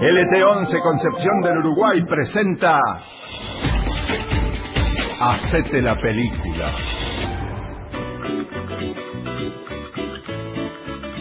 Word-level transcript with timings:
LT11 0.00 0.80
Concepción 0.80 1.42
del 1.44 1.58
Uruguay 1.58 2.00
presenta 2.08 2.80
Hacete 5.20 5.82
la 5.82 5.94
película. 5.94 6.72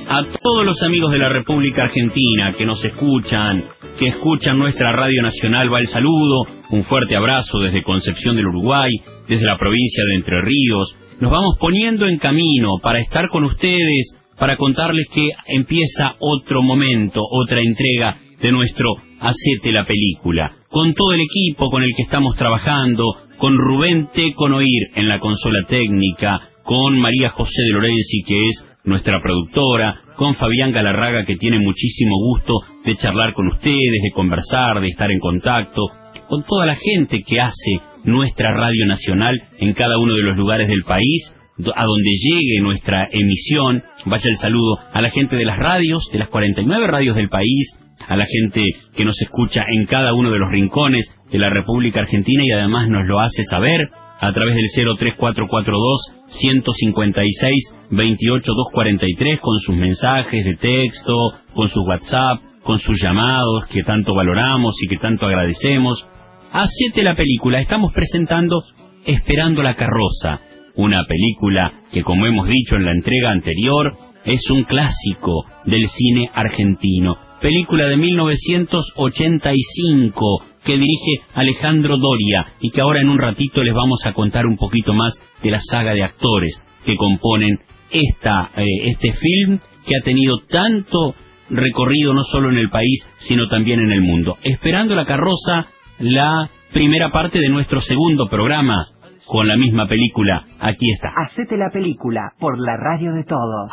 A 0.08 0.24
todos 0.24 0.66
los 0.66 0.82
amigos 0.84 1.12
de 1.12 1.18
la 1.18 1.28
República 1.28 1.84
Argentina 1.84 2.54
que 2.58 2.66
nos 2.66 2.84
escuchan, 2.86 3.66
que 4.00 4.08
escuchan 4.08 4.58
nuestra 4.58 4.94
Radio 4.94 5.24
Nacional, 5.24 5.74
va 5.74 5.82
el 5.82 5.88
saludo, 5.88 6.46
un 6.70 6.84
fuerte 6.84 7.18
abrazo 7.18 7.60
desde 7.60 7.84
Concepción 7.84 8.38
del 8.38 8.48
Uruguay, 8.48 8.92
desde 9.28 9.44
la 9.44 9.58
provincia 9.58 10.06
de 10.10 10.16
Entre 10.16 10.42
Ríos. 10.42 10.98
Nos 11.20 11.32
vamos 11.34 11.58
poniendo 11.60 12.08
en 12.08 12.18
camino 12.18 12.78
para 12.82 13.00
estar 13.00 13.28
con 13.28 13.44
ustedes, 13.44 14.16
para 14.40 14.56
contarles 14.56 15.10
que 15.14 15.28
empieza 15.48 16.16
otro 16.18 16.62
momento, 16.62 17.22
otra 17.30 17.60
entrega 17.60 18.29
de 18.42 18.52
nuestro 18.52 18.96
Hacete 19.20 19.74
la 19.74 19.86
película, 19.86 20.56
con 20.70 20.94
todo 20.94 21.12
el 21.14 21.20
equipo 21.20 21.70
con 21.70 21.84
el 21.84 21.92
que 21.96 22.04
estamos 22.04 22.38
trabajando, 22.38 23.04
con 23.38 23.58
Rubén 23.58 24.08
Teconoir 24.14 24.92
en 24.96 25.10
la 25.10 25.20
consola 25.20 25.60
técnica, 25.68 26.40
con 26.64 26.98
María 27.00 27.30
José 27.32 27.62
de 27.64 27.74
Lorenzi, 27.74 28.22
que 28.26 28.46
es 28.46 28.66
nuestra 28.86 29.22
productora, 29.22 30.02
con 30.16 30.36
Fabián 30.36 30.72
Galarraga, 30.72 31.26
que 31.26 31.36
tiene 31.36 31.60
muchísimo 31.60 32.16
gusto 32.18 32.54
de 32.86 32.96
charlar 32.96 33.34
con 33.34 33.48
ustedes, 33.48 33.76
de 33.76 34.12
conversar, 34.14 34.80
de 34.80 34.88
estar 34.88 35.12
en 35.12 35.20
contacto, 35.20 35.82
con 36.30 36.44
toda 36.44 36.66
la 36.66 36.76
gente 36.76 37.22
que 37.24 37.42
hace 37.42 37.82
nuestra 38.06 38.54
radio 38.54 38.86
nacional 38.86 39.36
en 39.60 39.74
cada 39.74 39.98
uno 39.98 40.16
de 40.16 40.24
los 40.24 40.38
lugares 40.38 40.68
del 40.68 40.84
país, 40.84 41.36
a 41.76 41.84
donde 41.86 42.12
llegue 42.12 42.62
nuestra 42.62 43.08
emisión. 43.12 43.84
Vaya 44.06 44.30
el 44.30 44.38
saludo 44.38 44.78
a 44.94 45.02
la 45.02 45.10
gente 45.10 45.36
de 45.36 45.46
las 45.46 45.58
radios, 45.58 46.04
de 46.12 46.20
las 46.20 46.30
49 46.30 46.88
radios 46.88 47.16
del 47.16 47.30
país, 47.30 47.78
a 48.10 48.18
la 48.18 48.26
gente 48.26 48.64
que 48.96 49.06
nos 49.06 49.22
escucha 49.22 49.64
en 49.68 49.86
cada 49.86 50.14
uno 50.14 50.32
de 50.32 50.40
los 50.40 50.50
rincones 50.50 51.16
de 51.32 51.38
la 51.38 51.50
República 51.50 52.02
Argentina 52.02 52.44
y 52.44 52.52
además 52.52 52.90
nos 52.90 53.06
lo 53.06 53.20
hace 53.20 53.44
saber 53.44 53.88
a 54.20 54.34
través 54.34 54.56
del 54.56 54.66
03442 54.98 56.14
156 56.28 57.76
28243 57.92 59.40
con 59.40 59.60
sus 59.60 59.76
mensajes 59.76 60.44
de 60.44 60.56
texto, 60.56 61.16
con 61.54 61.70
sus 61.70 61.88
WhatsApp, 61.88 62.40
con 62.64 62.80
sus 62.80 63.00
llamados 63.02 63.66
que 63.72 63.84
tanto 63.84 64.16
valoramos 64.16 64.76
y 64.82 64.88
que 64.88 64.98
tanto 64.98 65.28
agradecemos. 65.28 66.06
Hacete 66.52 67.04
la 67.04 67.16
película, 67.16 67.62
estamos 67.62 67.94
presentando 67.94 68.64
Esperando 69.06 69.64
la 69.64 69.76
carroza, 69.76 70.42
una 70.76 71.06
película 71.06 71.72
que 71.92 72.04
como 72.04 72.26
hemos 72.26 72.50
dicho 72.50 72.76
en 72.76 72.84
la 72.84 72.92
entrega 72.92 73.32
anterior 73.32 73.96
es 74.26 74.42
un 74.50 74.66
clásico 74.66 75.46
del 75.66 75.88
cine 75.88 76.30
argentino 76.34 77.29
película 77.40 77.88
de 77.88 77.98
1985 77.98 80.46
que 80.64 80.74
dirige 80.74 81.24
Alejandro 81.34 81.98
Doria 81.98 82.54
y 82.60 82.70
que 82.72 82.82
ahora 82.82 83.02
en 83.02 83.10
un 83.10 83.18
ratito 83.18 83.64
les 83.64 83.74
vamos 83.74 84.06
a 84.06 84.14
contar 84.14 84.46
un 84.46 84.58
poquito 84.58 84.94
más 84.94 85.20
de 85.42 85.50
la 85.52 85.60
saga 85.60 85.94
de 85.94 86.04
actores 86.04 86.62
que 86.86 86.96
componen 86.96 87.60
esta, 87.92 88.52
eh, 88.56 88.64
este 88.92 89.12
film 89.14 89.60
que 89.86 89.96
ha 90.00 90.04
tenido 90.04 90.38
tanto 90.50 91.16
recorrido 91.50 92.14
no 92.14 92.24
solo 92.24 92.50
en 92.50 92.58
el 92.58 92.70
país 92.70 93.08
sino 93.20 93.48
también 93.48 93.80
en 93.80 93.92
el 93.92 94.02
mundo. 94.02 94.38
Esperando 94.44 94.96
la 94.96 95.06
carroza, 95.06 95.68
la 96.00 96.50
primera 96.72 97.12
parte 97.12 97.40
de 97.40 97.50
nuestro 97.50 97.82
segundo 97.82 98.28
programa 98.28 98.86
con 99.30 99.48
la 99.48 99.58
misma 99.58 99.88
película. 99.88 100.44
Aquí 100.60 100.92
está. 100.92 101.14
Hacete 101.16 101.56
la 101.56 101.70
película 101.70 102.34
por 102.40 102.60
la 102.60 102.76
radio 102.76 103.14
de 103.14 103.24
todos. 103.24 103.70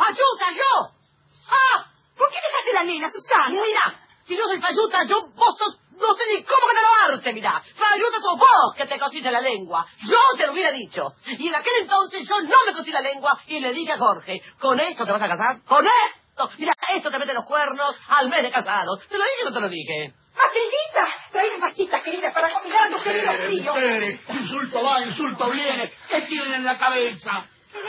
La 2.77 2.83
nena, 2.83 3.09
Susana. 3.09 3.49
Mira, 3.49 3.99
si 4.27 4.37
yo 4.37 4.43
soy 4.43 4.61
Fayuta, 4.61 5.03
yo, 5.05 5.29
vos 5.33 5.57
sos, 5.57 5.79
no 5.99 6.13
sé 6.13 6.25
ni 6.31 6.43
cómo 6.43 6.67
que 6.67 6.75
te 6.75 6.81
lo 6.81 7.13
arte, 7.13 7.33
mira. 7.33 7.63
Fayuta 7.73 8.17
sos 8.21 8.37
vos 8.37 8.75
que 8.77 8.85
te 8.85 8.99
cosiste 8.99 9.31
la 9.31 9.41
lengua. 9.41 9.83
Yo 10.07 10.19
te 10.37 10.45
lo 10.45 10.53
hubiera 10.53 10.69
dicho. 10.71 11.15
Y 11.25 11.47
en 11.47 11.55
aquel 11.55 11.73
entonces 11.81 12.27
yo 12.27 12.39
no 12.41 12.57
me 12.67 12.73
cosí 12.73 12.91
la 12.91 13.01
lengua 13.01 13.41
y 13.47 13.59
le 13.59 13.73
dije 13.73 13.93
a 13.93 13.97
Jorge, 13.97 14.43
¿con 14.59 14.79
esto 14.79 15.05
te 15.05 15.11
vas 15.11 15.21
a 15.23 15.27
casar? 15.27 15.63
¡Con 15.65 15.87
esto! 15.87 16.51
Mira, 16.59 16.73
esto 16.93 17.09
te 17.09 17.17
mete 17.17 17.33
los 17.33 17.45
cuernos 17.47 17.95
al 18.09 18.29
mes 18.29 18.43
de 18.43 18.51
casado. 18.51 18.97
¿Te 19.09 19.17
lo 19.17 19.23
dije 19.23 19.41
o 19.41 19.49
no 19.49 19.55
te 19.55 19.61
lo 19.61 19.69
dije? 19.69 20.13
Matildita, 20.35 21.31
trae 21.31 21.59
pasitas, 21.59 22.03
querida, 22.03 22.31
para 22.31 22.51
combinar 22.51 22.85
a 22.85 22.89
tus 22.91 23.01
queridos 23.01 23.35
tíos. 23.49 24.39
Insulto 24.39 24.83
va, 24.83 25.01
insulto 25.01 25.49
viene. 25.49 25.91
¿Qué 26.09 26.21
tienen 26.21 26.53
en 26.53 26.63
la 26.63 26.77
cabeza? 26.77 27.31
¡No! 27.31 27.79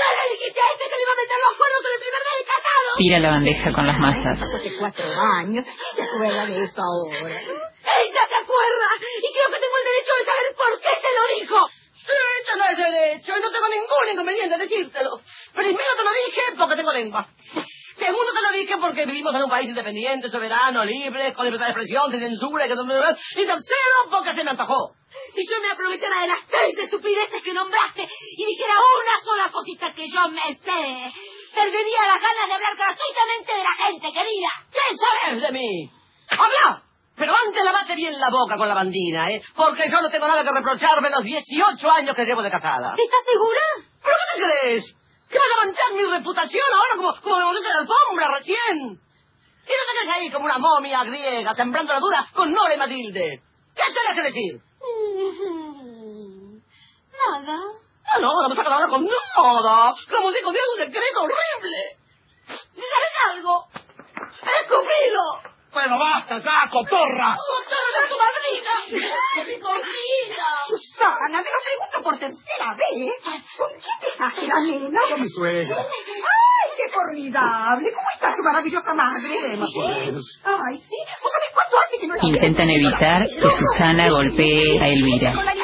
ahora! 0.01 0.23
¿Por 0.23 0.29
qué 0.29 0.29
le 0.29 0.33
dijiste 0.33 0.61
a 0.61 0.69
este 0.73 0.85
que 0.89 0.97
le 0.97 1.03
iba 1.03 1.13
a 1.13 1.21
meter 1.23 1.39
los 1.43 1.55
cuernos 1.59 1.83
en 1.83 1.93
el 1.93 2.01
primer 2.03 2.23
día 2.23 2.37
de 2.39 2.45
casado? 2.45 2.89
Tira 2.97 3.19
la 3.19 3.31
bandeja 3.31 3.69
con 3.73 3.87
las 3.87 3.99
masas. 3.99 4.37
Hace 4.43 4.71
cuatro 4.79 5.09
años. 5.43 5.65
¿Quién 5.65 5.95
se 5.97 6.03
acuerda 6.03 6.47
de 6.47 6.65
eso 6.65 6.81
ahora? 6.83 7.29
¡Ella 7.29 8.23
se 8.29 8.37
acuerda! 8.37 8.89
Y 9.23 9.29
creo 9.33 9.49
que 9.53 9.61
tengo 9.61 9.77
el 9.77 9.87
derecho 9.91 10.13
de 10.17 10.25
saber 10.25 10.47
por 10.57 10.73
qué 10.81 10.93
se 11.03 11.11
lo 11.13 11.23
dijo. 11.37 11.59
Sí, 12.03 12.23
tenés 12.47 12.77
derecho 12.77 13.31
y 13.37 13.41
no 13.41 13.51
tengo 13.53 13.69
ningún 13.69 14.07
inconveniente 14.13 14.55
en 14.55 14.61
decírtelo. 14.61 15.21
Primero 15.55 15.91
te 15.97 16.05
lo 16.05 16.13
dije 16.27 16.43
porque 16.59 16.77
tengo 16.77 16.93
lengua. 16.93 17.29
Segundo 17.97 18.33
te 18.33 18.43
lo 18.43 18.53
dije 18.53 18.75
porque 18.79 19.07
vivimos 19.07 19.35
en 19.35 19.43
un 19.43 19.51
país 19.51 19.69
independiente, 19.69 20.31
soberano, 20.31 20.85
libre, 20.85 21.33
con 21.33 21.45
libertad 21.45 21.67
de 21.67 21.73
expresión, 21.73 22.11
sin 22.11 22.21
censura. 22.21 22.67
Y 22.67 22.69
tercero 23.47 23.99
porque 24.11 24.35
se 24.35 24.45
me 24.45 24.51
antojó. 24.51 24.95
Si 25.35 25.43
yo 25.47 25.61
me 25.61 25.71
aprovechara 25.71 26.23
de 26.23 26.29
las 26.29 26.47
tres 26.47 26.79
estupideces 26.79 27.43
que 27.43 27.53
nombraste 27.53 28.09
y 28.37 28.45
dijera 28.47 28.75
una 28.75 29.21
sola 29.23 29.51
cosita 29.53 29.93
que 29.93 30.09
yo 30.09 30.29
me 30.29 30.55
sé, 30.55 31.13
perdería 31.55 32.07
las 32.07 32.23
ganas 32.23 32.49
de 32.49 32.55
hablar 32.55 32.77
gratuitamente 32.77 33.53
de 33.53 33.63
la 33.63 33.87
gente, 33.87 34.13
querida. 34.13 34.49
¿Qué 34.73 34.97
sabes 34.97 35.43
de 35.43 35.53
mí? 35.53 35.91
¡Habla! 36.31 36.83
Pero 37.15 37.35
antes 37.47 37.63
lavate 37.63 37.95
bien 37.95 38.19
la 38.19 38.31
boca 38.31 38.57
con 38.57 38.69
la 38.69 38.75
bandina, 38.75 39.31
¿eh? 39.31 39.43
Porque 39.55 39.85
yo 39.89 40.01
no 40.01 40.11
tengo 40.11 40.27
nada 40.27 40.43
que 40.43 40.51
reprocharme 40.51 41.11
los 41.11 41.23
18 41.23 41.91
años 41.91 42.17
que 42.17 42.25
llevo 42.25 42.43
de 42.43 42.51
casada. 42.51 42.95
¿Estás 42.97 43.25
segura? 43.31 43.61
¿Pero 44.03 44.17
qué 44.17 44.43
te 44.43 44.61
crees? 44.61 44.97
¿Que 45.33 45.39
vas 45.39 45.49
a 45.49 45.65
manchar 45.65 45.93
mi 45.95 46.05
reputación 46.05 46.69
ahora 46.75 46.97
como, 46.97 47.23
como 47.23 47.39
devolverte 47.39 47.69
la 47.71 47.79
alfombra 47.79 48.37
recién? 48.37 48.79
¿Y 48.79 49.73
no 49.73 49.83
te 49.87 49.93
quedes 49.99 50.15
ahí 50.15 50.31
como 50.31 50.45
una 50.45 50.59
momia 50.59 51.05
griega 51.05 51.55
sembrando 51.55 51.95
la 51.95 52.01
duda 52.01 52.27
con 52.35 52.53
Nora 52.53 52.75
y 52.75 52.79
Matilde? 52.79 53.41
¿Qué 53.75 53.83
tenés 53.83 54.15
que 54.15 54.23
decir? 54.23 54.61
Nada. 57.13 57.59
Ah, 58.05 58.19
no, 58.21 58.29
no 58.43 58.49
me 58.51 58.57
sacas 58.57 58.73
hablar 58.73 58.91
con 58.91 59.05
nada. 59.07 59.95
Como 60.11 60.31
si 60.33 60.43
contiera 60.43 60.67
un 60.71 60.79
secreto 60.85 61.21
horrible. 61.23 61.97
¿Sabes 62.47 63.15
algo? 63.31 63.69
¡Escupido! 64.61 65.52
Bueno, 65.73 65.99
basta 65.99 66.39
ya, 66.39 66.69
cotorra. 66.71 67.33
¡Cotorra 67.33 68.01
de 68.03 68.09
tu 68.09 68.17
madrina! 68.21 68.73
¡Mi 69.49 69.59
corrida! 69.59 70.49
Susana, 70.69 71.43
te 71.43 71.49
lo 71.49 71.61
pregunto 71.65 72.03
por 72.03 72.19
tercera 72.19 72.75
vez. 72.75 73.13
¿Con 73.57 73.71
quién 73.81 73.99
te 74.01 74.47
la 74.47 74.61
nena? 74.61 75.01
Con 75.09 75.21
mi 75.23 75.29
suegra. 75.29 75.77
¡Ay, 75.79 76.71
qué 76.77 76.93
formidable! 76.93 77.91
¿Cómo 77.91 78.07
está 78.15 78.35
tu 78.37 78.43
maravillosa 78.43 78.95
madre? 78.95 79.57
Más 79.57 79.71
o 79.75 79.89
menos. 79.89 80.41
Ay, 80.45 80.79
sí. 80.79 80.97
¿Vos 81.23 81.33
sabés 81.33 81.51
cuánto 81.55 81.77
hace 81.81 81.99
que 81.99 82.07
no 82.07 82.15
la 82.17 82.21
Intentan 82.23 82.69
evitar 82.69 83.27
que 83.27 83.49
Susana 83.49 84.11
golpee 84.11 84.79
a 84.79 84.89
Elvira. 84.89 85.35
Con 85.35 85.47
la 85.47 85.55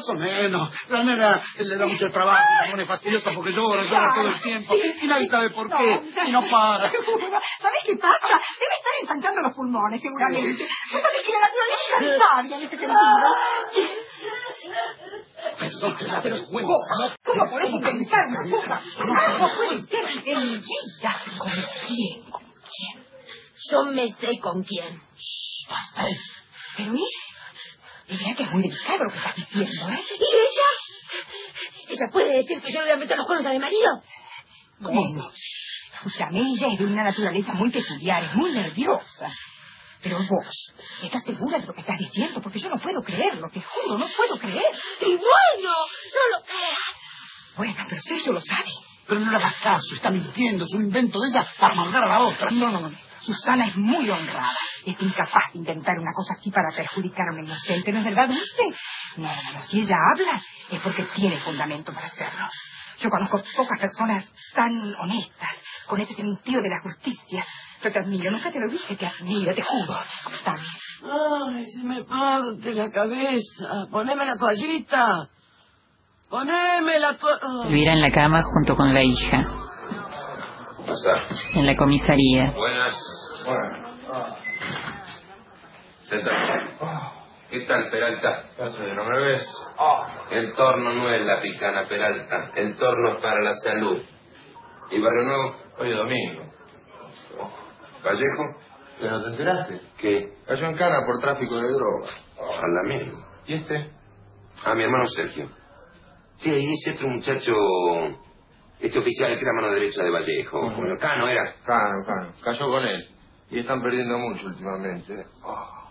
más 0.00 0.08
o 0.08 0.14
menos. 0.14 0.70
La 0.88 1.02
nena 1.02 1.40
le 1.58 1.76
da 1.76 1.86
mucho 1.86 2.10
trabajo, 2.10 2.40
se 2.64 2.70
pone 2.70 2.86
fastidiosa 2.86 3.32
porque 3.34 3.52
llora, 3.52 3.82
llora 3.84 4.14
todo 4.14 4.28
el 4.28 4.40
tiempo. 4.40 4.74
Y 4.74 5.06
nadie 5.06 5.28
sabe 5.28 5.50
por 5.50 5.68
qué. 5.68 6.02
Y 6.26 6.32
no 6.32 6.42
para. 6.50 6.90
¿Sabés 6.90 7.82
qué 7.86 7.96
pasa? 7.96 8.40
Debe 8.58 8.74
estar 8.76 8.92
ensanchando 9.02 9.42
los 9.42 9.54
pulmones, 9.54 10.00
seguramente. 10.00 10.64
¿Vos 10.92 11.02
sabés 11.02 11.20
que 11.26 11.32
la 11.32 11.40
naturaleza 11.40 11.98
es 12.00 12.18
sabia 12.18 12.56
en 12.56 12.62
ese 12.62 12.76
sentido? 12.76 13.28
Eso 15.60 15.96
que 15.96 16.04
la 16.04 16.20
vergüenza. 16.20 17.14
¿Cómo 17.24 17.50
podés 17.50 17.70
intentar 17.70 18.20
una 18.26 18.56
cosa? 18.56 18.80
¿Cómo 18.98 19.54
puede 19.56 19.82
ser 19.82 20.04
Elvira? 20.26 21.22
¿Con 21.38 21.50
quién? 21.86 22.22
¿Con 22.30 22.42
quién? 22.42 23.06
Yo 23.70 23.84
me 23.84 24.12
sé 24.12 24.38
con 24.40 24.62
quién. 24.62 25.00
Basta. 25.68 26.08
eh. 26.08 26.16
Mira 28.10 28.36
que 28.36 28.42
es 28.42 28.50
muy 28.50 28.62
delicado 28.62 29.04
lo 29.04 29.10
que 29.10 29.18
estás 29.18 29.36
diciendo, 29.36 29.88
¿eh? 29.88 30.04
¿Y 30.18 30.24
ella? 30.34 30.68
¿Ella 31.88 32.06
puede 32.12 32.36
decir 32.38 32.60
que 32.60 32.72
yo 32.72 32.80
le 32.80 32.86
voy 32.86 32.90
a 32.90 32.96
meter 32.96 33.16
los 33.16 33.26
cuernos 33.26 33.46
a 33.46 33.50
mi 33.50 33.58
marido? 33.58 33.88
Bueno, 34.80 35.30
escúchame, 35.94 36.40
ella 36.40 36.68
es 36.72 36.78
de 36.78 36.84
una 36.86 37.04
naturaleza 37.04 37.54
muy 37.54 37.70
peculiar, 37.70 38.24
es 38.24 38.34
muy 38.34 38.52
nerviosa. 38.52 39.32
Pero 40.02 40.18
vos, 40.18 40.72
¿estás 41.02 41.22
segura 41.24 41.58
de 41.58 41.66
lo 41.66 41.74
que 41.74 41.80
estás 41.80 41.98
diciendo? 41.98 42.40
Porque 42.40 42.58
yo 42.58 42.70
no 42.70 42.78
puedo 42.78 43.02
creerlo, 43.02 43.48
te 43.52 43.60
juro, 43.60 43.98
no 43.98 44.06
puedo 44.16 44.38
creer. 44.38 44.72
Y 45.02 45.10
bueno, 45.10 45.20
no 45.62 46.38
lo 46.38 46.44
creas. 46.44 46.78
Bueno, 47.56 47.74
pero 47.88 48.00
Sergio 48.00 48.32
lo 48.32 48.40
sabe. 48.40 48.70
Pero 49.06 49.20
no 49.20 49.30
le 49.30 49.36
hagas 49.36 49.56
caso, 49.56 49.94
está 49.94 50.10
mintiendo, 50.10 50.64
es 50.64 50.72
un 50.72 50.84
invento 50.84 51.20
de 51.20 51.28
ella 51.28 51.46
para 51.58 51.74
mandar 51.74 52.04
a 52.04 52.08
la 52.08 52.20
otra. 52.20 52.50
No, 52.50 52.70
no, 52.70 52.80
no. 52.80 53.09
Susana 53.22 53.66
es 53.66 53.76
muy 53.76 54.08
honrada. 54.10 54.50
Es 54.86 55.00
incapaz 55.00 55.52
de 55.52 55.58
intentar 55.58 55.98
una 55.98 56.12
cosa 56.12 56.34
así 56.38 56.50
para 56.50 56.70
perjudicar 56.74 57.26
a 57.30 57.34
un 57.34 57.44
inocente. 57.44 57.92
¿No 57.92 57.98
es 58.00 58.04
verdad, 58.04 58.28
Dulce? 58.28 58.78
No, 59.16 59.28
no, 59.28 59.52
no. 59.52 59.62
Si 59.64 59.80
ella 59.80 59.96
habla, 60.14 60.42
es 60.70 60.80
porque 60.80 61.04
tiene 61.14 61.36
fundamento 61.38 61.92
para 61.92 62.06
hacerlo. 62.06 62.46
Yo 63.00 63.10
conozco 63.10 63.40
pocas 63.56 63.80
personas 63.80 64.24
tan 64.54 64.94
honestas, 64.96 65.50
con 65.86 66.00
ese 66.00 66.14
sentido 66.14 66.60
de 66.62 66.68
la 66.68 66.80
justicia. 66.80 67.44
Yo 67.82 67.90
te 67.90 67.98
admiro, 67.98 68.30
nunca 68.30 68.50
te 68.52 68.60
lo 68.60 68.70
dije, 68.70 68.94
te 68.94 69.06
admiro, 69.06 69.54
te 69.54 69.62
juro. 69.62 69.94
Está 70.34 70.54
bien. 70.54 70.66
Ay, 71.02 71.64
se 71.66 71.82
me 71.82 72.04
parte 72.04 72.74
la 72.74 72.90
cabeza. 72.90 73.86
Poneme 73.90 74.26
la 74.26 74.34
toallita. 74.34 75.28
Poneme 76.28 76.98
la 76.98 77.16
toallita. 77.16 77.68
Elvira 77.68 77.92
en 77.94 78.02
la 78.02 78.10
cama 78.10 78.42
junto 78.42 78.76
con 78.76 78.92
la 78.92 79.02
hija. 79.02 79.59
En 81.54 81.66
la 81.66 81.76
comisaría. 81.76 82.52
Buenas. 82.56 82.96
Sentate. 86.02 86.36
¿Qué 87.48 87.60
tal, 87.60 87.88
Peralta? 87.90 88.44
¿No 88.96 89.04
me 89.04 89.20
ves? 89.20 89.46
El 90.32 90.52
torno 90.54 90.92
no 90.92 91.08
es 91.10 91.24
la 91.24 91.40
picana, 91.40 91.86
Peralta. 91.86 92.50
El 92.56 92.76
torno 92.76 93.16
es 93.16 93.22
para 93.22 93.40
la 93.40 93.54
salud. 93.54 94.02
¿Y 94.90 95.00
Barrio 95.00 95.22
Nuevo? 95.22 95.54
Hoy 95.78 95.92
es 95.92 95.96
domingo. 95.96 96.42
¿Vallejo? 98.04 98.56
¿Pero 98.98 99.10
no 99.12 99.22
te 99.22 99.30
enteraste? 99.30 99.80
¿Qué? 99.96 100.32
Cayó 100.46 100.66
en 100.66 100.76
cana 100.76 101.06
por 101.06 101.20
tráfico 101.20 101.54
de 101.56 101.68
drogas. 101.72 102.24
A 102.36 102.66
la 102.66 102.82
misma. 102.82 103.26
¿Y 103.46 103.54
este? 103.54 103.90
A 104.64 104.74
mi 104.74 104.82
hermano 104.82 105.06
Sergio. 105.06 105.48
Sí, 106.38 106.50
y 106.50 106.72
ese 106.72 106.96
otro 106.96 107.08
muchacho... 107.10 107.52
Este 108.80 108.98
oficial 108.98 109.34
que 109.36 109.42
era 109.42 109.52
mano 109.52 109.72
derecha 109.72 110.02
de 110.02 110.10
Vallejo. 110.10 110.70
Bueno, 110.70 110.96
Cano 110.98 111.28
era. 111.28 111.52
Cano, 111.66 112.02
Cano. 112.06 112.32
Cayó 112.42 112.66
con 112.66 112.84
él. 112.84 113.08
Y 113.50 113.58
están 113.58 113.82
perdiendo 113.82 114.18
mucho 114.18 114.46
últimamente. 114.46 115.26
Oh. 115.44 115.90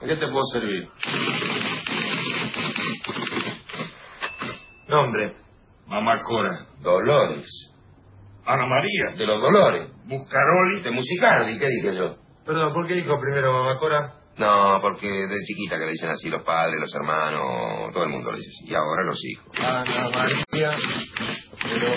¿En 0.00 0.08
qué 0.08 0.16
te 0.16 0.28
puedo 0.28 0.44
servir? 0.52 0.88
Nombre. 4.86 5.36
Mamá 5.88 6.22
Cora. 6.22 6.66
Dolores. 6.80 7.48
Ana 8.46 8.66
María. 8.66 9.16
De 9.16 9.26
los 9.26 9.40
Dolores. 9.40 9.90
Buscaroli. 10.04 10.82
De 10.82 10.90
Musicardi, 10.92 11.58
¿qué 11.58 11.66
dije 11.66 11.96
yo? 11.96 12.14
Perdón, 12.44 12.72
¿por 12.72 12.86
qué 12.86 12.94
dijo 12.94 13.18
primero 13.20 13.52
mamá 13.52 13.76
Cora? 13.78 14.17
No, 14.38 14.78
porque 14.80 15.08
de 15.08 15.36
chiquita 15.44 15.78
que 15.78 15.84
le 15.84 15.92
dicen 15.92 16.10
así 16.10 16.28
los 16.30 16.42
padres, 16.44 16.78
los 16.80 16.94
hermanos, 16.94 17.92
todo 17.92 18.04
el 18.04 18.10
mundo 18.10 18.30
le 18.30 18.38
dice 18.38 18.50
así. 18.50 18.70
Y 18.70 18.74
ahora 18.74 19.04
los 19.04 19.18
hijos. 19.24 19.58
Ana 19.58 20.10
María. 20.10 20.76
Pero... 21.62 21.92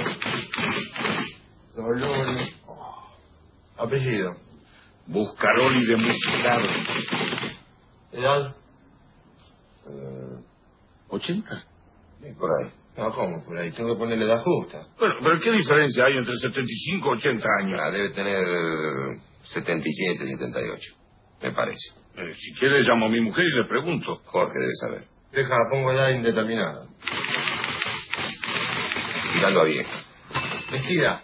Dolores. 1.75 2.55
Oh. 2.65 3.07
Apellido. 3.77 4.35
Buscaroli 5.05 5.85
de 5.85 5.95
Musicardi. 5.97 6.67
¿Edad? 8.11 8.55
Eh, 9.88 10.43
¿80? 11.09 11.63
sí, 12.21 12.33
por 12.39 12.49
ahí. 12.51 12.71
No, 12.97 13.11
¿cómo? 13.11 13.43
Por 13.45 13.57
ahí 13.57 13.71
tengo 13.71 13.93
que 13.93 13.99
ponerle 13.99 14.25
edad 14.25 14.43
justa. 14.43 14.85
Bueno, 14.99 15.15
pero 15.23 15.39
¿qué 15.39 15.51
diferencia 15.51 16.05
hay 16.05 16.17
entre 16.17 16.35
75 16.35 17.07
y 17.07 17.17
80 17.17 17.47
años? 17.61 17.79
Ah, 17.81 17.89
debe 17.89 18.09
tener 18.09 18.43
77, 19.43 20.27
78. 20.27 20.93
Me 21.41 21.51
parece. 21.51 22.00
Eh, 22.16 22.34
si 22.34 22.54
quiere 22.56 22.81
llamo 22.81 23.06
a 23.06 23.10
mi 23.10 23.22
mujer 23.22 23.46
y 23.46 23.58
le 23.58 23.68
pregunto. 23.68 24.22
Jorge 24.25 24.60
debe 24.60 24.74
saber. 24.75 25.08
Deja, 25.31 25.56
pongo 25.69 25.92
edad 25.92 26.10
indeterminada. 26.10 26.88
Tirando 29.34 29.62
a 29.62 29.66
vieja. 29.66 30.04
¿Vestida? 30.72 31.24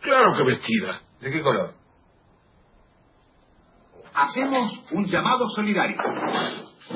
Claro 0.00 0.36
que 0.36 0.44
vestida. 0.44 1.00
¿De 1.20 1.30
qué 1.30 1.42
color? 1.42 1.74
Hacemos 4.14 4.84
un 4.92 5.04
llamado 5.06 5.46
solidario. 5.48 5.96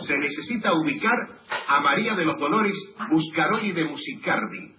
Se 0.01 0.15
necesita 0.17 0.73
ubicar 0.75 1.19
a 1.67 1.81
María 1.81 2.15
de 2.15 2.25
los 2.25 2.39
Dolores 2.39 2.75
Buscaroli 3.11 3.73
de 3.73 3.85
Musicardi. 3.87 4.75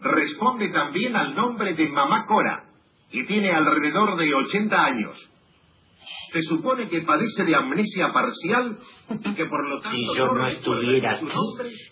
Responde 0.00 0.68
también 0.68 1.16
al 1.16 1.34
nombre 1.34 1.74
de 1.74 1.88
Mamá 1.88 2.24
Cora 2.26 2.64
y 3.10 3.24
tiene 3.26 3.50
alrededor 3.50 4.16
de 4.16 4.34
80 4.34 4.84
años. 4.84 5.32
Se 6.32 6.42
supone 6.42 6.88
que 6.88 7.02
padece 7.02 7.44
de 7.44 7.54
amnesia 7.54 8.08
parcial 8.12 8.76
y 9.10 9.34
que 9.34 9.46
por 9.46 9.68
lo 9.68 9.80
tanto... 9.80 9.96
Si 9.96 10.18
yo 10.18 10.26
no 10.26 10.48
estuviera 10.48 11.12
aquí, 11.12 11.26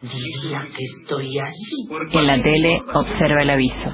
diría 0.03 0.69
que 0.69 0.85
estoy 1.01 1.39
allí. 1.39 2.19
En 2.19 2.27
la 2.27 2.43
tele 2.43 2.81
observa 2.93 3.43
el 3.43 3.51
aviso. 3.51 3.93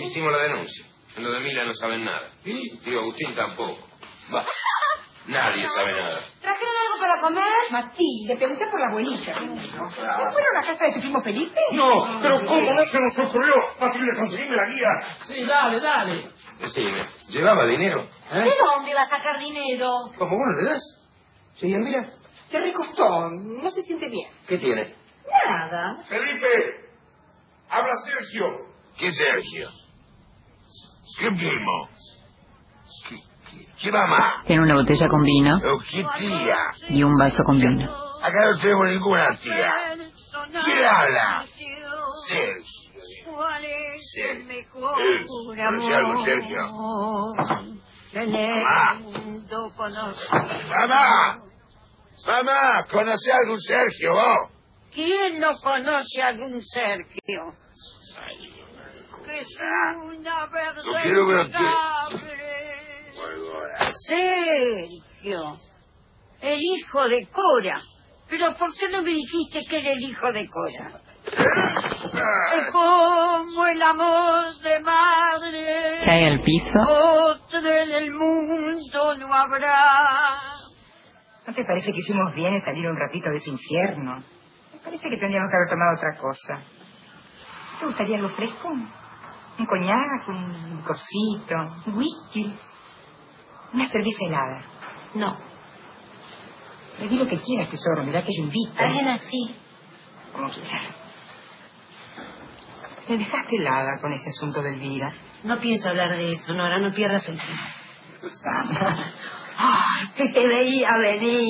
Hicimos 0.00 0.32
la 0.32 0.42
denuncia. 0.42 0.86
En 1.16 1.22
lo 1.24 1.30
de 1.32 1.40
Mila 1.40 1.64
no 1.64 1.74
saben 1.74 2.04
nada. 2.04 2.28
Tío 2.42 3.00
Agustín 3.00 3.34
tampoco. 3.34 3.78
Va. 4.34 4.44
Nadie 5.26 5.66
sabe 5.66 5.92
nada. 5.92 6.20
¿Trajeron 6.40 6.74
algo 6.84 7.00
para 7.00 7.20
comer? 7.20 7.44
Matilde, 7.70 8.36
pregunté 8.36 8.66
por 8.66 8.80
la 8.80 8.88
abuelita. 8.88 9.40
¿No 9.40 9.88
fueron 9.88 10.56
a 10.62 10.66
casa 10.66 10.84
de 10.84 10.92
tu 10.92 11.00
primo 11.00 11.22
Felipe? 11.22 11.60
No, 11.72 12.20
pero 12.20 12.44
¿cómo 12.44 12.72
no 12.74 12.84
se 12.84 12.98
nos 13.00 13.18
ocurrió? 13.18 13.54
Matilde, 13.80 14.10
conseguirme 14.18 14.56
la 14.56 14.66
guía. 14.68 15.16
Sí, 15.26 15.44
dale, 15.46 15.80
dale. 15.80 16.30
Decime, 16.60 17.06
¿llevaba 17.30 17.64
dinero? 17.66 18.06
¿De 18.32 18.54
dónde 18.74 18.94
va 18.94 19.02
a 19.02 19.08
sacar 19.08 19.38
dinero? 19.38 19.88
¿Cómo 20.18 20.36
vos 20.36 20.46
no 20.52 20.62
le 20.62 20.70
das? 20.70 20.82
Sí, 21.56 21.74
mira. 21.74 22.06
Te 22.50 22.60
recostó, 22.60 23.30
no 23.30 23.70
se 23.70 23.82
siente 23.82 24.08
bien. 24.08 24.30
¿Qué 24.46 24.58
tiene? 24.58 24.94
Nada. 25.26 26.02
Felipe, 26.04 26.48
habla 27.70 27.92
Sergio. 28.04 28.44
¿Qué 28.98 29.10
Sergio? 29.10 29.70
¿Qué 31.18 31.30
primo? 31.30 31.88
¿Qué, 33.84 33.92
mamá? 33.92 34.42
Tiene 34.46 34.62
una 34.62 34.76
botella 34.76 35.08
con 35.08 35.22
vino 35.22 35.56
¿O 35.56 35.78
¿Qué 35.90 36.06
tía? 36.18 36.58
y 36.88 37.02
un 37.02 37.18
vaso 37.18 37.42
con 37.44 37.58
vino. 37.58 37.84
Acá 38.22 38.46
no 38.50 38.58
tenemos 38.58 38.86
ninguna 38.86 39.36
tía. 39.36 39.74
¿Quién 40.64 40.84
habla? 40.84 41.44
Sergio. 42.26 43.30
¿Cuál 43.30 43.62
es 43.62 44.10
Sergio. 44.10 44.40
el 44.40 44.44
mejor 44.46 44.94
¿conoce 45.26 45.94
algo, 45.94 46.24
Sergio? 46.24 46.62
que 48.10 48.26
Mamá. 50.70 51.42
¡Mamá! 52.26 52.86
¿Conoce 52.90 53.32
a 53.32 53.36
algún 53.36 53.60
Sergio 53.60 54.12
vos? 54.14 54.50
¿Quién 54.94 55.40
no 55.40 55.58
conoce 55.62 56.22
a 56.22 56.28
algún 56.28 56.62
Sergio? 56.62 57.52
Que 59.26 59.38
es 59.40 59.48
una 60.06 60.46
verdad. 60.46 60.84
No 60.86 61.02
quiero 61.02 61.26
ver 61.26 61.50
Sergio, 64.06 65.56
el 66.40 66.60
hijo 66.60 67.08
de 67.08 67.26
Cora. 67.28 67.80
Pero 68.28 68.56
¿por 68.56 68.74
qué 68.74 68.88
no 68.88 69.02
me 69.02 69.10
dijiste 69.10 69.62
que 69.68 69.78
era 69.78 69.92
el 69.92 70.02
hijo 70.02 70.32
de 70.32 70.48
Cora? 70.48 71.00
Como 72.72 73.66
el 73.66 73.82
amor 73.82 74.58
de 74.62 74.80
madre. 74.80 75.98
Cae 76.04 76.26
al 76.26 76.40
piso. 76.42 76.78
Otro 76.88 77.72
en 77.72 77.92
el 77.92 78.10
mundo 78.12 79.16
no 79.16 79.34
habrá. 79.34 80.40
¿No 81.46 81.54
te 81.54 81.64
parece 81.64 81.92
que 81.92 81.98
hicimos 81.98 82.34
bien 82.34 82.54
en 82.54 82.60
salir 82.60 82.86
un 82.86 82.98
ratito 82.98 83.30
de 83.30 83.36
ese 83.36 83.50
infierno? 83.50 84.22
Me 84.72 84.78
parece 84.80 85.08
que 85.08 85.16
tendríamos 85.16 85.50
que 85.50 85.56
haber 85.56 85.68
tomado 85.70 85.96
otra 85.96 86.16
cosa. 86.18 86.62
¿Te 87.78 87.86
gustaría 87.86 88.16
algo 88.16 88.28
fresco? 88.30 88.68
Un 89.58 89.66
coñac, 89.66 90.28
un 90.28 90.82
cosito, 90.82 91.54
un 91.86 91.96
whisky, 91.96 92.58
una 93.74 93.88
cerveza 93.88 94.18
helada. 94.26 94.62
No, 95.14 95.36
Le 97.00 97.08
di 97.08 97.16
lo 97.18 97.26
que 97.26 97.38
quieras, 97.38 97.68
tesoro, 97.70 98.04
mirá 98.04 98.22
que 98.22 98.30
yo 98.36 98.44
invito. 98.44 98.72
alguien 98.78 99.08
así. 99.08 99.54
Como 100.32 100.48
quieras. 100.50 100.82
Me 103.08 103.18
dejaste 103.18 103.56
helada 103.56 104.00
con 104.00 104.12
ese 104.12 104.30
asunto 104.30 104.62
de 104.62 104.70
Elvira. 104.70 105.12
No 105.42 105.58
pienso 105.58 105.88
hablar 105.88 106.16
de 106.16 106.32
eso, 106.32 106.54
Nora, 106.54 106.78
no 106.78 106.92
pierdas 106.92 107.28
el 107.28 107.36
tiempo. 107.38 107.62
Susana. 108.20 108.96
¡Ah! 109.58 109.84
Se 110.16 110.28
te 110.28 110.46
veía 110.48 110.88
venir. 110.98 111.48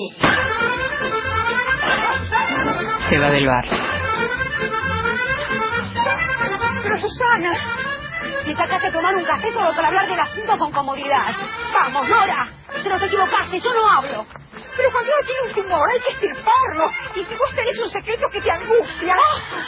Se 3.08 3.18
va 3.18 3.30
del 3.30 3.46
bar. 3.46 3.64
Pero 6.82 6.98
Susana, 7.00 7.52
Te 8.44 8.54
sacaste 8.54 8.88
a 8.88 8.92
tomar 8.92 9.14
un 9.14 9.24
café 9.24 9.52
solo 9.52 9.74
para 9.74 9.88
hablar 9.88 10.06
del 10.06 10.20
asunto 10.20 10.52
con 10.58 10.70
comodidad. 10.72 11.32
Vamos, 11.80 12.08
Nora, 12.08 12.48
pero 12.82 12.98
te 12.98 13.06
equivocaste, 13.06 13.60
yo 13.60 13.72
no 13.72 13.90
hablo. 13.90 14.26
pero 14.76 14.90
cuando 14.92 15.10
uno 15.16 15.26
tiene 15.26 15.40
un 15.48 15.54
tumor 15.54 15.88
hay 15.90 16.00
que 16.00 16.12
estirparlo. 16.12 16.90
Y 17.14 17.24
si 17.24 17.34
vos 17.36 17.54
tenés 17.54 17.78
un 17.78 17.88
secreto 17.90 18.28
que 18.30 18.40
te 18.40 18.50
angustia. 18.50 19.16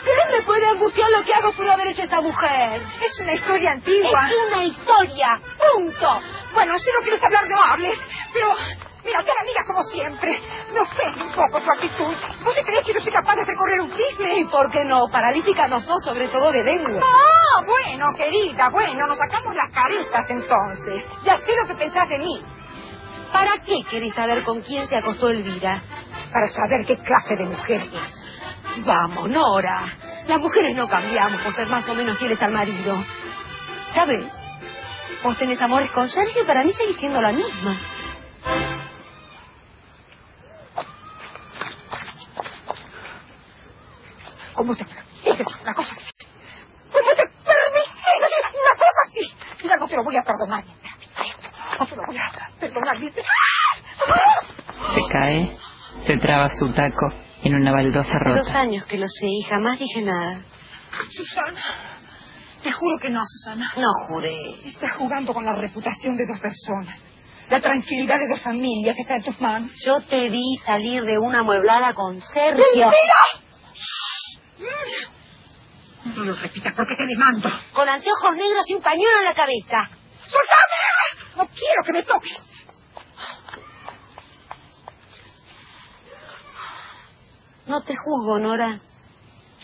¿Qué 0.04 0.36
me 0.36 0.42
puede 0.42 0.66
angustiar 0.66 1.10
lo 1.10 1.22
que 1.22 1.32
hago 1.34 1.52
por 1.52 1.68
haber 1.70 1.86
hecho 1.88 2.02
esa 2.02 2.20
mujer? 2.20 2.82
Es 3.00 3.20
una 3.20 3.32
historia 3.34 3.70
antigua. 3.72 4.28
Es 4.28 4.52
una 4.52 4.64
historia, 4.64 5.26
punto. 5.74 6.20
Bueno, 6.52 6.78
si 6.78 6.90
no 6.92 7.00
quieres 7.02 7.22
hablar, 7.22 7.48
no 7.48 7.62
hables. 7.64 7.98
Pero, 8.34 8.54
mira, 9.06 9.22
te 9.24 9.30
amiga 9.40 9.62
como 9.66 9.82
siempre. 9.84 10.40
Me 10.72 10.80
ofende 10.80 11.24
un 11.24 11.32
poco 11.32 11.60
tu 11.60 11.70
actitud. 11.70 12.14
¿Vos 12.44 12.54
te 12.54 12.62
crees 12.62 12.84
que 12.84 12.94
no 12.94 13.00
soy 13.00 13.12
capaz 13.12 13.36
de 13.36 13.42
hacer 13.42 13.54
correr 13.56 13.80
un 13.80 13.90
chisme? 13.92 14.38
¿Y 14.40 14.44
por 14.44 14.70
qué 14.70 14.84
no? 14.84 15.06
Paralítica 15.10 15.68
no 15.68 15.80
sos, 15.80 16.04
sobre 16.04 16.28
todo 16.28 16.52
de 16.52 16.62
lengua. 16.64 17.02
Ah, 17.02 17.62
bueno, 17.64 18.12
querida, 18.16 18.68
bueno, 18.68 19.06
nos 19.06 19.18
sacamos 19.18 19.54
las 19.54 19.72
caretas 19.72 20.28
entonces. 20.28 21.04
Ya 21.24 21.38
sé 21.38 21.52
lo 21.62 21.68
que 21.68 21.74
pensás 21.74 22.08
de 22.08 22.18
mí. 22.18 22.42
¿Para 23.32 23.52
qué 23.64 23.82
querés 23.90 24.14
saber 24.14 24.42
con 24.44 24.60
quién 24.62 24.86
se 24.88 24.96
acostó 24.96 25.28
Elvira? 25.28 25.80
Para 26.32 26.48
saber 26.48 26.84
qué 26.86 26.96
clase 26.96 27.36
de 27.36 27.44
mujer 27.44 27.82
es. 27.82 28.84
Vamos, 28.84 29.28
Nora. 29.30 29.86
Las 30.26 30.40
mujeres 30.40 30.76
no 30.76 30.88
cambiamos 30.88 31.40
por 31.40 31.54
ser 31.54 31.68
más 31.68 31.88
o 31.88 31.94
menos 31.94 32.18
fieles 32.18 32.40
al 32.42 32.52
marido. 32.52 32.96
¿Sabes? 33.94 34.26
Vos 35.22 35.36
tenés 35.38 35.60
amores 35.62 35.90
con 35.90 36.08
Sergio 36.08 36.42
y 36.42 36.46
para 36.46 36.62
mí 36.64 36.72
sigue 36.72 36.94
siendo 36.94 37.20
la 37.20 37.32
misma. 37.32 37.76
¿Cómo 44.56 44.74
te 44.74 44.84
permites 44.84 45.46
una 45.62 45.74
cosa 45.74 45.92
así? 45.92 46.04
¿Cómo 46.92 47.10
te 47.10 47.22
permites 47.44 48.44
una 48.52 48.74
cosa 48.74 49.00
así? 49.06 49.68
Ya 49.68 49.76
no 49.76 49.86
te 49.88 49.96
lo 49.96 50.02
voy 50.04 50.16
a 50.16 50.22
perdonar. 50.22 50.64
No 51.78 51.86
te 51.86 51.96
lo 51.96 52.02
voy 52.06 52.16
a 52.18 52.30
perdonar. 52.58 52.96
Se 54.94 55.12
cae, 55.12 55.56
se 56.06 56.16
traba 56.18 56.48
su 56.58 56.70
taco 56.72 57.12
en 57.42 57.54
una 57.54 57.72
baldosa 57.72 58.08
Hace 58.12 58.38
dos 58.38 58.46
rota. 58.46 58.60
años 58.60 58.84
que 58.86 58.98
lo 58.98 59.06
sé 59.08 59.26
y 59.26 59.42
jamás 59.42 59.78
dije 59.78 60.02
nada. 60.02 60.40
Susana, 61.10 61.60
te 62.62 62.72
juro 62.72 62.98
que 62.98 63.10
no, 63.10 63.20
Susana. 63.24 63.72
No 63.76 63.88
juré. 64.08 64.34
Estás 64.64 64.92
jugando 64.92 65.34
con 65.34 65.44
la 65.44 65.52
reputación 65.52 66.16
de 66.16 66.24
dos 66.26 66.40
personas. 66.40 66.98
La 67.50 67.60
tranquilidad 67.60 68.16
de 68.18 68.28
dos 68.28 68.40
familias 68.40 68.96
está 68.98 69.16
en 69.16 69.22
tus 69.22 69.40
manos. 69.40 69.70
Yo 69.84 70.00
te 70.00 70.28
vi 70.30 70.56
salir 70.64 71.02
de 71.02 71.18
una 71.18 71.42
mueblada 71.42 71.92
con 71.92 72.20
Sergio. 72.20 72.56
¡Mentira! 72.64 73.45
No 76.14 76.24
lo 76.24 76.34
repitas 76.34 76.74
porque 76.74 76.94
te 76.94 77.06
demando. 77.06 77.48
Con 77.72 77.88
anteojos 77.88 78.36
negros 78.36 78.64
y 78.68 78.74
un 78.74 78.82
pañuelo 78.82 79.18
en 79.18 79.24
la 79.24 79.34
cabeza. 79.34 79.76
¡Susana! 80.24 81.26
No 81.36 81.46
quiero 81.48 81.82
que 81.84 81.92
me 81.92 82.02
toques. 82.02 82.38
No 87.66 87.82
te 87.82 87.96
juzgo, 87.96 88.38
Nora. 88.38 88.80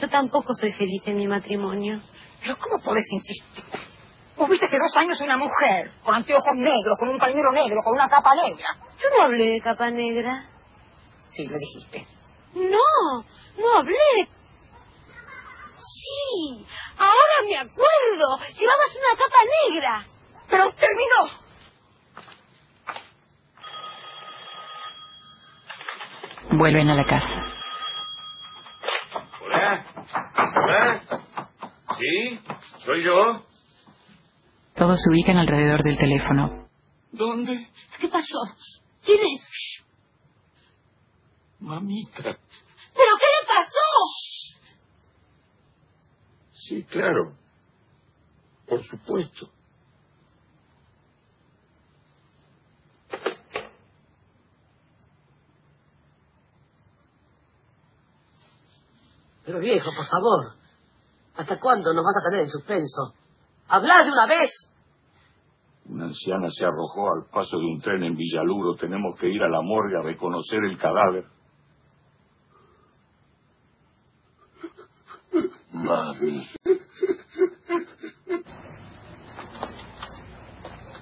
Yo 0.01 0.09
tampoco 0.09 0.55
soy 0.55 0.73
feliz 0.73 1.03
en 1.07 1.17
mi 1.17 1.29
matrimonio. 1.29 2.01
Pero 2.41 2.59
¿cómo 2.59 2.83
podés 2.83 3.07
insistir? 3.13 3.65
Vos 4.37 4.49
viste 4.51 4.67
hace 4.67 4.79
dos 4.79 4.97
años 4.97 5.21
una 5.21 5.37
mujer 5.37 5.93
con 6.03 6.15
anteojos 6.15 6.57
negros, 6.57 6.99
con 6.99 7.09
un 7.11 7.19
pañuelo 7.19 7.53
negro, 7.53 7.77
con 7.85 7.95
una 7.95 8.09
capa 8.09 8.35
negra. 8.35 8.67
Yo 9.01 9.09
no 9.17 9.25
hablé 9.25 9.47
de 9.51 9.61
capa 9.61 9.91
negra. 9.91 10.45
Sí, 11.31 11.47
lo 11.47 11.57
dijiste. 11.57 12.07
No, 12.55 13.23
no 13.59 13.79
hablé. 13.79 14.29
Sí, 15.95 16.67
ahora 16.99 17.37
me 17.49 17.57
acuerdo. 17.59 18.39
Llevabas 18.55 18.97
una 18.97 19.17
capa 19.19 19.37
negra. 19.69 20.07
Pero 20.49 20.73
terminó. 20.75 21.43
Vuelven 26.59 26.89
a 26.91 26.95
la 26.95 27.05
casa. 27.05 27.47
¿Hola? 29.43 29.85
¿Hola? 30.65 31.03
¿Sí? 31.99 32.41
¿Soy 32.85 33.05
yo? 33.05 33.45
Todos 34.75 35.01
se 35.03 35.11
ubican 35.11 35.37
alrededor 35.39 35.83
del 35.83 35.97
teléfono. 35.99 36.69
¿Dónde? 37.13 37.69
¿Qué 38.01 38.09
pasó? 38.09 38.39
¿Quién 39.05 39.21
es? 39.21 39.83
Mamita. 41.61 42.23
¿Pero 42.23 43.17
qué 43.19 43.27
le 43.41 43.47
pasó? 43.47 43.89
Sí, 46.69 46.85
claro. 46.85 47.33
Por 48.69 48.81
supuesto. 48.85 49.49
Pero 59.45 59.59
viejo, 59.59 59.91
por 59.97 60.07
favor. 60.07 60.53
¿Hasta 61.35 61.59
cuándo 61.59 61.93
nos 61.93 62.05
vas 62.05 62.15
a 62.21 62.31
tener 62.31 62.45
en 62.45 62.49
suspenso? 62.49 63.15
¡Hablar 63.67 64.05
de 64.05 64.13
una 64.13 64.27
vez! 64.27 64.51
Una 65.87 66.05
anciana 66.05 66.49
se 66.51 66.65
arrojó 66.65 67.09
al 67.09 67.29
paso 67.29 67.59
de 67.59 67.65
un 67.65 67.81
tren 67.81 68.05
en 68.05 68.17
Villaluro. 68.17 68.77
Tenemos 68.77 69.19
que 69.19 69.29
ir 69.29 69.43
a 69.43 69.49
la 69.49 69.63
morgue 69.63 69.97
a 69.99 70.03
reconocer 70.03 70.61
el 70.65 70.79
cadáver. 70.79 71.25
Mami. 75.83 76.47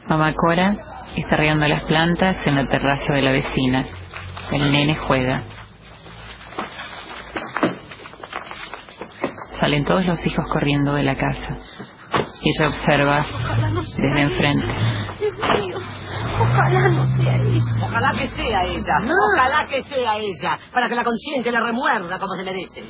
Mamá 0.09 0.35
Cora 0.35 0.75
está 1.17 1.37
regando 1.37 1.69
las 1.69 1.85
plantas 1.85 2.39
en 2.47 2.57
la 2.57 2.67
terraza 2.67 3.13
de 3.13 3.23
la 3.23 3.33
vecina. 3.33 3.87
El 4.51 4.73
nene 4.73 4.97
juega. 4.97 5.43
Salen 9.61 9.85
todos 9.85 10.07
los 10.07 10.25
hijos 10.27 10.47
corriendo 10.51 10.95
de 10.95 11.03
la 11.03 11.15
casa. 11.15 11.59
Ella 12.43 12.69
observa 12.69 13.25
desde 13.99 14.21
enfrente. 14.23 14.67
Dios 15.21 15.37
mío, 15.61 15.77
ojalá 16.41 16.89
no 16.89 17.07
sea 17.19 17.37
ella. 17.37 17.61
Ojalá 17.83 18.13
que 18.19 18.29
sea 18.29 18.65
ella. 18.65 18.99
Ojalá 19.05 19.67
que 19.67 19.83
sea 19.83 20.17
ella. 20.17 20.59
Para 20.73 20.89
que 20.89 20.95
la 20.95 21.05
conciencia 21.05 21.53
la 21.53 21.61
remuerda 21.61 22.19
como 22.19 22.35
se 22.35 22.45
merece. 22.45 22.85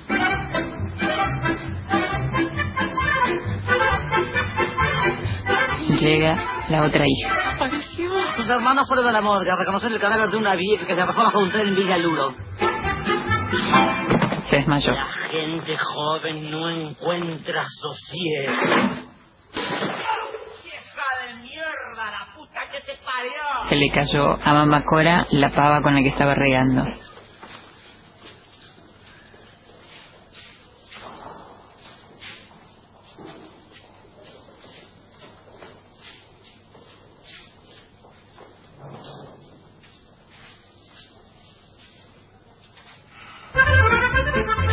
Llega 6.00 6.35
la 6.69 6.85
otra 6.85 7.04
hija. 7.07 7.59
Sus 8.37 8.49
hermanos 8.49 8.88
fueron 8.88 9.07
a 9.07 9.12
la 9.12 9.21
morgue 9.21 9.50
a 9.50 9.57
reconocer 9.57 9.92
el 9.92 10.00
cadáver 10.00 10.30
de 10.30 10.37
una 10.38 10.57
vieja 10.57 10.87
que 10.87 10.95
se 10.95 11.00
arrojó 11.00 11.25
bajo 11.25 11.40
un 11.40 11.50
tren 11.50 11.69
en 11.69 11.76
Villaluro. 11.76 12.33
Se 14.49 14.57
desmayó. 14.57 14.92
La 14.92 15.07
gente 15.07 15.76
joven 15.76 16.50
no 16.50 16.71
encuentra 16.71 17.62
sosiego. 17.62 18.52
Se 23.69 23.76
le 23.76 23.90
cayó 23.90 24.33
a 24.42 24.54
mamá 24.54 24.83
Cora 24.83 25.26
la 25.30 25.50
pava 25.50 25.83
con 25.83 25.95
la 25.95 26.00
que 26.02 26.09
estaba 26.09 26.35
regando. 26.35 26.85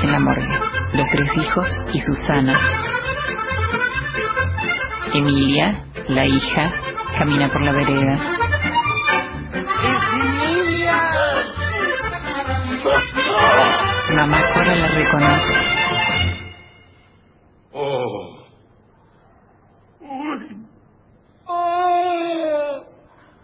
La 0.07 0.19
morgue, 0.19 0.59
los 0.93 1.09
tres 1.11 1.37
hijos 1.37 1.67
y 1.93 1.99
Susana. 1.99 2.57
Emilia, 5.13 5.83
la 6.07 6.25
hija, 6.25 6.71
camina 7.17 7.49
por 7.49 7.61
la 7.61 7.73
vereda. 7.73 8.17
Mamá 14.15 14.41
Cora 14.53 14.75
la 14.75 14.87
reconoce. 14.87 15.53
Oh. 17.73 18.37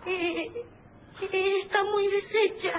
Eh, 0.05 0.51
eh, 1.21 1.59
está 1.61 1.83
muy 1.83 2.07
deshecha. 2.07 2.71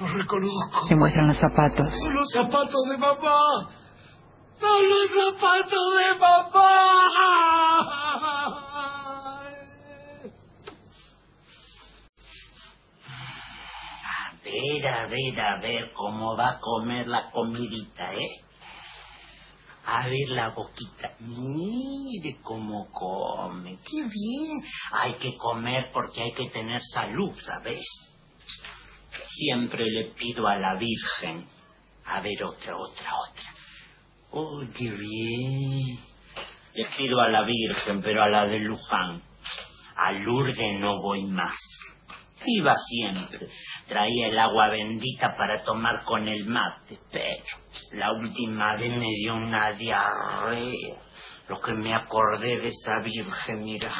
Lo 0.00 0.03
reconozco. 0.14 0.86
Se 0.88 0.96
muestran 0.96 1.28
los 1.28 1.38
zapatos. 1.38 1.90
Son 1.90 2.14
los 2.14 2.30
zapatos 2.30 2.82
de 2.90 2.98
mamá. 2.98 3.38
Son 4.58 4.88
los 4.88 5.10
zapatos 5.10 5.94
de 5.98 6.18
mamá. 6.18 6.70
A 14.04 14.32
ver, 14.44 14.86
a 14.86 15.06
ver, 15.06 15.40
a 15.40 15.60
ver 15.60 15.92
cómo 15.94 16.36
va 16.36 16.50
a 16.50 16.60
comer 16.60 17.06
la 17.06 17.30
comidita, 17.30 18.14
¿eh? 18.14 18.44
A 19.86 20.08
ver 20.08 20.28
la 20.28 20.48
boquita. 20.50 21.10
Mire 21.20 22.38
cómo 22.42 22.88
come. 22.90 23.78
Qué 23.84 24.02
bien. 24.02 24.62
Hay 24.92 25.14
que 25.14 25.36
comer 25.36 25.90
porque 25.92 26.22
hay 26.22 26.32
que 26.32 26.48
tener 26.48 26.80
salud, 26.92 27.32
¿sabes? 27.44 27.82
Siempre 29.34 29.84
le 29.90 30.04
pido 30.10 30.46
a 30.46 30.56
la 30.56 30.76
Virgen. 30.76 31.46
A 32.06 32.20
ver, 32.20 32.44
otra, 32.44 32.76
otra, 32.76 33.10
otra. 33.16 33.54
¡Uy, 34.30 34.68
qué 34.76 34.90
bien! 34.90 35.98
Le 36.74 36.86
pido 36.96 37.20
a 37.20 37.28
la 37.28 37.42
Virgen, 37.42 38.00
pero 38.02 38.22
a 38.22 38.28
la 38.28 38.46
de 38.46 38.60
Luján. 38.60 39.22
A 39.96 40.12
Lourdes 40.12 40.80
no 40.80 41.00
voy 41.00 41.24
más. 41.24 41.58
Iba 42.46 42.76
siempre. 42.76 43.48
Traía 43.88 44.28
el 44.28 44.38
agua 44.38 44.68
bendita 44.68 45.34
para 45.36 45.62
tomar 45.62 46.04
con 46.04 46.28
el 46.28 46.46
mate, 46.46 46.98
pero 47.10 47.44
la 47.92 48.12
última 48.12 48.76
vez 48.76 48.96
me 48.96 49.08
dio 49.16 49.34
una 49.34 49.72
diarrea. 49.72 50.96
Lo 51.48 51.60
que 51.60 51.74
me 51.74 51.94
acordé 51.94 52.60
de 52.60 52.68
esa 52.68 53.00
Virgen, 53.00 53.64
mira. 53.64 53.92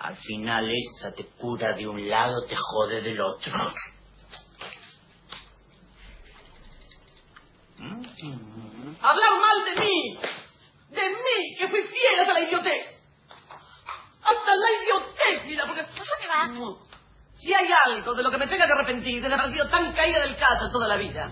Al 0.00 0.16
final 0.16 0.70
esa 0.70 1.12
te 1.14 1.26
cura 1.38 1.72
de 1.74 1.86
un 1.86 2.08
lado, 2.08 2.42
te 2.48 2.56
jode 2.56 3.02
del 3.02 3.20
otro. 3.20 3.52
Hablar 9.02 9.30
mal 9.40 9.64
de 9.64 9.80
mí. 9.80 10.18
De 10.90 11.08
mí, 11.10 11.56
que 11.58 11.68
fui 11.68 11.82
fiel 11.82 12.20
hasta 12.20 12.32
la 12.34 12.40
idiotez. 12.40 12.86
Hasta 14.22 14.54
la 14.54 14.70
idiotez, 14.82 15.46
mira, 15.46 15.66
porque... 15.66 15.86
Si 17.32 17.54
hay 17.54 17.68
algo 17.86 18.14
de 18.14 18.22
lo 18.22 18.30
que 18.30 18.36
me 18.38 18.46
tenga 18.48 18.66
que 18.66 18.72
arrepentir, 18.72 19.22
de 19.22 19.32
haber 19.34 19.50
sido 19.50 19.68
tan 19.68 19.92
caída 19.94 20.20
del 20.20 20.36
caso 20.36 20.70
toda 20.72 20.88
la 20.88 20.96
vida. 20.96 21.30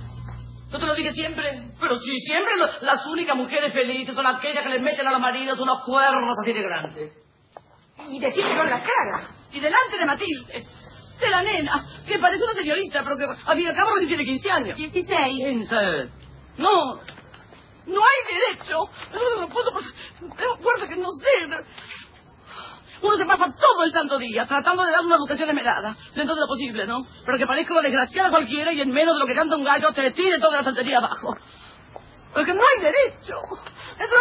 ¿No 0.71 0.79
te 0.79 0.87
lo 0.87 0.95
dije 0.95 1.13
siempre? 1.13 1.71
Pero 1.81 1.99
sí, 1.99 2.19
siempre 2.21 2.57
lo- 2.57 2.81
las 2.81 3.05
únicas 3.07 3.37
mujeres 3.37 3.73
felices 3.73 4.15
son 4.15 4.27
aquellas 4.27 4.63
que 4.63 4.69
les 4.71 4.83
meten 4.83 5.07
a 5.07 5.13
los 5.13 5.21
maridos 5.21 5.59
unos 5.59 5.85
cuernos 5.85 6.37
así 6.41 6.53
de 6.53 6.63
grandes. 6.63 7.28
Y 8.11 8.19
decírselo 8.21 8.63
en 8.65 8.71
la 8.71 8.81
cara. 8.81 9.29
Y 9.53 9.61
delante 9.61 9.99
de 9.99 10.07
Matilde, 10.07 10.65
de 11.21 11.31
la 11.31 11.43
nena, 11.43 11.85
que 12.07 12.19
parece 12.19 12.45
una 12.45 12.53
señorita, 12.55 13.03
pero 13.03 13.17
que 13.17 13.25
a 13.25 13.55
fin 13.55 13.61
y 13.61 13.67
al 13.67 13.75
cabo 13.75 13.91
recién 13.95 14.09
tiene 14.09 14.25
15 14.25 14.51
años. 14.51 14.77
16. 14.77 15.17
15. 15.17 15.77
No, 16.59 16.95
no 17.87 18.01
hay 18.01 18.35
derecho. 18.35 18.85
No, 19.13 19.41
no 19.41 19.49
puedo, 19.49 19.73
recuerda 20.21 20.89
que 20.89 20.97
no 20.97 21.09
sé. 21.13 21.65
Uno 23.01 23.17
se 23.17 23.25
pasa 23.25 23.47
todo 23.47 23.85
el 23.85 23.93
santo 23.93 24.19
día 24.19 24.45
tratando 24.45 24.85
de 24.85 24.91
dar 24.91 25.05
una 25.05 25.17
educación 25.17 25.49
esmerada, 25.49 25.97
dentro 26.15 26.35
de 26.35 26.41
lo 26.41 26.47
posible, 26.49 26.87
¿no? 26.87 26.99
Pero 27.25 27.39
que 27.39 27.47
parezca 27.47 27.73
una 27.73 27.83
desgraciada 27.83 28.31
cualquiera 28.31 28.73
y 28.73 28.81
en 28.81 28.91
menos 28.91 29.15
de 29.15 29.21
lo 29.21 29.27
que 29.27 29.35
canta 29.35 29.57
un 29.57 29.65
gallo 29.65 29.93
te 29.93 30.11
tire 30.11 30.39
toda 30.41 30.59
la 30.59 30.65
santería 30.65 30.99
abajo. 30.99 31.37
Porque 32.35 32.55
no 32.55 32.61
hay 32.61 32.85
derecho. 32.85 33.37
Pero, 33.99 34.17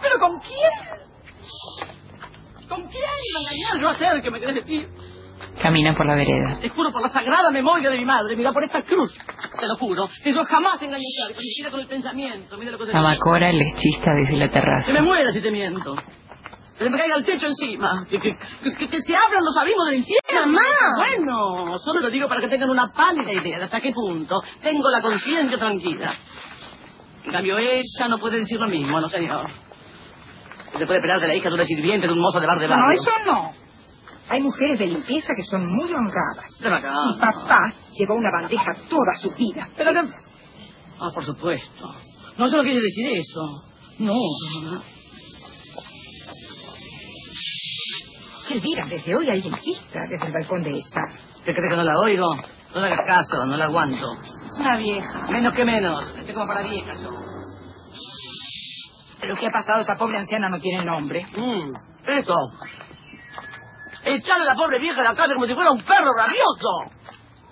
pero 0.00 0.18
¿con 0.18 0.40
quién? 0.40 1.06
¿Con 2.68 2.82
quién 2.88 3.04
a 3.04 3.40
engañar 3.40 3.80
yo 3.80 3.88
hacer 3.88 4.22
que 4.22 4.30
me 4.30 4.40
querés 4.40 4.56
decir? 4.56 4.86
Camina 5.62 5.94
por 5.94 6.06
la 6.06 6.14
vereda. 6.14 6.58
Te 6.60 6.68
juro 6.68 6.90
por 6.90 7.02
la 7.02 7.08
sagrada 7.08 7.50
memoria 7.50 7.90
de 7.90 7.98
mi 7.98 8.04
madre, 8.04 8.36
mira 8.36 8.52
por 8.52 8.62
esta 8.64 8.82
cruz, 8.82 9.14
te 9.58 9.66
lo 9.66 9.76
juro, 9.76 10.08
que 10.22 10.32
yo 10.32 10.44
jamás 10.44 10.80
engañé 10.82 11.04
a 11.24 11.28
ni 11.28 11.48
siquiera 11.48 11.70
con 11.70 11.80
el 11.80 11.86
pensamiento, 11.86 12.56
mira 12.58 12.70
lo 12.72 12.78
que 12.78 12.84
te 12.84 12.90
digo. 12.90 13.02
Mamacora 13.02 13.52
les 13.52 13.74
chista 13.76 14.14
desde 14.14 14.36
la 14.36 14.48
terraza. 14.50 14.86
Que 14.86 14.92
me 14.92 15.02
muera 15.02 15.30
si 15.32 15.40
te 15.40 15.50
miento. 15.50 15.94
Que 16.78 16.84
se 16.84 16.90
me 16.90 16.98
caiga 16.98 17.16
el 17.16 17.24
techo 17.24 17.46
encima. 17.46 18.04
Que, 18.10 18.18
que, 18.18 18.36
que, 18.76 18.88
que 18.88 19.00
se 19.00 19.16
abran 19.16 19.42
los 19.42 19.56
abismos 19.56 19.86
del 19.86 19.96
infierno. 19.96 20.46
¡Mamá! 20.46 20.60
Bueno, 20.98 21.78
solo 21.78 22.00
lo 22.00 22.10
digo 22.10 22.28
para 22.28 22.42
que 22.42 22.48
tengan 22.48 22.68
una 22.68 22.86
pálida 22.94 23.32
idea 23.32 23.58
de 23.58 23.64
hasta 23.64 23.80
qué 23.80 23.92
punto 23.92 24.42
tengo 24.62 24.90
la 24.90 25.00
conciencia 25.00 25.56
tranquila. 25.56 26.12
En 27.24 27.32
cambio, 27.32 27.56
ella 27.58 28.08
no 28.08 28.18
puede 28.18 28.38
decir 28.38 28.60
lo 28.60 28.68
mismo, 28.68 29.00
no 29.00 29.08
señor. 29.08 29.46
Se 30.72 30.86
puede 30.86 30.98
esperar 30.98 31.20
de 31.20 31.28
la 31.28 31.34
hija 31.34 31.48
de 31.48 31.54
una 31.54 31.64
sirviente, 31.64 32.06
de 32.06 32.12
un 32.12 32.20
mozo 32.20 32.40
de 32.40 32.46
bar 32.46 32.58
de 32.58 32.66
barrio. 32.66 32.86
No, 32.86 32.92
eso 32.92 33.10
no. 33.24 33.66
Hay 34.28 34.42
mujeres 34.42 34.78
de 34.78 34.86
limpieza 34.86 35.32
que 35.36 35.44
son 35.44 35.66
muy 35.66 35.92
honradas. 35.92 36.50
Acá. 36.64 36.92
Mi 37.06 37.20
papá 37.20 37.72
llevó 37.92 38.14
una 38.14 38.30
bandeja 38.32 38.72
toda 38.88 39.16
su 39.20 39.30
vida. 39.36 39.68
Pero 39.76 39.92
que... 39.92 40.00
Ah, 40.98 41.10
por 41.14 41.24
supuesto. 41.24 41.94
No 42.36 42.48
solo 42.48 42.62
quiere 42.64 42.80
decir 42.80 43.08
eso. 43.12 43.62
No. 44.00 44.14
Elvira, 48.50 48.86
desde 48.86 49.16
hoy 49.16 49.28
alguien 49.28 49.54
chista 49.56 50.00
desde 50.08 50.26
el 50.26 50.32
balcón 50.32 50.62
de 50.62 50.78
esa. 50.78 51.00
¿Te 51.44 51.54
crees 51.54 51.70
que 51.70 51.76
no 51.76 51.84
la 51.84 51.94
oigo? 52.04 52.36
No 52.74 52.80
le 52.80 52.86
hagas 52.86 53.06
caso, 53.06 53.46
no 53.46 53.56
la 53.56 53.64
aguanto. 53.64 54.06
Es 54.22 54.58
una 54.58 54.76
vieja. 54.76 55.26
Menos 55.30 55.52
que 55.52 55.64
menos. 55.64 56.02
Estoy 56.16 56.34
como 56.34 56.46
para 56.46 56.62
viejas 56.62 57.00
yo. 57.00 57.25
Lo 59.26 59.36
que 59.36 59.46
ha 59.46 59.50
pasado 59.50 59.78
a 59.78 59.82
esa 59.82 59.96
pobre 59.96 60.18
anciana 60.18 60.48
no 60.48 60.58
tiene 60.60 60.84
nombre. 60.84 61.24
Mm, 61.36 61.72
esto. 62.06 62.34
Echarle 64.04 64.44
a 64.44 64.54
la 64.54 64.54
pobre 64.54 64.78
vieja 64.78 64.98
de 65.02 65.08
la 65.08 65.14
casa 65.14 65.34
como 65.34 65.46
si 65.46 65.54
fuera 65.54 65.70
un 65.70 65.82
perro 65.82 66.12
rabioso. 66.16 66.96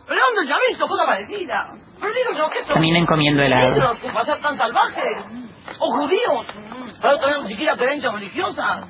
¿Pero 0.06 0.20
dónde 0.34 0.50
ya 0.50 0.56
visto 0.68 0.86
cosa 0.86 1.04
parecida? 1.04 1.56
Pero 2.00 2.12
digo 2.12 2.30
yo 2.36 2.50
que 2.50 2.62
son... 2.64 2.74
Caminan 2.74 3.06
comiendo 3.06 3.42
helado. 3.42 3.94
que 4.00 4.08
para 4.10 4.24
ser 4.24 4.40
tan 4.40 4.56
salvajes. 4.56 5.24
O 5.80 5.90
judíos. 5.90 6.46
No 7.02 7.18
tener 7.18 7.42
ni 7.42 7.48
siquiera 7.48 7.76
creencia 7.76 8.12
religiosa. 8.12 8.86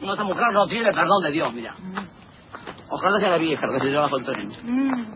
No, 0.00 0.12
esa 0.12 0.24
mujer 0.24 0.44
no 0.52 0.66
tiene 0.66 0.90
perdón 0.92 1.22
de 1.22 1.30
Dios, 1.30 1.52
mira. 1.54 1.72
Ojalá 2.90 3.18
sea 3.18 3.30
la 3.30 3.38
vieja 3.38 3.62
que 3.72 3.80
se 3.80 3.90
lleva 3.90 4.08
tren. 4.08 4.48
Mm, 4.64 5.12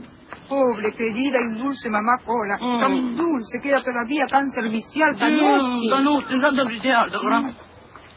Pobre, 0.52 0.92
querida 0.92 1.38
y 1.40 1.58
dulce 1.58 1.88
mamá 1.88 2.12
Cola. 2.26 2.56
Mm. 2.60 2.80
Tan 2.80 3.16
dulce, 3.16 3.58
queda 3.62 3.82
todavía 3.82 4.26
tan 4.26 4.50
servicial, 4.50 5.16
tan 5.18 5.32
Mm, 5.32 5.76
útil. 5.76 5.90
Tan 5.90 6.06
útil, 6.08 6.40
tan 6.42 6.56
servicial, 6.56 7.10
¿te 7.10 7.16
acuerdas? 7.16 7.56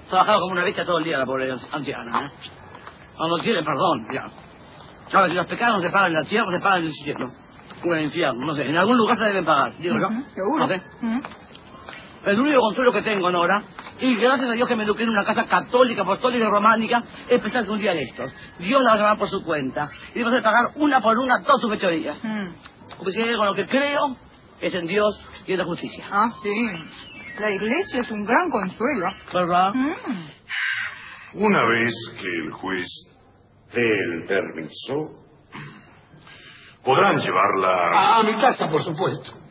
Trabajaba 0.10 0.40
como 0.42 0.52
una 0.52 0.64
bestia 0.66 0.84
todo 0.84 0.98
el 0.98 1.06
día 1.06 1.18
la 1.18 1.26
pobre 1.26 1.50
anci- 1.54 1.68
anciana, 1.72 2.26
¿eh? 2.26 2.32
No 3.18 3.38
tiene 3.42 3.64
perdón, 3.64 4.00
ya. 4.14 4.26
Si 5.08 5.34
los 5.34 5.48
pecados 5.48 5.82
se 5.82 5.90
pagan 5.90 6.08
en 6.10 6.14
la 6.16 6.24
tierra, 6.26 6.52
se 6.52 6.62
pagan 6.62 6.80
en 6.82 6.86
el 6.88 6.94
cielo. 6.94 7.26
O 7.86 7.94
en 7.94 8.00
el 8.00 8.04
infierno, 8.06 8.46
no 8.48 8.54
sé. 8.56 8.64
En 8.64 8.76
algún 8.76 8.98
lugar 8.98 9.16
se 9.18 9.24
deben 9.26 9.46
pagar, 9.46 9.78
digo 9.78 9.96
yo. 9.98 10.10
Seguro. 10.34 10.58
¿No 10.60 10.68
sé? 10.68 10.82
Mm. 11.02 11.20
El 12.26 12.40
único 12.40 12.60
consuelo 12.60 12.92
que 12.92 13.04
tengo, 13.04 13.30
Nora, 13.30 13.64
y 14.00 14.16
gracias 14.16 14.50
a 14.50 14.54
Dios 14.54 14.68
que 14.68 14.76
me 14.76 14.84
eduqué 14.84 15.04
en 15.04 15.10
una 15.10 15.24
casa 15.24 15.46
católica, 15.46 16.02
apostólica 16.02 16.46
y 16.46 16.48
románica, 16.48 17.04
es 17.30 17.40
pensar 17.40 17.66
que 17.66 17.72
un 17.72 17.80
día 17.80 17.94
de 17.94 18.02
estos, 18.02 18.34
Dios 18.60 18.82
la 18.82 18.92
va 18.92 18.96
a 18.96 19.00
llamar 19.00 19.18
por 19.20 19.28
su 19.28 19.44
cuenta 19.44 19.88
y 20.14 20.20
debo 20.20 20.32
de 20.32 20.42
pagar 20.42 20.72
una 20.76 21.02
por 21.02 21.18
una 21.20 21.44
todas 21.44 21.62
sus 21.62 21.70
fechorías. 21.70 22.24
Mm. 22.24 22.48
Porque 22.98 23.12
si 23.12 23.22
hay 23.22 23.30
algo 23.30 23.44
en 23.44 23.50
lo 23.50 23.56
que 23.56 23.68
creo, 23.68 24.16
es 24.60 24.74
en 24.74 24.88
Dios 24.88 25.24
y 25.46 25.54
en 25.54 25.60
la 25.60 25.66
justicia. 25.66 26.06
Ah, 26.10 26.32
sí. 26.42 26.72
La 27.40 27.52
iglesia 27.52 28.02
es 28.02 28.10
un 28.10 28.26
gran 28.26 28.50
consuelo. 28.50 29.06
¿Verdad? 29.32 29.72
Mm. 29.74 31.44
Una 31.44 31.64
vez 31.66 31.94
que 32.20 32.28
el 32.28 32.52
juez 32.54 32.88
dé 33.74 33.82
el 33.82 34.24
permiso, 34.26 35.26
podrán 36.84 37.20
llevarla... 37.20 37.92
A, 37.94 38.20
a 38.20 38.24
mi 38.24 38.34
casa, 38.34 38.68
por 38.70 38.84
supuesto. 38.84 39.45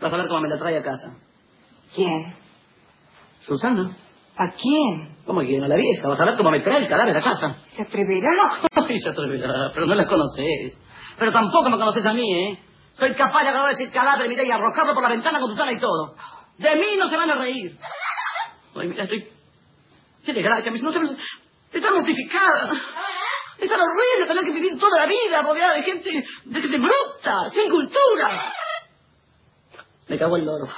Vas 0.00 0.12
a 0.12 0.16
ver 0.16 0.28
cómo 0.28 0.40
me 0.40 0.48
la 0.48 0.58
trae 0.58 0.78
a 0.78 0.82
casa. 0.82 1.14
¿Quién? 1.94 2.34
Susana. 3.42 3.96
¿A 4.36 4.50
quién? 4.52 5.14
¿Cómo 5.26 5.40
que 5.40 5.58
no 5.58 5.68
la 5.68 5.76
vieja? 5.76 6.08
Vas 6.08 6.20
a 6.20 6.24
ver 6.24 6.36
cómo 6.36 6.50
me 6.50 6.60
trae 6.60 6.78
el 6.78 6.88
cadáver 6.88 7.16
a 7.16 7.22
casa. 7.22 7.54
¿Se 7.68 7.82
atreverá? 7.82 8.30
Ay, 8.88 8.98
se 8.98 9.10
atreverá, 9.10 9.70
pero 9.72 9.86
no 9.86 9.94
la 9.94 10.06
conoces. 10.06 10.78
Pero 11.18 11.32
tampoco 11.32 11.70
me 11.70 11.78
conoces 11.78 12.04
a 12.04 12.12
mí, 12.12 12.34
¿eh? 12.48 12.58
Soy 12.94 13.14
capaz 13.14 13.42
de 13.42 13.48
agarrar 13.50 13.72
ese 13.72 13.90
cadáver, 13.90 14.28
mira, 14.28 14.42
y 14.44 14.50
arrojarlo 14.50 14.94
por 14.94 15.02
la 15.02 15.08
ventana 15.08 15.38
con 15.40 15.50
Susana 15.50 15.72
y 15.72 15.78
todo. 15.78 16.14
De 16.58 16.76
mí 16.76 16.96
no 16.98 17.08
se 17.08 17.16
van 17.16 17.30
a 17.30 17.34
reír. 17.36 17.76
Ay, 18.76 18.88
mira, 18.88 19.04
estoy... 19.04 19.28
Qué 20.24 20.32
desgracia, 20.32 20.70
mis- 20.72 20.82
no 20.82 20.90
se... 20.90 21.00
Está 21.72 21.90
mortificada. 21.92 22.72
Es 23.58 23.68
tan 23.68 23.80
horrible 23.80 24.26
tener 24.26 24.44
que 24.44 24.50
vivir 24.52 24.78
toda 24.78 25.00
la 25.00 25.06
vida 25.06 25.42
rodeada 25.42 25.74
de 25.74 25.82
gente, 25.82 26.10
de 26.44 26.60
gente 26.60 26.78
bruta, 26.78 27.48
sin 27.50 27.70
cultura. 27.70 28.52
Me 30.08 30.18
cago 30.18 30.36
en 30.36 30.46
loro. 30.46 30.68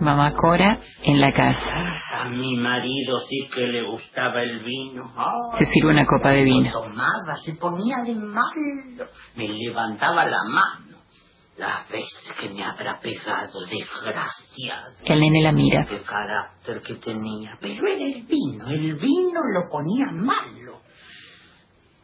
Mamá 0.00 0.34
Cora 0.34 0.78
en 1.02 1.20
la 1.20 1.30
casa. 1.32 2.22
A 2.22 2.24
mi 2.30 2.56
marido 2.56 3.18
sí 3.20 3.46
que 3.54 3.60
le 3.60 3.82
gustaba 3.82 4.42
el 4.42 4.64
vino. 4.64 5.12
Ay, 5.14 5.58
Se 5.58 5.66
sirve 5.66 5.90
una 5.90 6.06
copa 6.06 6.30
de 6.30 6.42
vino. 6.42 6.70
Lo 6.72 6.80
tomaba, 6.80 7.36
se 7.36 7.54
ponía 7.56 7.98
de 8.06 8.14
malo. 8.14 9.10
Me 9.36 9.46
levantaba 9.46 10.24
la 10.24 10.42
mano. 10.44 10.89
Las 11.60 11.86
veces 11.90 12.32
que 12.40 12.48
me 12.48 12.64
habrá 12.64 12.98
pegado, 13.00 13.60
desgraciado. 13.66 14.96
El 15.04 15.20
nene 15.20 15.42
la 15.42 15.52
mira. 15.52 15.84
Qué 15.86 16.00
carácter 16.00 16.80
que 16.80 16.94
tenía. 16.94 17.58
Pero 17.60 17.86
era 17.86 18.02
el 18.02 18.22
vino, 18.22 18.66
el 18.66 18.94
vino 18.94 19.40
lo 19.52 19.68
ponía 19.70 20.06
malo. 20.10 20.80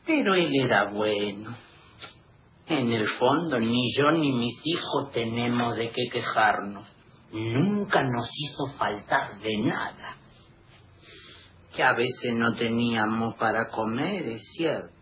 Pero 0.04 0.34
él 0.34 0.50
era 0.62 0.90
bueno. 0.92 1.56
En 2.66 2.92
el 2.92 3.08
fondo, 3.18 3.58
ni 3.58 3.94
yo 3.96 4.10
ni 4.10 4.30
mis 4.30 4.60
hijos 4.62 5.10
tenemos 5.10 5.74
de 5.74 5.88
qué 5.88 6.02
quejarnos. 6.12 6.86
Nunca 7.32 8.02
nos 8.02 8.28
hizo 8.34 8.76
faltar 8.76 9.38
de 9.40 9.56
nada. 9.56 10.18
Que 11.74 11.82
a 11.82 11.94
veces 11.94 12.34
no 12.34 12.52
teníamos 12.52 13.36
para 13.36 13.70
comer, 13.70 14.22
es 14.28 14.42
cierto. 14.54 14.92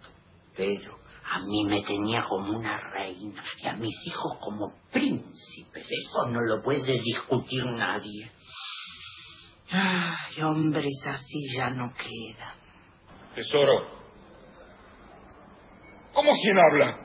Pero 0.57 0.97
a 1.30 1.38
mí 1.40 1.64
me 1.66 1.82
tenía 1.82 2.22
como 2.28 2.58
una 2.58 2.76
reina 2.90 3.42
y 3.62 3.66
a 3.66 3.72
mis 3.74 3.94
hijos 4.06 4.32
como 4.40 4.72
príncipes. 4.92 5.87
Eso 5.90 6.28
no 6.30 6.40
lo 6.42 6.62
puede 6.62 7.00
discutir 7.00 7.64
nadie. 7.66 8.30
Ay, 9.70 10.42
hombres 10.42 10.92
así 11.06 11.48
ya 11.56 11.70
no 11.70 11.92
quedan. 11.94 12.54
Tesoro. 13.34 13.90
¿Cómo 16.12 16.32
quién 16.42 16.56
habla? 16.58 16.98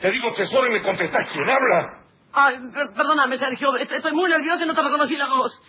Te 0.00 0.10
digo 0.10 0.32
tesoro 0.34 0.66
y 0.68 0.78
me 0.78 0.82
contestás 0.82 1.28
quién 1.32 1.44
habla. 1.48 1.98
Ay, 2.32 2.56
per- 2.72 2.92
perdóname, 2.94 3.36
Sergio, 3.36 3.76
est- 3.76 3.92
estoy 3.92 4.12
muy 4.12 4.30
nervioso 4.30 4.62
y 4.64 4.66
no 4.66 4.74
te 4.74 4.82
reconocí 4.82 5.16
la 5.16 5.26
voz. 5.26 5.60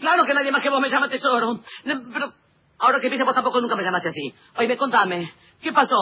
Claro 0.00 0.24
que 0.24 0.32
nadie 0.34 0.50
más 0.50 0.62
que 0.62 0.70
vos 0.70 0.80
me 0.80 0.88
llama 0.88 1.08
tesoro. 1.10 1.60
Pero 1.84 2.32
ahora 2.78 3.00
que 3.00 3.08
pienso, 3.08 3.26
vos 3.26 3.34
tampoco 3.34 3.60
nunca 3.60 3.76
me 3.76 3.82
llamaste 3.82 4.08
así. 4.08 4.34
Oye, 4.56 4.76
contame, 4.78 5.30
¿qué 5.60 5.72
pasó? 5.72 5.94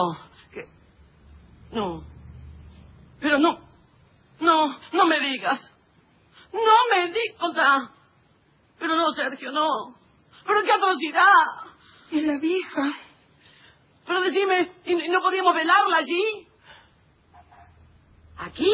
¿Qué- 1.69 1.75
No. 1.75 2.03
Pero 3.19 3.39
no. 3.39 3.59
No, 4.39 4.79
no 4.93 5.05
me 5.07 5.19
digas. 5.19 5.73
No 6.53 6.61
me 6.91 7.07
digas. 7.11 7.89
Pero 8.79 8.95
no, 8.95 9.11
Sergio, 9.11 9.51
no. 9.51 9.67
Pero 10.45 10.63
qué 10.63 10.71
atrocidad. 10.71 11.73
¿Y 12.11 12.21
la 12.21 12.37
vieja? 12.37 12.93
Pero 14.05 14.21
decime, 14.21 14.69
¿y 14.85 14.93
y 14.93 15.09
no 15.09 15.21
podíamos 15.21 15.53
velarla 15.53 15.97
allí? 15.97 16.47
¿Aquí? 18.37 18.71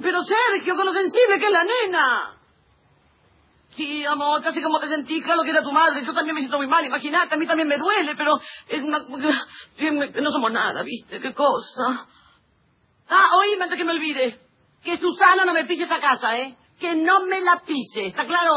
Pero 0.00 0.20
Sergio, 0.22 0.76
con 0.76 0.86
lo 0.86 0.92
sensible 0.92 1.38
que 1.38 1.46
es 1.46 1.52
la 1.52 1.64
nena. 1.64 2.36
Sí, 3.76 4.04
amor, 4.04 4.42
casi 4.42 4.60
como 4.60 4.80
te 4.80 4.88
sentí, 4.88 5.22
claro 5.22 5.42
que 5.42 5.50
era 5.50 5.62
tu 5.62 5.70
madre. 5.72 6.04
Yo 6.04 6.12
también 6.12 6.34
me 6.34 6.40
siento 6.40 6.58
muy 6.58 6.66
mal, 6.66 6.84
imagínate, 6.84 7.34
a 7.34 7.38
mí 7.38 7.46
también 7.46 7.68
me 7.68 7.78
duele, 7.78 8.14
pero 8.16 8.32
es 8.68 8.82
una... 8.82 8.98
no 9.00 10.30
somos 10.32 10.52
nada, 10.52 10.82
¿viste? 10.82 11.20
¿Qué 11.20 11.32
cosa? 11.32 12.06
Ah, 13.08 13.30
oíme 13.38 13.64
antes 13.64 13.78
que 13.78 13.84
me 13.84 13.92
olvide. 13.92 14.38
Que 14.82 14.96
Susana 14.98 15.44
no 15.44 15.52
me 15.52 15.64
pise 15.66 15.84
esta 15.84 16.00
casa, 16.00 16.36
¿eh? 16.38 16.56
Que 16.78 16.94
no 16.94 17.20
me 17.26 17.40
la 17.40 17.62
pise, 17.66 18.06
¿está 18.06 18.24
claro? 18.26 18.52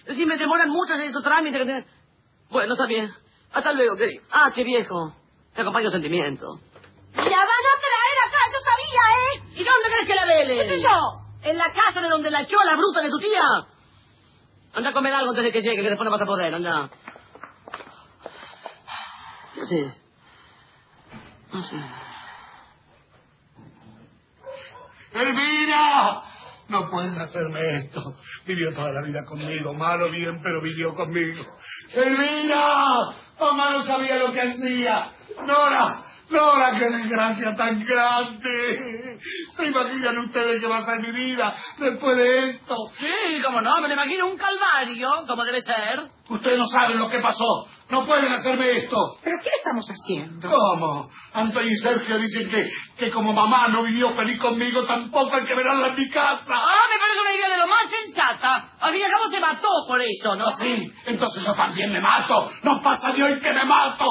Es 0.00 0.06
decir, 0.08 0.26
me 0.26 0.36
demoran 0.36 0.68
mucho 0.70 0.94
en 0.94 1.00
esos 1.02 1.22
trámites. 1.22 1.60
que- 1.66 1.84
Bueno, 2.50 2.74
está 2.74 2.86
bien. 2.86 3.10
Hasta 3.52 3.72
luego, 3.72 3.96
querido. 3.96 4.22
Ah, 4.30 4.50
che 4.52 4.64
viejo. 4.64 5.14
Te 5.54 5.62
acompaño 5.62 5.90
sentimiento. 5.90 6.46
¡La 7.14 7.22
van 7.22 7.30
a 7.30 7.76
traer 7.80 8.18
acá! 8.26 8.38
¡Yo 8.52 8.58
sabía, 8.68 9.02
eh! 9.16 9.60
¿Y 9.60 9.64
dónde 9.64 9.88
crees 9.88 10.06
que 10.06 10.14
la 10.14 10.24
velen? 10.26 10.68
¿Qué 10.68 10.76
sé 10.76 10.82
yo? 10.82 11.50
¿En 11.50 11.56
la 11.58 11.72
casa 11.72 12.00
de 12.00 12.08
donde 12.08 12.30
la 12.30 12.42
echó 12.42 12.56
la 12.64 12.76
bruta 12.76 13.00
de 13.00 13.10
tu 13.10 13.18
tía? 13.18 13.42
Anda 14.74 14.90
a 14.90 14.92
comer 14.92 15.12
algo 15.12 15.30
antes 15.30 15.44
de 15.44 15.52
que 15.52 15.62
llegue, 15.62 15.82
que 15.82 15.88
después 15.88 16.04
no 16.04 16.10
vas 16.10 16.22
a 16.22 16.26
poder, 16.26 16.54
anda. 16.54 16.90
¿Qué 19.54 19.60
haces? 19.62 20.02
No 21.52 21.62
sé. 21.62 21.76
¡Elvira! 25.14 26.22
No 26.68 26.90
pueden 26.90 27.18
hacerme 27.18 27.76
esto. 27.76 28.14
Vivió 28.46 28.72
toda 28.74 28.92
la 28.92 29.02
vida 29.02 29.24
conmigo, 29.24 29.72
mal 29.72 30.02
o 30.02 30.10
bien, 30.10 30.40
pero 30.42 30.60
vivió 30.60 30.94
conmigo. 30.94 31.42
¡Elvira! 31.94 33.16
Mamá 33.40 33.70
no 33.70 33.82
sabía 33.82 34.16
lo 34.16 34.32
que 34.32 34.40
hacía. 34.42 35.10
Nora, 35.46 36.04
Nora, 36.30 36.78
qué 36.78 36.90
desgracia 36.96 37.54
tan 37.54 37.84
grande. 37.84 39.18
¿Se 39.56 39.66
imaginan 39.66 40.18
ustedes 40.18 40.60
qué 40.60 40.66
va 40.66 40.78
a 40.78 40.84
ser 40.84 41.00
mi 41.00 41.10
vida 41.12 41.54
después 41.78 42.16
de 42.16 42.50
esto? 42.50 42.76
Sí, 42.98 43.40
cómo 43.42 43.62
no, 43.62 43.80
me 43.80 43.88
lo 43.88 43.94
imagino 43.94 44.26
un 44.26 44.36
calvario, 44.36 45.10
como 45.26 45.44
debe 45.44 45.62
ser. 45.62 46.02
Ustedes 46.28 46.58
no 46.58 46.66
saben 46.66 46.98
lo 46.98 47.08
que 47.08 47.20
pasó. 47.20 47.66
No 47.90 48.04
pueden 48.04 48.30
hacerme 48.30 48.70
esto. 48.76 48.96
¿Pero 49.24 49.38
qué 49.42 49.48
estamos 49.56 49.86
haciendo? 49.88 50.50
¿Cómo? 50.50 51.08
Antonio 51.32 51.70
y 51.70 51.76
Sergio 51.78 52.18
dicen 52.18 52.50
que, 52.50 52.68
que 52.98 53.10
como 53.10 53.32
mamá 53.32 53.68
no 53.68 53.82
vivió 53.82 54.14
feliz 54.14 54.38
conmigo, 54.38 54.84
tampoco 54.84 55.34
hay 55.34 55.46
que 55.46 55.54
verla 55.54 55.88
en 55.88 55.94
mi 55.94 56.10
casa. 56.10 56.54
Ah, 56.54 56.84
me 56.92 56.98
parece 56.98 57.20
una 57.22 57.34
idea 57.34 57.48
de 57.48 57.56
lo 57.56 57.66
más 57.66 57.88
sensata. 57.88 58.72
Al 58.78 58.92
fin 58.92 59.00
y 59.00 59.04
al 59.04 59.10
cabo 59.10 59.28
se 59.28 59.40
mató 59.40 59.68
por 59.86 60.00
eso, 60.02 60.36
¿no? 60.36 60.50
Sí, 60.58 60.92
entonces 61.06 61.42
yo 61.46 61.54
también 61.54 61.90
me 61.90 62.00
mato. 62.00 62.50
No 62.62 62.72
pasa 62.82 63.12
de 63.12 63.22
hoy 63.22 63.40
que 63.40 63.52
me 63.54 63.64
mato. 63.64 64.04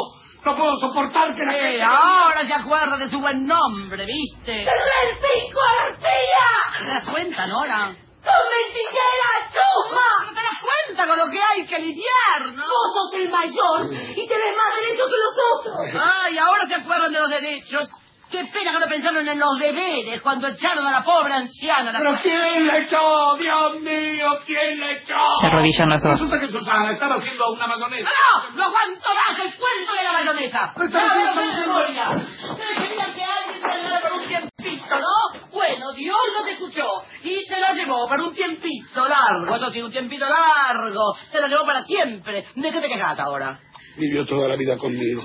No 0.47 0.55
puedo 0.55 0.77
soportar 0.79 1.35
que 1.35 1.43
la 1.43 1.57
Eh, 1.57 1.59
gente... 1.71 1.83
ahora 1.83 2.47
se 2.47 2.53
acuerda 2.53 2.95
de 2.95 3.09
su 3.09 3.19
buen 3.19 3.45
nombre, 3.45 4.05
¿viste? 4.05 4.63
¡Cerré 4.63 5.11
el 5.11 5.17
pico 5.17 5.59
a 5.59 5.73
la 5.75 5.87
arteria! 5.91 6.45
¿Te 6.79 6.85
das 6.85 7.05
cuenta, 7.11 7.47
Nora? 7.47 7.79
¡Con 7.87 8.43
mentillera, 8.55 9.29
chusma! 9.51 10.25
¿No 10.25 10.29
te 10.29 10.35
das 10.41 10.59
cuenta 10.61 11.05
con 11.05 11.17
lo 11.17 11.29
que 11.29 11.39
hay 11.41 11.67
que 11.67 11.79
lidiar, 11.79 12.45
no? 12.55 12.63
Vos 12.63 12.93
sos 13.11 13.13
el 13.19 13.29
mayor 13.29 13.93
y 13.93 14.25
tenés 14.25 14.55
más 14.55 14.79
derechos 14.79 15.05
que 15.11 15.17
los 15.17 15.35
otros. 15.59 16.01
Ay, 16.23 16.37
ahora 16.37 16.65
se 16.65 16.75
acuerdan 16.75 17.11
de 17.11 17.19
los 17.19 17.29
derechos. 17.29 17.89
Qué 18.29 18.43
pena 18.51 18.73
que 18.73 18.79
no 18.79 18.87
pensaron 18.87 19.25
en 19.25 19.39
los 19.39 19.57
deberes 19.59 20.21
cuando 20.21 20.49
echaron 20.49 20.85
a 20.85 20.91
la 20.91 21.03
pobre 21.03 21.33
anciana. 21.33 21.93
La... 21.93 21.99
¿Pero 21.99 22.13
quién 22.21 22.67
le 22.67 22.83
echó? 22.83 23.37
Dios 23.37 23.81
mío, 23.81 24.27
¿quién 24.45 24.79
le 24.79 24.91
echó? 24.97 25.15
Se 25.39 25.47
arrodillan 25.47 25.89
los 25.89 26.01
dos. 26.01 26.11
Resulta 26.11 26.39
que 26.39 26.47
Susana 26.47 26.91
estaba 26.91 27.15
haciendo 27.15 27.51
una 27.53 27.67
mayonesa. 27.67 28.09
¡No! 28.09 28.55
¡No 28.57 28.63
aguanto 28.65 29.09
más 29.15 29.39
el 29.39 29.53
cuento 29.55 29.93
de 29.93 30.03
la 30.03 30.11
mayonesa! 30.11 30.71
Pero 30.75 30.89
¡Ya 30.89 30.99
también 30.99 31.25
lo 31.27 31.33
sé 31.33 31.47
de 31.47 31.55
memoria! 31.67 32.09
Ustedes 32.09 32.77
querían 32.77 33.13
que 33.13 33.23
alguien 33.23 33.61
se 33.61 33.67
la 33.67 33.77
llevara 33.77 34.01
por 34.01 34.11
un 34.19 34.27
tiempito, 34.27 34.99
¿no? 34.99 35.49
Bueno, 35.51 35.93
Dios 35.93 36.17
los 36.37 36.47
escuchó 36.51 36.87
y 37.23 37.43
se 37.45 37.59
la 37.61 37.73
llevó 37.73 38.09
por 38.09 38.19
un 38.19 38.33
tiempito 38.33 39.07
largo. 39.07 39.55
Eso 39.55 39.69
sí, 39.69 39.81
un 39.81 39.91
tiempito 39.91 40.25
largo. 40.27 41.13
Se 41.31 41.39
la 41.39 41.47
llevó 41.47 41.65
para 41.65 41.81
siempre. 41.83 42.45
¿De 42.55 42.71
qué 42.71 42.81
te 42.81 42.87
quejas 42.89 43.17
ahora? 43.19 43.59
Vivió 43.95 44.25
toda 44.25 44.49
la 44.49 44.57
vida 44.57 44.77
conmigo. 44.77 45.23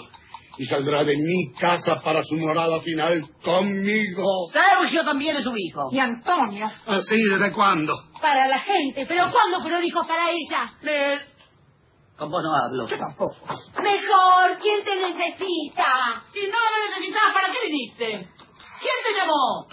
Y 0.58 0.66
saldrá 0.66 1.02
de 1.04 1.16
mi 1.16 1.52
casa 1.58 1.94
para 2.04 2.22
su 2.22 2.36
morada 2.36 2.80
final 2.80 3.22
conmigo. 3.42 4.22
Sergio 4.52 5.04
también 5.04 5.36
es 5.36 5.44
su 5.44 5.52
hijo. 5.56 5.88
Y 5.90 5.98
Antonio. 5.98 6.70
¿Así? 6.86 7.16
¿Desde 7.16 7.52
cuándo? 7.52 7.94
Para 8.20 8.46
la 8.48 8.58
gente, 8.60 9.06
pero 9.06 9.30
¿cuándo 9.30 9.58
pero 9.64 9.80
dijo 9.80 10.02
para 10.06 10.30
ella? 10.30 10.72
Eh, 10.82 11.18
Con 12.16 12.30
vos 12.30 12.42
no 12.42 12.54
hablo. 12.54 12.86
Yo 12.86 12.98
tampoco. 12.98 13.36
Mejor, 13.82 14.58
¿quién 14.60 14.84
te 14.84 14.96
necesita? 15.00 16.22
Si 16.32 16.40
no 16.40 16.58
me 16.72 16.88
necesitabas, 16.90 17.34
¿para 17.34 17.46
qué 17.50 17.58
viniste? 17.66 18.06
¿Quién 18.06 18.98
te 19.08 19.18
llamó? 19.18 19.66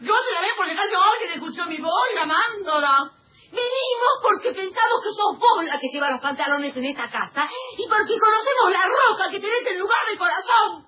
Yo 0.00 0.12
te 0.12 0.34
llamé 0.34 0.48
porque 0.56 0.72
acaso 0.72 0.96
alguien 1.02 1.32
escuchó 1.34 1.66
mi 1.66 1.78
voz 1.78 2.08
llamándola. 2.14 3.12
Venimos 3.56 4.14
porque 4.20 4.52
pensamos 4.52 5.00
que 5.02 5.10
sos 5.16 5.38
vos 5.38 5.64
la 5.64 5.80
que 5.80 5.88
lleva 5.88 6.10
los 6.10 6.20
pantalones 6.20 6.76
en 6.76 6.84
esta 6.84 7.10
casa 7.10 7.48
y 7.78 7.88
porque 7.88 8.18
conocemos 8.20 8.70
la 8.70 8.84
roca 8.84 9.30
que 9.30 9.40
tenés 9.40 9.64
en 9.70 9.78
lugar 9.78 10.04
del 10.08 10.18
corazón. 10.18 10.84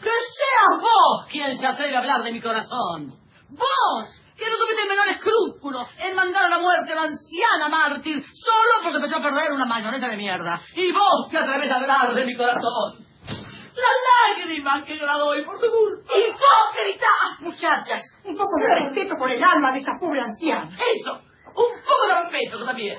Que 0.00 0.10
seas 0.10 0.80
vos 0.80 1.26
quien 1.30 1.56
se 1.56 1.66
atreve 1.66 1.96
a 1.96 2.00
hablar 2.00 2.22
de 2.22 2.32
mi 2.32 2.40
corazón. 2.42 3.12
Vos, 3.48 4.04
que 4.36 4.50
no 4.50 4.56
tuviste 4.58 4.82
el 4.82 4.88
menor 4.88 5.08
escrúpulo 5.08 5.88
en 5.98 6.14
mandar 6.14 6.46
a 6.46 6.48
la 6.48 6.58
muerte 6.58 6.92
a 6.92 6.96
la 6.96 7.02
anciana 7.02 7.68
mártir 7.68 8.22
solo 8.34 8.82
porque 8.82 8.98
te 8.98 9.06
echó 9.06 9.16
a 9.16 9.22
perder 9.22 9.52
una 9.52 9.64
mayonesa 9.64 10.08
de 10.08 10.16
mierda. 10.16 10.60
Y 10.74 10.92
vos 10.92 11.30
te 11.30 11.38
atreves 11.38 11.70
a 11.70 11.76
hablar 11.76 12.14
de 12.14 12.26
mi 12.26 12.36
corazón. 12.36 13.06
Las 13.26 14.36
lágrimas 14.36 14.86
que 14.86 14.98
yo 14.98 15.06
la 15.06 15.14
doy 15.14 15.44
por 15.44 15.58
tu 15.58 15.66
culpa. 15.66 16.12
¡Hipócrita! 16.12 17.06
Muchachas, 17.40 18.02
un 18.24 18.36
poco 18.36 18.56
de 18.60 18.84
respeto 18.84 19.16
por 19.18 19.30
el 19.30 19.42
alma 19.42 19.72
de 19.72 19.80
esa 19.80 19.92
pobre 19.98 20.20
anciana. 20.20 20.76
Eso, 20.76 21.33
un 21.56 21.82
poco 21.82 22.02
de 22.08 22.14
respeto 22.22 22.64
también. 22.64 22.98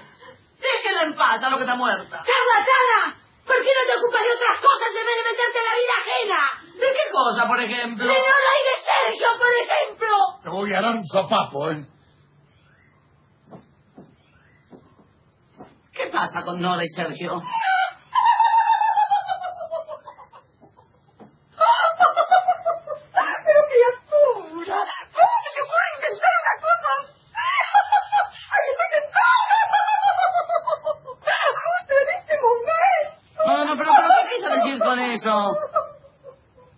Déjenla 0.59 1.01
en 1.03 1.15
paz 1.15 1.43
a 1.43 1.49
lo 1.49 1.57
que 1.57 1.63
está 1.63 1.75
muerta. 1.75 2.19
¡Charlatana! 2.23 3.15
¿Por 3.45 3.55
qué 3.57 3.69
no 3.69 3.83
te 3.85 3.99
ocupas 3.99 4.21
de 4.23 4.31
otras 4.33 4.57
cosas 4.59 4.87
en 4.89 5.05
vez 5.05 5.15
de 5.15 5.29
meterte 5.29 5.57
en 5.59 5.65
la 5.65 5.75
vida 5.77 5.95
ajena? 6.01 6.41
¿De 6.79 6.87
qué 6.91 7.05
cosa, 7.11 7.47
por 7.47 7.59
ejemplo? 7.61 8.07
¡De 8.07 8.17
Nora 8.17 8.51
y 8.59 8.63
de 8.65 8.75
Sergio, 8.81 9.27
por 9.37 9.53
ejemplo! 9.53 10.13
Te 10.43 10.49
voy 10.49 10.69
a 10.73 10.81
dar 10.81 10.95
un 10.95 11.05
zapapo, 11.05 11.69
¿eh? 11.69 11.85
¿Qué 15.93 16.07
pasa 16.07 16.43
con 16.43 16.59
Nora 16.59 16.83
y 16.83 16.89
Sergio? 16.89 17.41
Pero 23.45 23.61
criatura, 23.69 24.77
¿cómo 25.13 25.33
se 25.43 25.49
te 25.53 25.61
ocurre 25.61 25.87
inventar 25.95 26.33
una 26.41 26.55
cosa 26.65 26.89
así? 26.97 27.13
¡Ay, 28.51 28.63
estoy 28.71 28.89
tentada! 28.91 29.57
Justo 31.63 31.93
en 32.01 32.09
este 32.17 32.35
momento. 32.41 33.41
No, 33.45 33.53
no, 33.65 33.73
pero, 33.77 33.91
pero 33.95 34.07
¿qué 34.19 34.35
quiso 34.35 34.49
decir 34.49 34.77
con 34.79 34.99
eso? 34.99 35.35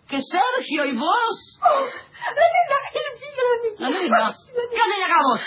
¿Que 0.08 0.20
Sergio 0.22 0.77
y 0.88 0.96
vos? 0.96 1.60
La 1.60 1.90
nena, 2.40 2.78
el 2.94 3.84
La 3.84 3.90
nena. 3.90 4.36
¿Qué 4.72 4.78
hace 4.78 5.04
acá 5.04 5.20
vos? 5.24 5.42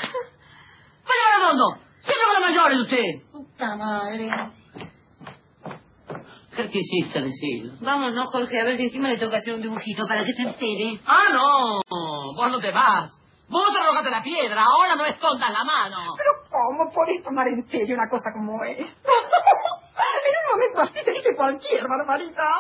Vaya 1.05 1.23
para 1.25 1.37
el 1.37 1.49
fondo. 1.49 1.65
Siempre 2.01 2.25
con 2.25 2.35
los 2.35 2.51
mayores 2.51 2.79
usted. 2.81 3.33
Puta 3.33 3.77
madre. 3.77 4.31
¿Qué 6.57 6.69
quisiste 6.69 7.23
decir? 7.23 7.73
Vámonos, 7.81 8.33
Jorge, 8.33 8.61
a 8.61 8.65
ver 8.65 8.77
si 8.77 8.85
encima 8.85 9.09
le 9.09 9.19
toca 9.19 9.39
hacer 9.39 9.55
un 9.55 9.63
dibujito 9.63 10.07
para 10.07 10.25
que 10.25 10.33
se 10.33 10.43
entere. 10.43 11.01
Ah, 11.07 11.29
no. 11.33 11.81
Vos 12.37 12.51
no 12.51 12.61
te 12.61 12.71
vas. 12.71 13.11
Vos 13.49 13.73
te 13.73 13.79
arrojaste 13.79 14.11
la 14.11 14.23
piedra. 14.23 14.63
Ahora 14.63 14.97
no 14.97 15.05
escondas 15.05 15.53
la 15.53 15.65
mano. 15.65 15.97
Pero 16.17 16.31
¿cómo 16.51 16.93
podés 16.95 17.23
tomar 17.23 17.47
en 17.49 17.63
serio 17.69 17.95
una 17.95 18.09
cosa 18.09 18.31
como 18.33 18.63
esta? 18.65 19.11
En 20.01 20.35
un 20.35 20.47
momento 20.53 20.81
así 20.81 21.05
te 21.05 21.13
dice 21.13 21.35
cualquier 21.37 21.85
barbaridad. 21.87 22.51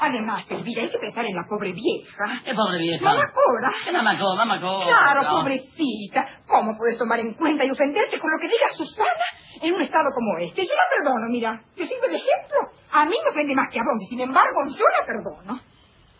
Además, 0.00 0.50
Elvira, 0.50 0.82
hay 0.82 0.90
que 0.90 0.98
pensar 0.98 1.24
en 1.26 1.36
la 1.36 1.44
pobre 1.48 1.72
vieja. 1.72 2.42
Qué 2.44 2.54
pobre 2.54 2.78
vieja. 2.78 3.04
Mamá 3.04 3.30
Cora. 3.30 3.70
¿Qué 3.84 3.92
mamá 3.92 4.18
Cora? 4.18 4.44
Mamá 4.44 4.60
Cora. 4.60 4.86
Claro, 4.86 5.20
pobrecita. 5.30 6.24
¿Cómo 6.48 6.76
puedes 6.76 6.96
tomar 6.98 7.20
en 7.20 7.34
cuenta 7.34 7.64
y 7.64 7.70
ofenderte 7.70 8.18
con 8.18 8.30
lo 8.30 8.38
que 8.40 8.48
diga 8.48 8.68
Susana 8.76 9.26
en 9.60 9.74
un 9.74 9.82
estado 9.82 10.08
como 10.14 10.38
este? 10.38 10.66
Yo 10.66 10.72
la 10.74 10.88
perdono, 10.90 11.28
mira. 11.28 11.60
Te 11.76 11.86
sirve 11.86 12.08
de 12.08 12.16
ejemplo. 12.16 12.72
A 12.92 13.04
mí 13.04 13.16
me 13.22 13.30
ofende 13.30 13.54
más 13.54 13.70
que 13.72 13.78
a 13.78 13.82
vos 13.82 14.02
y 14.02 14.06
sin 14.08 14.20
embargo 14.20 14.64
yo 14.66 14.84
la 14.98 15.06
perdono. 15.06 15.60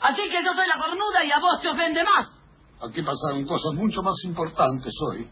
Así 0.01 0.22
que 0.29 0.42
yo 0.44 0.53
soy 0.55 0.66
la 0.66 0.77
cornuda 0.77 1.25
y 1.25 1.31
a 1.31 1.38
vos 1.38 1.61
te 1.61 1.68
ofende 1.68 2.05
más. 2.05 2.27
Aquí 2.83 3.03
pasaron 3.03 3.46
cosas 3.46 3.75
mucho 3.75 4.03
más 4.03 4.16
importantes 4.25 4.92
hoy. 5.11 5.29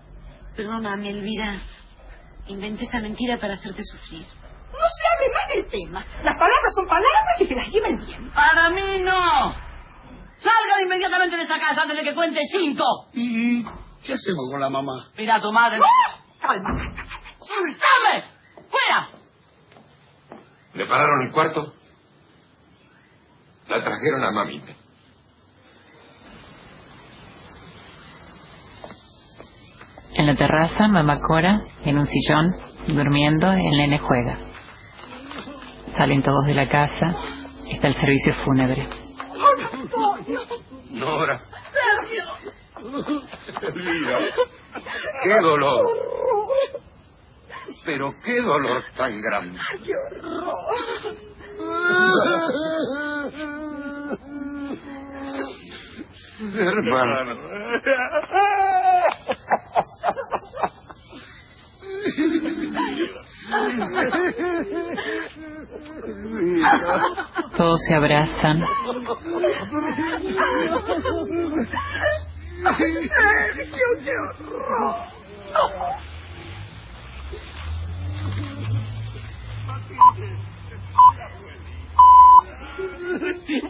Perdóname, 0.56 1.10
Elvira. 1.10 1.62
Inventé 2.46 2.84
esa 2.84 3.00
mentira 3.00 3.38
para 3.38 3.54
hacerte 3.54 3.82
sufrir. 3.84 4.24
No 4.72 4.86
se 4.88 5.04
hable 5.06 5.34
más 5.34 5.48
del 5.54 5.66
tema. 5.68 6.06
Las 6.22 6.34
palabras 6.34 6.74
son 6.74 6.86
palabras 6.86 7.40
y 7.40 7.46
se 7.46 7.54
las 7.54 7.68
lleva 7.68 7.88
el 7.88 7.96
viento. 7.98 8.34
Para 8.34 8.70
mí 8.70 9.00
no. 9.00 9.54
Salgan 10.38 10.82
inmediatamente 10.84 11.36
de 11.36 11.42
esta 11.42 11.58
casa 11.58 11.82
antes 11.82 11.96
de 11.98 12.04
que 12.04 12.14
cuente 12.14 12.40
cinco. 12.50 12.84
¿Y 13.12 13.62
qué 13.62 14.14
hacemos 14.14 14.48
con 14.50 14.60
la 14.60 14.70
mamá? 14.70 15.08
Mira 15.16 15.36
a 15.36 15.40
tu 15.40 15.52
madre. 15.52 15.80
Calma. 16.40 16.70
¡Soltame! 17.38 18.24
¡Fuera! 18.70 19.08
¿Le 20.74 20.86
pararon 20.86 21.22
el 21.22 21.32
cuarto? 21.32 21.74
La 23.68 23.82
trajeron 23.82 24.24
a 24.24 24.30
mamita. 24.30 24.72
En 30.14 30.26
la 30.26 30.34
terraza, 30.34 30.88
mamá 30.88 31.18
Cora, 31.20 31.60
en 31.84 31.98
un 31.98 32.06
sillón, 32.06 32.54
durmiendo, 32.88 33.52
el 33.52 33.70
nene 33.78 33.98
juega. 33.98 34.49
Salen 35.96 36.22
todos 36.22 36.46
de 36.46 36.54
la 36.54 36.68
casa, 36.68 37.14
está 37.68 37.88
el 37.88 37.94
servicio 37.94 38.34
fúnebre. 38.44 38.86
Nora, 40.90 41.38
Sergio. 41.72 42.24
Qué 45.24 45.40
dolor. 45.42 45.86
Pero 47.84 48.10
qué 48.24 48.40
dolor 48.40 48.82
tan 48.96 49.20
grande. 49.20 49.58
¡Qué 49.84 49.92
horror! 49.94 51.20
Hermano. 56.40 57.34
Todos 67.56 67.80
se 67.86 67.94
abrazan. 67.94 68.62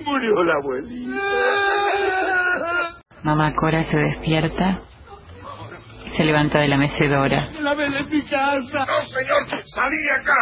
Murió 0.05 0.45
la 0.45 0.55
abuelita. 0.55 1.11
Mamá 3.23 3.55
Cora 3.55 3.85
se 3.85 3.97
despierta 3.97 4.81
se 6.21 6.27
levanta 6.27 6.59
de 6.59 6.69
la 6.69 6.77
mecedora. 6.77 7.47
¡La 7.63 7.73
ven 7.73 7.95
en 7.95 8.11
mi 8.11 8.21
casa! 8.21 8.85
¡No, 8.85 9.07
señor! 9.09 9.65
¡Salí 9.65 9.97
de 10.05 10.13
acá! 10.17 10.35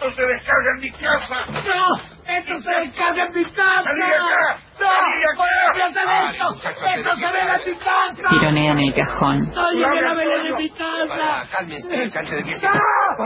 ¡No 0.00 0.10
se 0.16 0.22
descarga 0.26 0.70
en 0.74 0.80
mi 0.80 0.90
casa! 0.90 1.36
¡No! 1.52 1.96
¡Esto 2.26 2.60
se 2.60 2.70
descarga 2.80 3.22
en 3.28 3.34
mi 3.34 3.44
casa! 3.44 3.82
¡Salí 3.84 4.00
de 4.00 4.04
acá! 4.04 4.58
¡No! 4.80 4.86
¡Salí 4.88 5.18
de 5.20 5.28
acá! 5.32 5.44
¡No 5.78 5.84
hacer 5.84 6.08
esto! 6.34 6.86
¡Esto 6.86 7.14
se 7.14 7.26
ve 7.26 7.40
en 7.54 7.70
mi 7.70 7.78
casa! 7.78 8.28
Tironean 8.30 8.78
el 8.80 8.94
cajón. 8.94 9.52
¡Oye, 9.56 9.80
la 10.02 10.14
ven 10.14 10.46
en 10.46 10.56
mi 10.56 10.70
casa! 10.70 11.46
Cálmense, 11.52 12.18
antes 12.18 12.30
de 12.30 12.42
que 12.42 12.56
se... 12.56 12.66
¡No! 12.66 12.72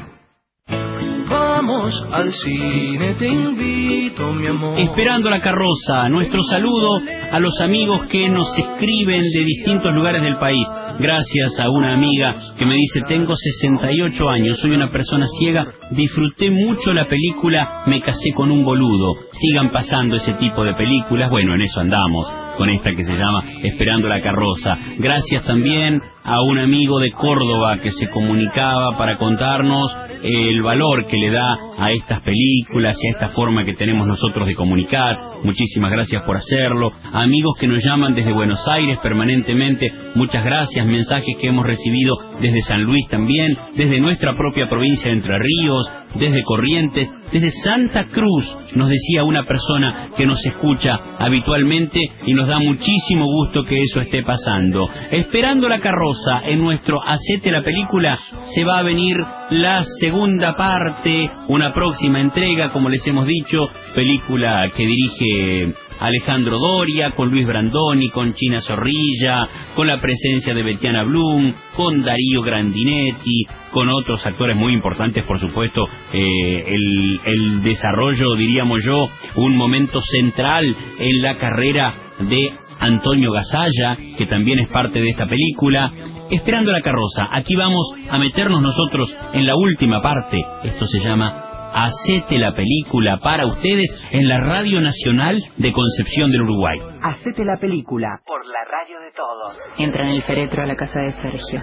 Vamos 1.29 2.05
al 2.13 2.31
cine, 2.31 3.15
te 3.15 3.27
invito, 3.27 4.33
mi 4.33 4.47
amor. 4.47 4.79
Esperando 4.79 5.29
la 5.29 5.41
carroza, 5.41 6.09
nuestro 6.09 6.45
saludo 6.45 7.01
a 7.33 7.41
los 7.41 7.61
amigos 7.61 8.07
que 8.07 8.29
nos 8.29 8.57
escriben 8.57 9.23
de 9.23 9.45
distintos 9.45 9.93
lugares 9.93 10.23
del 10.23 10.39
país. 10.39 10.69
Gracias 10.99 11.59
a 11.61 11.71
una 11.71 11.95
amiga 11.95 12.35
que 12.59 12.67
me 12.67 12.75
dice, 12.75 13.01
tengo 13.09 13.35
68 13.35 14.29
años, 14.29 14.59
soy 14.61 14.73
una 14.73 14.91
persona 14.91 15.27
ciega, 15.39 15.67
disfruté 15.91 16.51
mucho 16.51 16.93
la 16.93 17.07
película 17.07 17.83
Me 17.87 18.01
casé 18.01 18.33
con 18.35 18.51
un 18.51 18.65
boludo. 18.65 19.15
Sigan 19.33 19.71
pasando 19.71 20.17
ese 20.17 20.35
tipo 20.35 20.65
de 20.65 20.75
películas, 20.75 21.31
bueno, 21.31 21.55
en 21.55 21.63
eso 21.63 21.81
andamos 21.81 22.33
con 22.57 22.69
esta 22.69 22.95
que 22.95 23.05
se 23.05 23.17
llama 23.17 23.45
Esperando 23.63 24.09
la 24.09 24.21
carroza. 24.23 24.77
Gracias 24.99 25.47
también 25.47 26.01
a 26.25 26.41
un 26.43 26.59
amigo 26.59 27.01
de 27.01 27.11
Córdoba 27.13 27.79
que 27.83 27.91
se 27.91 28.09
comunicaba 28.09 28.97
para 28.97 29.19
contarnos 29.19 29.97
el 30.23 30.63
valor 30.63 31.07
que 31.07 31.17
le 31.17 31.31
da 31.31 31.59
a 31.79 31.91
estas 31.91 32.21
películas 32.21 32.97
y 33.03 33.09
a 33.09 33.11
esta 33.13 33.29
forma 33.31 33.65
que 33.65 33.75
tenemos 33.75 34.07
nosotros 34.07 34.47
de 34.47 34.55
comunicar. 34.55 35.19
Muchísimas 35.43 35.91
gracias 35.91 36.23
por 36.25 36.37
hacerlo. 36.37 36.93
Amigos 37.13 37.59
que 37.59 37.67
nos 37.67 37.85
llaman 37.85 38.15
desde 38.15 38.33
Buenos 38.33 38.61
Aires 38.69 38.99
permanentemente, 39.03 39.93
muchas 40.15 40.45
gracias. 40.45 40.87
Mensajes 40.87 41.37
que 41.41 41.49
hemos 41.49 41.67
recibido 41.67 42.17
desde 42.41 42.61
San 42.61 42.85
Luis 42.85 43.09
también, 43.09 43.57
desde 43.75 44.01
nuestra 44.01 44.37
propia 44.37 44.69
provincia 44.69 45.11
de 45.11 45.17
Entre 45.17 45.37
Ríos, 45.37 45.91
desde 46.15 46.43
Corrientes, 46.43 47.09
desde 47.33 47.51
Santa 47.51 48.09
Cruz, 48.09 48.57
nos 48.77 48.91
decía 48.91 49.25
una 49.25 49.45
persona 49.45 50.11
que 50.17 50.27
nos 50.27 50.45
escucha 50.47 50.97
habitualmente 51.19 51.99
y 52.27 52.35
nos 52.35 52.47
da 52.47 52.59
muchísimo 52.59 53.25
gusto 53.25 53.65
que 53.65 53.81
eso 53.81 54.01
esté 54.01 54.23
pasando. 54.23 54.87
Esperando 55.11 55.69
la 55.69 55.81
carroza 55.81 56.12
en 56.45 56.61
nuestro 56.61 57.01
Hacete 57.05 57.51
la 57.51 57.63
película, 57.63 58.19
se 58.43 58.65
va 58.65 58.79
a 58.79 58.83
venir 58.83 59.17
la 59.51 59.83
segunda 60.01 60.55
parte, 60.57 61.31
una 61.49 61.73
próxima 61.73 62.21
entrega, 62.21 62.71
como 62.71 62.89
les 62.89 63.07
hemos 63.07 63.27
dicho, 63.27 63.59
película 63.95 64.71
que 64.75 64.87
dirige 64.87 65.75
Alejandro 65.99 66.59
Doria, 66.59 67.11
con 67.11 67.31
Luis 67.31 67.47
Brandoni, 67.47 68.09
con 68.09 68.33
China 68.35 68.61
Zorrilla, 68.61 69.43
con 69.75 69.87
la 69.87 70.01
presencia 70.01 70.55
de 70.55 70.63
Betiana 70.63 71.05
Blum, 71.05 71.53
con 71.77 72.03
Darío 72.03 72.43
Grandinetti, 72.43 73.45
con 73.71 73.89
otros 73.89 74.25
actores 74.27 74.57
muy 74.57 74.73
importantes, 74.73 75.25
por 75.25 75.39
supuesto, 75.41 75.89
eh, 76.13 76.65
el, 76.67 77.21
el 77.25 77.63
desarrollo, 77.63 78.35
diríamos 78.37 78.85
yo, 78.85 79.05
un 79.37 79.57
momento 79.57 80.01
central 80.01 80.65
en 80.99 81.23
la 81.23 81.37
carrera 81.37 81.95
de 82.21 82.51
Antonio 82.81 83.33
Gasalla, 83.33 83.97
que 84.17 84.27
también 84.27 84.59
es 84.59 84.69
parte 84.71 85.01
de 85.01 85.11
esta 85.11 85.27
película. 85.27 85.91
Esperando 86.31 86.73
la 86.73 86.81
carroza, 86.81 87.29
aquí 87.31 87.55
vamos 87.55 87.93
a 88.09 88.19
meternos 88.19 88.63
nosotros 88.63 89.15
en 89.35 89.47
la 89.47 89.55
última 89.55 90.01
parte. 90.01 90.39
Esto 90.65 90.87
se 90.87 91.01
llama 91.01 91.52
Hacete 91.75 92.39
la 92.39 92.55
película 92.55 93.19
para 93.23 93.47
ustedes 93.47 93.89
en 94.11 94.29
la 94.29 94.39
Radio 94.41 94.81
Nacional 94.81 95.43
de 95.57 95.73
Concepción 95.73 96.31
del 96.31 96.43
Uruguay. 96.43 96.79
Hacete 97.03 97.45
la 97.45 97.57
película. 97.57 98.21
Por 98.27 98.45
la 98.47 98.65
radio 98.71 99.01
de 99.01 99.11
todos. 99.13 99.57
Entra 99.79 100.05
en 100.05 100.11
el 100.11 100.23
féretro 100.23 100.63
a 100.63 100.67
la 100.67 100.77
casa 100.77 101.01
de 101.01 101.13
Sergio. 101.13 101.61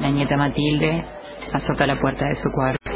La 0.00 0.10
nieta 0.10 0.36
Matilde 0.36 1.04
azota 1.54 1.86
la 1.86 1.96
puerta 1.96 2.26
de 2.26 2.34
su 2.36 2.50
cuarto. 2.50 2.86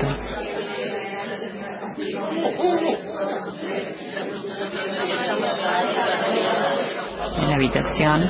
En 7.37 7.50
la 7.50 7.50
habitación 7.61 8.23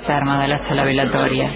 está 0.00 0.16
armada 0.18 0.46
la 0.46 0.58
sala 0.68 0.84
velatoria. 0.84 1.50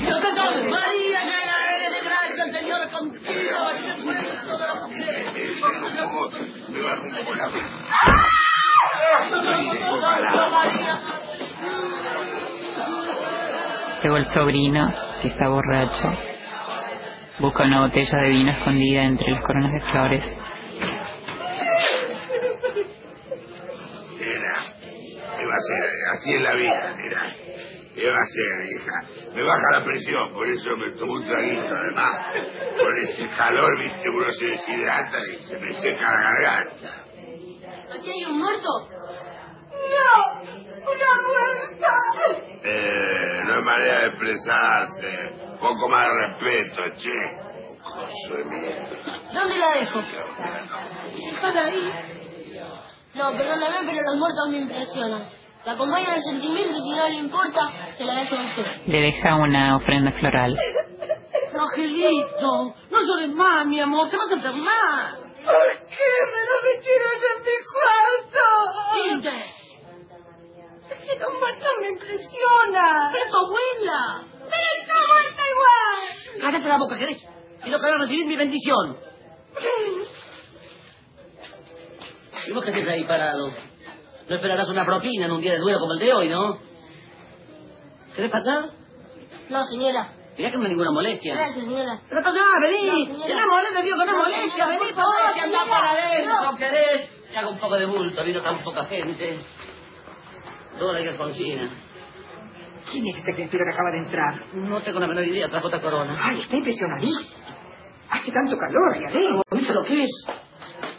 Luego 14.03 14.17
el 14.17 14.25
sobrino, 14.33 14.93
que 15.21 15.29
está 15.29 15.49
borracho, 15.49 16.13
busca 17.39 17.65
una 17.65 17.83
botella 17.83 18.19
de 18.25 18.29
vino 18.31 18.51
escondida 18.53 19.03
entre 19.05 19.31
las 19.31 19.43
coronas 19.43 19.71
de 19.71 19.81
flores. 19.93 20.37
Nena, 24.19 24.55
¿qué 25.39 25.42
va 25.53 25.57
a 25.57 25.61
ser? 25.61 25.91
Así 26.13 26.35
es 26.35 26.43
la 26.43 26.55
vida, 26.55 26.95
nena. 26.97 27.35
¿Qué 27.95 28.11
va 28.11 28.17
a 28.17 28.27
ser, 28.27 28.73
hija? 28.73 29.33
Me 29.35 29.43
baja 29.43 29.63
la 29.73 29.85
presión, 29.85 30.33
por 30.33 30.47
eso 30.47 30.77
me 30.77 30.91
tomo 30.93 31.13
un 31.15 31.27
traguito, 31.27 31.75
además. 31.75 32.35
Con 32.79 32.99
este 33.07 33.29
calor, 33.37 33.71
viste, 33.85 34.09
uno 34.09 34.31
se 34.31 34.47
deshidrata 34.47 35.19
y 35.21 35.45
se 35.45 35.59
me 35.59 35.73
seca 35.73 36.01
la 36.01 36.21
garganta. 36.23 37.05
¿Aquí 37.95 38.11
hay 38.11 38.25
un 38.31 38.39
muerto? 38.39 38.69
¡No! 39.73 40.41
¡Una 40.41 41.11
muerta! 41.29 41.95
Eh, 42.65 43.41
no 43.45 43.55
hay 43.55 43.63
manera 43.63 44.01
de 44.01 44.07
expresarse. 44.07 45.19
Un 45.53 45.59
poco 45.59 45.89
más 45.91 46.01
de 46.01 46.49
respeto, 46.49 46.83
che. 46.97 47.21
Coso 47.83 48.37
de 48.37 48.45
mierda. 48.45 48.89
¿Dónde 49.35 49.59
la 49.59 49.73
dejo? 49.75 50.01
Déjala 51.31 51.65
ahí. 51.67 51.93
No, 53.15 53.33
perdóname, 53.37 53.77
pero 53.85 53.99
los 54.11 54.17
muertos 54.17 54.49
me 54.49 54.59
impresionan. 54.59 55.42
La 55.65 55.73
acompañan 55.73 56.15
el 56.17 56.23
sentimiento 56.25 56.77
y 56.77 56.81
si 56.83 56.91
no 56.91 57.09
le 57.09 57.15
importa, 57.15 57.71
se 57.97 58.05
la 58.05 58.15
dejo 58.15 58.35
a 58.35 58.43
usted. 58.43 58.67
Le 58.87 59.01
deja 59.01 59.37
una 59.37 59.77
ofrenda 59.77 60.11
floral. 60.13 60.59
Angelito, 61.55 62.75
no 62.91 63.01
llores 63.07 63.29
más, 63.31 63.65
mi 63.67 63.79
amor, 63.79 64.09
te 64.11 64.17
vas 64.17 64.29
a 64.31 64.35
enfermar. 64.35 65.19
¿Por 65.45 65.73
qué 65.87 66.11
me 66.33 66.41
lo 66.47 66.55
metieron 66.65 67.15
en 67.15 67.43
mi 67.43 67.57
cuarto? 67.73 68.45
Es 70.91 70.99
que 70.99 71.15
los 71.19 71.33
muertos 71.39 71.71
me 71.81 71.89
impresionan. 71.89 73.13
pero 73.13 73.25
tu 73.31 73.37
abuela. 73.39 74.01
Pero 74.31 74.69
está 74.81 74.95
muerta 75.09 75.43
igual. 75.53 75.99
Cállate 76.41 76.69
la 76.69 76.79
boca, 76.79 76.99
¿querés? 76.99 77.21
Si 77.63 77.71
no 77.71 77.79
querés 77.79 77.99
recibir 78.01 78.27
mi 78.27 78.37
bendición. 78.37 78.99
¿Y 82.47 82.53
vos 82.53 82.65
qué 82.65 82.71
haces 82.71 82.89
ahí 82.89 83.05
parado? 83.05 83.53
No 84.29 84.35
esperarás 84.37 84.69
una 84.69 84.85
propina 84.85 85.27
en 85.27 85.33
un 85.33 85.41
día 85.41 85.53
de 85.53 85.59
duelo 85.59 85.79
como 85.81 85.93
el 85.95 85.99
de 85.99 86.13
hoy, 86.15 86.29
¿no? 86.29 86.59
¿Querés 88.15 88.31
pasar? 88.31 88.67
No, 89.51 89.67
señora. 89.67 90.13
Mirá 90.39 90.51
que 90.51 90.57
no 90.57 90.63
hay 90.65 90.69
ninguna 90.71 90.91
molestia. 90.93 91.35
Gracias, 91.35 91.65
señora. 91.65 92.01
Pero 92.09 92.23
pasá, 92.23 92.41
vení. 92.63 93.07
No, 93.07 93.25
señora. 93.25 93.41
No 93.47 93.53
molesta, 93.53 93.83
digo 93.83 93.97
que 93.99 94.07
no 94.07 94.19
molestia. 94.19 94.67
Vení, 94.67 94.79
por 94.79 94.95
favor, 94.95 95.35
que 95.35 95.41
anda 95.41 95.59
señora. 95.59 95.71
para 95.71 95.91
adentro, 95.91 96.53
No. 96.53 96.57
querés. 96.57 97.11
Que 97.31 97.39
haga 97.39 97.49
un 97.49 97.59
poco 97.59 97.77
de 97.77 97.87
bulto, 97.87 98.25
vino 98.25 98.43
tan 98.43 98.59
poca 98.63 98.85
gente. 98.85 99.39
Toda 100.79 101.01
la 101.01 101.11
Alfonsina. 101.11 101.69
¿Quién 102.91 103.07
es 103.07 103.17
esta 103.17 103.33
criatura 103.33 103.65
que 103.69 103.75
acaba 103.75 103.91
de 103.91 103.99
entrar? 103.99 104.55
No 104.55 104.81
tengo 104.83 105.01
la 105.01 105.07
menor 105.07 105.27
idea, 105.27 105.49
trajo 105.49 105.69
esta 105.69 105.81
corona. 105.81 106.19
Ay, 106.21 106.41
está 106.41 106.57
impresionadísimo. 106.57 107.31
Hace 108.11 108.33
tanto 108.33 108.57
calor, 108.57 109.01
ya 109.01 109.11
veo. 109.19 109.43
¿Viste 109.53 109.73
lo 109.73 109.83
que 109.85 110.03
es? 110.03 110.11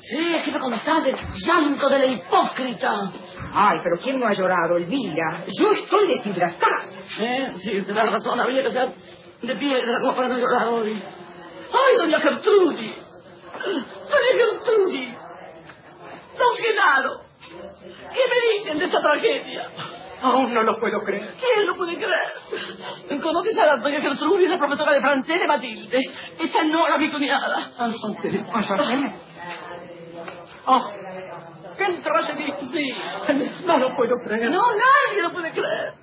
Sí, 0.09 0.41
¿qué 0.43 0.51
me 0.51 0.59
contás 0.59 1.03
del 1.03 1.15
llanto 1.45 1.89
de 1.89 1.99
la 1.99 2.05
hipócrita? 2.05 3.11
Ay, 3.53 3.79
pero 3.81 3.97
¿quién 4.03 4.19
no 4.19 4.27
ha 4.27 4.33
llorado, 4.33 4.75
Elvira? 4.75 5.45
Yo 5.47 5.71
estoy 5.71 6.07
deshidratada. 6.07 6.85
¿Eh? 7.21 7.53
Sí, 7.57 7.71
tenés 7.85 8.11
razón, 8.11 8.39
había 8.39 8.63
que 8.63 8.71
ser 8.71 8.93
de 9.41 9.55
piedra 9.55 9.99
como 10.01 10.13
para 10.15 10.27
no 10.27 10.37
llorar 10.37 10.67
hoy. 10.67 11.01
¡Ay, 11.71 11.97
doña 11.97 12.19
Gertrudis! 12.19 13.01
¡Doña 13.63 14.45
Gertrudis! 14.45 15.17
Don 16.37 16.55
Genaro, 16.57 17.21
¿qué 18.11 18.21
me 18.29 18.57
dicen 18.57 18.79
de 18.79 18.85
esta 18.85 18.99
tragedia? 18.99 19.67
Aún 20.21 20.53
no 20.53 20.63
lo 20.63 20.79
puedo 20.79 20.99
creer. 21.01 21.33
¿Quién 21.39 21.67
lo 21.67 21.75
puede 21.75 21.95
creer? 21.95 23.21
¿Conoces 23.21 23.57
a 23.57 23.65
la 23.65 23.77
doña 23.77 24.01
Gertrudis, 24.01 24.49
la 24.49 24.57
profesora 24.57 24.93
de 24.93 25.01
francés 25.01 25.39
de 25.39 25.47
Matilde? 25.47 25.99
Esta 26.39 26.63
no 26.65 26.87
era 26.87 26.97
mi 26.97 27.09
cuñada. 27.09 27.71
Enchanté. 30.65 31.32
Oh, 31.65 31.73
¿qué 31.78 32.02
tragedia? 32.02 32.56
Sí. 32.71 32.86
No 33.65 33.78
lo 33.78 33.95
puedo 33.95 34.15
creer. 34.26 34.49
No, 34.52 34.62
nadie 34.62 35.21
lo 35.21 35.32
puede 35.32 35.52
creer. 35.52 35.93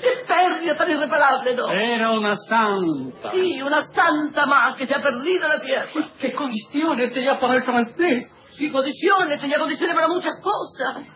Qué 0.00 0.08
pérdida 0.26 0.76
tan 0.76 0.90
irreparable, 0.90 1.54
¿no? 1.54 1.70
Era 1.70 2.10
una 2.10 2.34
santa. 2.36 3.30
Sí, 3.30 3.62
una 3.62 3.82
santa 3.82 4.44
más 4.46 4.76
que 4.76 4.86
se 4.86 4.94
ha 4.94 5.00
perdido 5.00 5.44
en 5.44 5.50
la 5.50 5.60
tierra. 5.60 5.86
¿Qué 6.20 6.32
condiciones 6.32 7.12
tenía 7.12 7.38
para 7.38 7.54
el 7.54 7.62
francés? 7.62 8.30
Sí, 8.52 8.70
condiciones, 8.70 9.40
tenía 9.40 9.58
condiciones 9.58 9.94
para 9.94 10.08
muchas 10.08 10.34
cosas. 10.42 11.06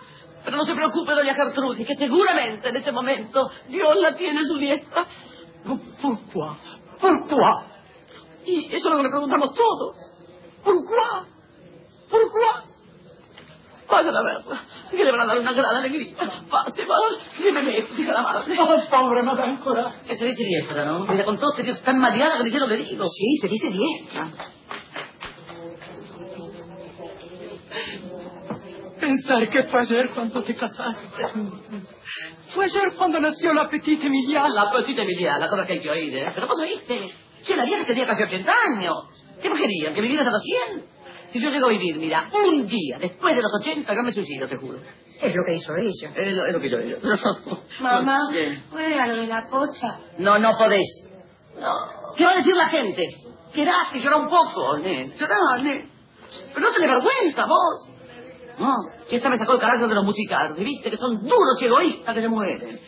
Pero 0.45 0.57
no 0.57 0.65
se 0.65 0.75
preocupe, 0.75 1.13
doña 1.13 1.35
Gertrudis, 1.35 1.87
que 1.87 1.95
seguramente 1.97 2.69
en 2.69 2.77
ese 2.77 2.93
momento 2.93 3.51
Dios 3.69 3.97
la 3.97 4.15
tiene 4.15 4.41
a 4.41 4.45
su 4.45 4.57
diestra. 4.57 5.07
¿Por 5.67 5.79
qué? 5.81 6.41
¿Por 7.01 7.29
qué? 7.29 7.35
Y 8.47 8.67
eso 8.67 8.77
es 8.77 8.85
lo 8.85 8.97
que 8.97 9.03
le 9.03 9.11
preguntamos 9.11 9.55
todos. 9.55 9.97
¿Por 10.65 10.75
qué? 10.75 11.33
¿Por 12.09 12.21
qué? 12.21 12.68
Vayan 13.91 14.15
a 14.15 14.23
verla, 14.23 14.63
que 14.91 15.05
le 15.05 15.11
van 15.11 15.21
a 15.23 15.27
dar 15.27 15.39
una 15.39 15.53
gran 15.53 15.77
alegría. 15.77 16.15
Pase, 16.51 16.85
va, 16.85 16.97
lléveme 17.39 17.79
esto, 17.79 18.01
hija 18.01 18.13
la 18.13 18.23
madre. 18.23 18.55
Oh, 18.61 18.77
pobre 18.91 19.23
Madame 19.23 19.59
Cora. 19.61 19.93
Que 20.07 20.15
se 20.15 20.27
dice 20.27 20.45
diestra, 20.45 20.85
¿no? 20.85 21.07
Mira, 21.07 21.25
con 21.25 21.39
todo 21.39 21.53
este 21.53 21.63
Dios 21.63 21.81
tan 21.83 21.99
mareada 21.99 22.37
que 22.37 22.45
dice 22.45 22.59
lo 22.59 22.69
que 22.69 22.77
digo. 22.77 23.05
Sí, 23.09 23.39
se 23.41 23.49
dice 23.49 23.71
diestra. 23.71 24.29
Pensar 29.01 29.49
que 29.49 29.63
fue 29.65 29.81
ayer 29.81 30.11
cuando 30.11 30.43
te 30.43 30.55
casaste. 30.55 31.25
Fue 32.55 32.65
ayer 32.67 32.95
cuando 32.97 33.21
nació 33.21 33.55
la 33.55 33.69
petite 33.69 34.07
Emilia. 34.07 34.49
La 34.49 34.71
petita 34.71 35.03
Emilia, 35.03 35.39
la 35.39 35.49
cosa 35.49 35.65
que 35.65 35.75
hay 35.75 35.81
que 35.81 35.91
oír, 35.91 36.15
¿eh? 36.15 36.31
Pero 36.35 36.47
vos 36.47 36.61
oíste. 36.61 37.11
Si 37.43 37.55
la 37.55 37.65
vieja 37.65 37.87
tenía 37.87 38.07
casi 38.07 38.23
80 38.23 38.53
años. 38.75 38.97
¿Qué 39.41 39.49
me 39.49 39.59
querían? 39.59 39.95
¿Que 39.95 40.01
viviera 40.03 40.25
hasta 40.25 40.33
los 40.33 40.43
100? 40.43 40.98
Si 41.29 41.41
yo 41.41 41.51
llego 41.51 41.67
a 41.67 41.71
vivir, 41.71 41.97
mira, 41.99 42.29
un 42.33 42.67
día 42.67 42.99
después 42.99 43.37
de 43.37 43.43
los 43.43 43.53
80, 43.61 43.95
yo 43.95 44.03
me 44.03 44.13
suicido, 44.13 44.49
te 44.49 44.57
juro. 44.57 44.79
Es 45.21 45.35
lo 45.35 45.43
que 45.47 45.57
hizo 45.57 45.75
ella. 45.77 46.15
Es 46.15 46.35
lo, 46.35 46.47
es 46.47 46.53
lo 46.53 46.61
que 46.61 46.69
yo 46.69 46.79
digo. 46.79 46.99
Mamá, 47.81 48.21
juega 48.71 49.07
lo 49.07 49.17
de 49.17 49.27
la 49.27 49.43
pocha. 49.51 49.99
No, 50.19 50.39
no 50.39 50.57
podés. 50.57 50.87
No. 51.61 51.75
¿Qué 52.17 52.25
va 52.25 52.33
a 52.33 52.37
decir 52.37 52.55
la 52.55 52.69
gente? 52.69 53.07
Quedaste, 53.53 54.01
llora 54.01 54.17
un 54.17 54.29
poco, 54.29 54.79
ne. 54.79 55.11
Llorá, 55.19 55.63
ne. 55.63 55.89
Pero 56.55 56.61
no 56.61 56.73
te 56.73 56.81
le 56.81 56.87
vergüenza, 56.87 57.47
vos. 57.47 57.91
No, 58.59 58.75
que 59.09 59.17
esta 59.17 59.29
me 59.29 59.39
sacó 59.39 59.55
el 59.55 59.61
carácter 59.61 59.89
de 59.89 59.95
los 59.95 60.05
musicales, 60.05 60.57
¿viste? 60.59 60.91
Que 60.91 60.97
son 60.97 61.23
duros 61.23 61.61
y 61.61 61.67
egoístas 61.67 62.15
que 62.15 62.21
se 62.21 62.29
mueren. 62.29 62.81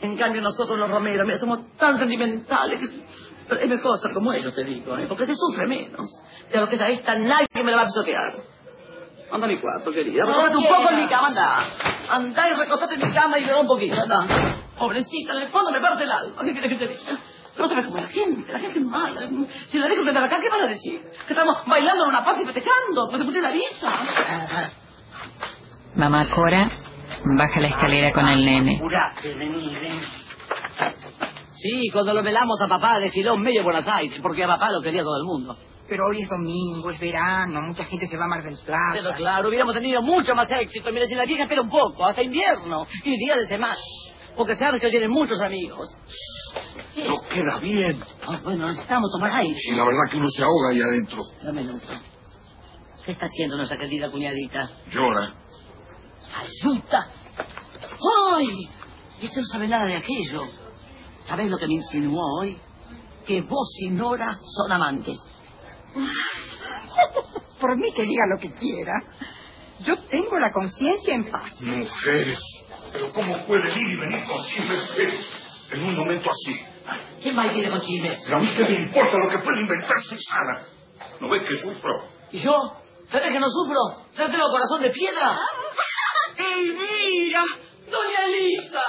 En 0.00 0.16
cambio 0.16 0.42
nosotros 0.42 0.78
los 0.78 0.90
romeros, 0.90 1.26
mira, 1.26 1.38
somos 1.38 1.72
tan 1.76 1.98
sentimentales 1.98 2.78
que... 2.80 3.06
Pero 3.48 3.60
es 3.60 3.68
mejor 3.68 3.96
ser 3.98 4.12
como 4.12 4.32
ellos, 4.32 4.54
te 4.54 4.64
digo, 4.64 4.96
¿eh? 4.98 5.06
porque 5.08 5.26
se 5.26 5.34
sufre 5.34 5.66
menos. 5.66 6.08
De 6.50 6.58
lo 6.58 6.68
que 6.68 6.74
esa 6.74 6.88
esta 6.88 7.14
nadie 7.16 7.46
me 7.54 7.70
la 7.70 7.76
va 7.76 7.82
a 7.82 7.86
pisotear. 7.86 8.34
Anda 9.30 9.46
a 9.46 9.48
mi 9.48 9.60
cuarto, 9.60 9.90
querida. 9.90 10.24
No 10.24 10.30
Recostate 10.30 10.56
un 10.56 10.64
poco 10.64 10.90
en 10.90 11.00
mi 11.00 11.08
cama, 11.08 11.28
anda. 11.28 11.64
Anda 12.08 12.50
y 12.50 12.54
recostate 12.54 12.94
en 12.94 13.08
mi 13.08 13.12
cama 13.12 13.38
y 13.38 13.44
llora 13.44 13.60
un 13.60 13.66
poquito, 13.66 14.00
anda. 14.00 14.26
Pobrecita, 14.78 15.32
en 15.32 15.42
el 15.42 15.48
fondo 15.48 15.70
me 15.72 15.80
parte 15.80 16.04
el 16.04 16.10
alma. 16.10 16.42
¿Qué 16.44 16.52
quieres 16.52 16.72
que 16.72 16.78
te 16.78 16.88
diga? 16.88 17.20
No 17.58 17.68
sabes 17.68 17.86
cómo 17.86 17.96
la 17.96 18.06
gente, 18.06 18.52
la 18.52 18.58
gente 18.58 18.78
es 18.78 18.84
mala. 18.84 19.28
Si 19.68 19.78
la 19.78 19.88
dejo 19.88 20.04
que 20.04 20.10
acá, 20.10 20.40
¿qué 20.40 20.48
van 20.48 20.60
a 20.60 20.68
decir? 20.68 21.00
Que 21.26 21.32
estamos 21.32 21.56
bailando 21.66 22.04
en 22.04 22.10
una 22.10 22.24
paz 22.24 22.38
y 22.40 22.44
festejando, 22.44 23.06
pues 23.08 23.18
se 23.18 23.24
murió 23.24 23.40
la 23.40 23.52
vieja. 23.52 24.70
Mamá 25.94 26.26
Cora 26.34 26.70
baja 27.24 27.60
la 27.60 27.68
escalera 27.68 28.12
con 28.12 28.28
el 28.28 28.44
nene. 28.44 28.76
Apurate, 28.76 29.34
vení, 29.34 29.74
ven. 29.80 30.25
Sí, 31.56 31.88
cuando 31.92 32.12
lo 32.12 32.22
velamos 32.22 32.60
a 32.60 32.68
papá 32.68 32.98
desfiló 32.98 33.36
medio 33.36 33.62
Buenos 33.62 33.86
Aires, 33.86 34.18
porque 34.22 34.44
a 34.44 34.46
papá 34.46 34.70
lo 34.70 34.80
quería 34.80 35.02
todo 35.02 35.16
el 35.16 35.24
mundo. 35.24 35.56
Pero 35.88 36.06
hoy 36.06 36.22
es 36.22 36.28
domingo, 36.28 36.90
es 36.90 36.98
verano, 36.98 37.62
mucha 37.62 37.84
gente 37.84 38.08
se 38.08 38.16
va 38.16 38.24
a 38.24 38.28
Mar 38.28 38.42
del 38.42 38.58
Plata. 38.58 38.92
Pero 38.92 39.12
claro, 39.14 39.48
hubiéramos 39.48 39.74
tenido 39.74 40.02
mucho 40.02 40.34
más 40.34 40.50
éxito. 40.50 40.92
Mire, 40.92 41.06
si 41.06 41.14
la 41.14 41.24
vieja 41.24 41.44
espera 41.44 41.62
un 41.62 41.70
poco, 41.70 42.04
hasta 42.04 42.22
invierno 42.22 42.86
y 43.04 43.16
día 43.16 43.36
de 43.36 43.46
semana. 43.46 43.76
Porque 44.36 44.54
Sergio 44.56 44.90
tiene 44.90 45.08
muchos 45.08 45.40
amigos. 45.40 45.88
No 46.96 47.22
queda 47.28 47.58
bien. 47.58 48.02
Ah, 48.26 48.40
bueno, 48.42 48.66
necesitamos 48.66 49.10
tomar 49.12 49.32
aire. 49.40 49.56
Y 49.66 49.76
la 49.76 49.84
verdad 49.84 50.00
que 50.10 50.16
uno 50.18 50.28
se 50.28 50.42
ahoga 50.42 50.70
ahí 50.72 50.82
adentro. 50.82 51.22
Dame 51.42 51.64
nota. 51.64 52.02
¿Qué 53.04 53.12
está 53.12 53.26
haciendo 53.26 53.56
nuestra 53.56 53.78
querida 53.78 54.10
cuñadita? 54.10 54.68
Llora. 54.88 55.32
¡Ayuda! 56.34 57.06
¡Ay! 58.34 58.68
Este 59.22 59.40
no 59.40 59.46
sabe 59.46 59.68
nada 59.68 59.86
de 59.86 59.94
aquello. 59.94 60.65
¿Sabes 61.26 61.50
lo 61.50 61.58
que 61.58 61.66
me 61.66 61.74
insinuó 61.74 62.22
hoy? 62.40 62.58
Que 63.26 63.42
vos 63.42 63.68
y 63.80 63.90
Nora 63.90 64.38
son 64.42 64.72
amantes. 64.72 65.18
Por 67.60 67.76
mí 67.76 67.92
que 67.92 68.02
diga 68.02 68.22
lo 68.32 68.40
que 68.40 68.52
quiera. 68.52 68.92
Yo 69.80 69.98
tengo 70.04 70.38
la 70.38 70.50
conciencia 70.52 71.14
en 71.14 71.30
paz. 71.30 71.60
Mujeres. 71.60 72.38
Pero 72.92 73.12
¿cómo 73.12 73.44
puede 73.46 73.70
ir 73.72 73.88
y 73.88 73.96
venir 74.00 74.24
con 74.26 74.42
chismes 74.44 74.90
en 75.70 75.82
un 75.82 75.96
momento 75.96 76.30
así? 76.30 76.60
¿Quién 77.22 77.34
más 77.34 77.52
viene 77.52 77.70
con 77.70 77.80
chismes? 77.80 78.22
Pero 78.24 78.36
a 78.36 78.40
mí 78.40 78.48
qué 78.56 78.62
me 78.62 78.82
importa 78.84 79.16
lo 79.18 79.30
que 79.30 79.38
puede 79.38 79.60
inventarse 79.60 80.16
Sara. 80.20 80.62
¿No 81.20 81.28
ves 81.28 81.42
que 81.48 81.56
sufro? 81.58 81.92
¿Y 82.30 82.38
yo? 82.38 82.72
¿Sabes 83.08 83.32
que 83.32 83.40
no 83.40 83.48
sufro? 83.48 83.78
¿Sabes 84.12 84.30
que 84.30 84.36
tengo 84.36 84.50
corazón 84.50 84.80
de 84.82 84.90
piedra? 84.90 85.36
Elvira, 86.36 87.42
doña 87.90 88.24
Elisa, 88.26 88.82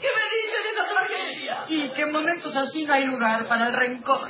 ¿qué 0.00 0.08
me 0.16 0.24
dice 0.36 0.56
de 0.62 0.70
esta 0.70 0.84
tragedia? 0.88 1.49
Y 1.70 1.88
que 1.90 2.02
en 2.02 2.10
momentos 2.10 2.54
así 2.56 2.84
no 2.84 2.92
hay 2.94 3.04
lugar 3.04 3.46
para 3.46 3.68
el 3.68 3.72
rencor. 3.72 4.28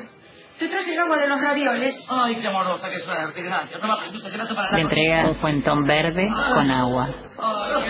Te 0.59 0.68
traje 0.68 0.93
el 0.93 0.99
agua 1.01 1.16
de 1.16 1.26
los 1.26 1.41
ravioles. 1.41 2.05
Ay, 2.07 2.36
qué 2.36 2.49
amorosa, 2.49 2.91
qué 2.91 2.99
suerte, 2.99 3.43
gracias. 3.43 3.80
Toma, 3.80 3.97
permiso, 3.99 4.28
se 4.28 4.36
para 4.36 4.70
la 4.70 4.76
Le 4.76 4.82
entrega 4.82 5.26
un 5.26 5.36
fuentón 5.36 5.84
verde 5.84 6.28
con 6.28 6.70
agua. 6.70 7.09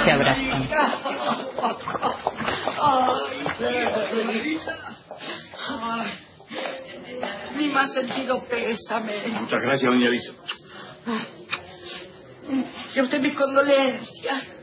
Se 0.05 0.11
abrazan. 0.13 0.69
Ay, 5.69 6.11
mi 7.57 7.69
más 7.71 7.93
sentido 7.93 8.41
pésame. 8.49 9.27
Muchas 9.29 9.63
gracias, 9.63 9.93
doña 9.93 10.07
Elisa. 10.07 10.33
Y 12.95 12.99
a 13.01 13.03
usted 13.03 13.21
mis 13.21 13.37
condolencias. 13.37 14.60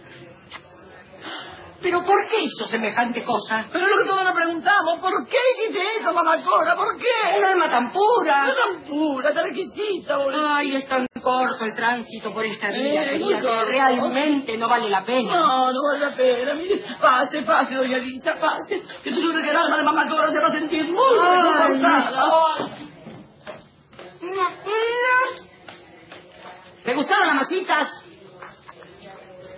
¿Pero 1.81 2.03
por 2.03 2.27
qué 2.27 2.41
hizo 2.43 2.65
semejante 2.67 3.23
cosa? 3.23 3.65
Pero 3.71 3.85
es 3.85 3.91
lo 3.91 4.03
que 4.03 4.09
todos 4.09 4.23
nos 4.23 4.33
preguntamos. 4.33 4.99
¿Por 4.99 5.27
qué 5.27 5.37
hiciste 5.53 5.79
eso, 5.99 6.11
mamacora? 6.11 6.75
¿Por 6.75 6.97
qué? 6.97 7.37
Un 7.37 7.45
alma 7.45 7.69
tan 7.69 7.91
pura. 7.91 8.47
No 8.47 8.53
tan 8.55 8.83
pura, 8.83 9.33
tan 9.33 9.43
requisita, 9.45 10.17
boludo. 10.17 10.53
Ay, 10.55 10.75
es 10.75 10.87
tan 10.87 11.05
corto 11.21 11.65
el 11.65 11.75
tránsito 11.75 12.33
por 12.33 12.45
esta 12.45 12.71
vida, 12.71 13.01
Eh, 13.03 13.09
querida, 13.11 13.41
que 13.41 13.65
realmente 13.65 14.57
no 14.57 14.67
vale 14.67 14.89
la 14.89 15.05
pena. 15.05 15.31
No, 15.31 15.71
no 15.71 15.79
vale 15.91 15.99
la 16.09 16.15
pena. 16.15 16.55
Mire, 16.55 16.81
pase, 16.99 17.43
pase, 17.43 17.75
doña 17.75 17.99
Lisa, 17.99 18.33
pase. 18.39 18.81
Que 19.03 19.11
tú 19.11 19.31
que 19.31 19.49
el 19.49 19.55
alma 19.55 19.77
de 19.77 19.83
mamacora 19.83 20.31
se 20.31 20.39
va 20.39 20.47
a 20.47 20.51
sentir 20.51 20.83
muy 20.85 21.19
Ay, 21.21 21.41
reconfortada. 21.41 22.69
¿Te 26.83 26.93
gustaron 26.95 27.27
las 27.27 27.35
masitas? 27.35 27.89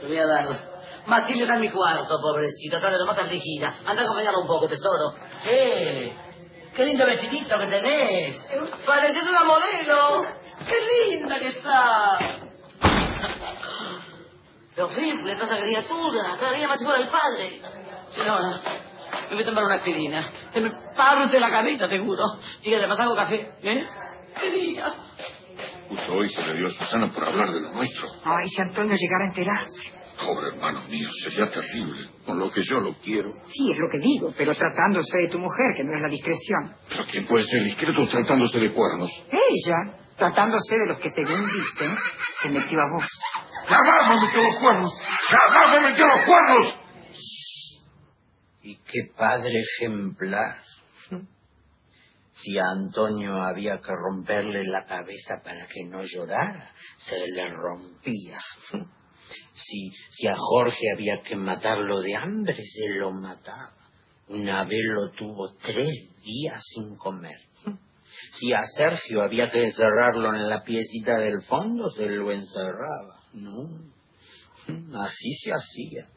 Te 0.02 0.08
voy 0.08 0.18
a 0.18 0.26
dar. 0.26 0.69
Matilde 1.10 1.42
está 1.42 1.56
en 1.56 1.62
mi 1.62 1.70
cuarto, 1.70 2.20
pobrecita. 2.22 2.78
Está 2.78 2.92
de 2.92 3.00
lo 3.00 3.06
más 3.06 3.18
afligida. 3.18 3.74
Anda 3.86 4.02
a 4.02 4.06
acompañarla 4.06 4.40
un 4.40 4.48
poco, 4.48 4.68
tesoro. 4.68 5.14
¡Eh! 5.46 6.14
¡Qué 6.76 6.86
lindo 6.86 7.06
vestidito 7.06 7.58
que 7.58 7.66
tenés! 7.66 8.38
Pareces 8.86 9.28
una 9.28 9.44
modelo. 9.44 10.22
¡Qué 10.66 11.10
linda 11.10 11.40
que 11.40 11.48
está! 11.50 12.18
¡Qué 14.76 14.82
horrible 14.82 15.32
está 15.34 15.46
esa 15.46 15.58
criatura! 15.58 16.38
Cada 16.40 16.54
día 16.54 16.68
más 16.68 16.82
igual 16.82 17.04
al 17.04 17.10
padre. 17.10 17.60
Señora, 18.12 18.62
me 19.30 19.36
voy 19.36 19.44
a 19.44 19.46
tomar 19.46 19.64
una 19.66 19.76
aspirina. 19.76 20.32
Se 20.54 20.62
me 20.62 20.72
parte 20.96 21.40
la 21.40 21.50
cabeza, 21.50 21.88
seguro. 21.88 22.24
Dígale, 22.64 22.88
¿más 22.88 23.00
hago 23.00 23.16
café? 23.16 23.52
¿Eh? 23.62 23.88
¿Qué 24.40 24.52
digas? 24.52 24.96
Justo 25.90 26.14
hoy 26.14 26.30
se 26.30 26.42
le 26.46 26.54
dio 26.54 26.68
a 26.68 26.70
Susana 26.70 27.12
por 27.12 27.28
hablar 27.28 27.52
de 27.52 27.62
lo 27.62 27.72
nuestro. 27.72 28.08
Ay, 28.24 28.48
si 28.48 28.62
Antonio 28.62 28.96
llegara 28.96 29.26
a 29.26 29.28
enterarse. 29.30 29.99
Pobre 30.26 30.50
hermano 30.50 30.82
mío, 30.90 31.08
sería 31.24 31.50
terrible. 31.50 32.10
Con 32.26 32.40
lo 32.40 32.52
que 32.52 32.62
yo 32.62 32.80
lo 32.80 32.94
quiero. 32.96 33.32
Sí, 33.48 33.72
es 33.72 33.78
lo 33.78 33.90
que 33.90 34.00
digo, 34.00 34.34
pero 34.38 34.54
tratándose 34.54 35.18
de 35.24 35.30
tu 35.30 35.40
mujer, 35.40 35.68
que 35.76 35.84
no 35.84 35.96
es 35.96 36.02
la 36.02 36.10
discreción. 36.10 36.76
Pero 36.90 37.06
¿quién 37.06 37.26
puede 37.26 37.46
ser 37.46 37.64
discreto 37.64 38.06
tratándose 38.08 38.60
de 38.60 38.72
cuernos? 38.72 39.10
Ella, 39.32 39.98
tratándose 40.18 40.76
de 40.78 40.88
los 40.88 41.00
que 41.00 41.10
según 41.10 41.46
dicen, 41.46 41.98
se 42.42 42.50
metió 42.50 42.82
a 42.82 42.92
vos. 42.92 43.06
¡Jamás 43.66 44.10
me 44.10 44.26
metió 44.26 44.44
los 44.44 44.56
cuernos! 44.56 44.94
¡Jamás 45.30 45.72
me 45.72 45.90
metió 45.90 46.06
los 46.06 46.26
cuernos! 46.26 46.76
Y 48.62 48.76
qué 48.76 49.12
padre 49.16 49.54
ejemplar. 49.80 50.62
Si 52.34 52.58
a 52.58 52.64
Antonio 52.72 53.42
había 53.42 53.80
que 53.80 53.92
romperle 53.92 54.66
la 54.66 54.86
cabeza 54.86 55.42
para 55.44 55.68
que 55.68 55.84
no 55.86 56.02
llorara, 56.04 56.72
se 56.98 57.28
le 57.28 57.50
rompía. 57.50 58.40
Si, 59.66 59.92
si 60.12 60.28
a 60.28 60.36
Jorge 60.36 60.92
había 60.94 61.22
que 61.22 61.36
matarlo 61.36 62.02
de 62.02 62.16
hambre, 62.16 62.56
se 62.56 62.90
lo 62.90 63.12
mataba. 63.12 63.74
Una 64.28 64.64
vez 64.64 64.82
lo 64.84 65.12
tuvo 65.12 65.54
tres 65.56 65.90
días 66.24 66.62
sin 66.74 66.96
comer. 66.98 67.38
Si 68.40 68.54
a 68.54 68.62
Sergio 68.78 69.24
había 69.24 69.50
que 69.52 69.64
encerrarlo 69.64 70.34
en 70.36 70.48
la 70.50 70.64
piecita 70.64 71.18
del 71.18 71.42
fondo, 71.42 71.90
se 71.90 72.10
lo 72.10 72.32
encerraba. 72.32 73.24
No, 73.34 73.92
así 75.02 75.34
se 75.44 75.52
hacía. 75.52 76.08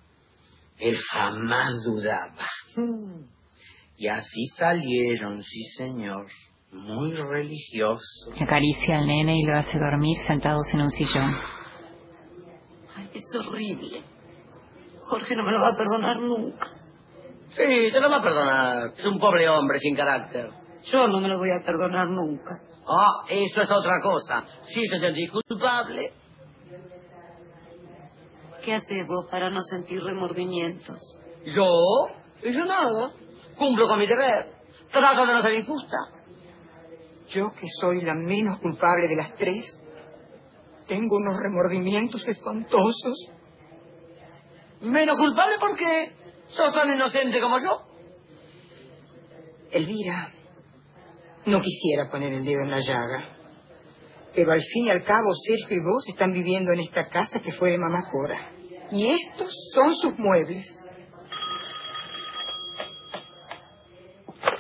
Él 0.79 0.99
jamás 1.11 1.73
dudaba. 1.85 2.47
Y 3.97 4.09
así 4.09 4.47
salieron, 4.57 5.43
sí 5.43 5.65
señor, 5.77 6.27
muy 6.73 7.13
religiosos. 7.13 8.29
Acaricia 8.41 8.99
al 8.99 9.07
nene 9.07 9.39
y 9.39 9.45
lo 9.45 9.57
hace 9.59 9.79
dormir 9.79 10.17
sentados 10.27 10.67
en 10.73 10.81
un 10.81 10.91
sillón. 10.91 11.35
Es 13.15 13.25
horrible. 13.39 14.03
Jorge 15.05 15.37
no 15.37 15.45
me 15.45 15.53
lo 15.53 15.61
va 15.61 15.69
a 15.69 15.77
perdonar 15.77 16.21
nunca. 16.21 16.69
Sí, 17.51 17.91
te 17.93 18.01
lo 18.01 18.09
va 18.09 18.19
a 18.19 18.23
perdonar. 18.23 18.93
Es 18.97 19.05
un 19.05 19.19
pobre 19.19 19.49
hombre 19.49 19.79
sin 19.79 19.95
carácter. 19.95 20.51
Yo 20.85 21.07
no 21.07 21.21
me 21.21 21.29
lo 21.29 21.39
voy 21.39 21.51
a 21.51 21.63
perdonar 21.65 22.09
nunca. 22.09 22.51
Ah, 22.87 23.25
eso 23.29 23.61
es 23.61 23.71
otra 23.71 24.01
cosa. 24.03 24.45
Si 24.63 24.81
te 24.89 24.99
sentís 24.99 25.31
culpable. 25.31 26.13
¿Qué 28.65 28.75
haces 28.75 29.07
vos 29.07 29.27
para 29.31 29.51
no 29.51 29.61
sentir 29.61 30.03
remordimientos? 30.03 30.99
¿Yo? 31.45 32.07
Y 32.43 32.53
yo 32.53 32.65
nada. 32.65 33.13
Cumplo 33.57 33.87
con 33.89 33.99
mi 33.99 34.07
deber. 34.07 34.53
Trato 34.91 35.27
de 35.27 35.33
no 35.33 35.43
ser 35.43 35.55
injusta. 35.55 35.97
Yo, 37.29 37.53
que 37.53 37.67
soy 37.81 38.03
la 38.03 38.15
menos 38.15 38.59
culpable 38.59 39.09
de 39.09 39.17
las 39.17 39.35
tres, 39.35 39.81
tengo 40.93 41.17
unos 41.17 41.39
remordimientos 41.41 42.29
espantosos. 42.29 43.31
Menos 44.83 45.17
culpable 45.17 45.55
porque 45.59 46.13
sos 46.49 46.75
tan 46.75 46.91
inocente 46.95 47.41
como 47.41 47.59
yo. 47.59 47.81
Elvira, 49.71 50.31
no 51.47 51.63
quisiera 51.63 52.11
poner 52.11 52.35
el 52.35 52.45
dedo 52.45 52.61
en 52.61 52.71
la 52.71 52.81
llaga, 52.81 53.25
pero 54.35 54.53
al 54.53 54.61
fin 54.61 54.87
y 54.87 54.91
al 54.91 55.03
cabo 55.03 55.33
Sergio 55.35 55.79
y 55.79 55.81
vos 55.81 56.07
están 56.09 56.31
viviendo 56.31 56.73
en 56.73 56.81
esta 56.81 57.09
casa 57.09 57.41
que 57.41 57.53
fue 57.53 57.71
de 57.71 57.79
mamá 57.79 58.05
Cora. 58.11 58.51
Y 58.91 59.07
estos 59.07 59.51
son 59.73 59.95
sus 59.95 60.19
muebles. 60.19 60.67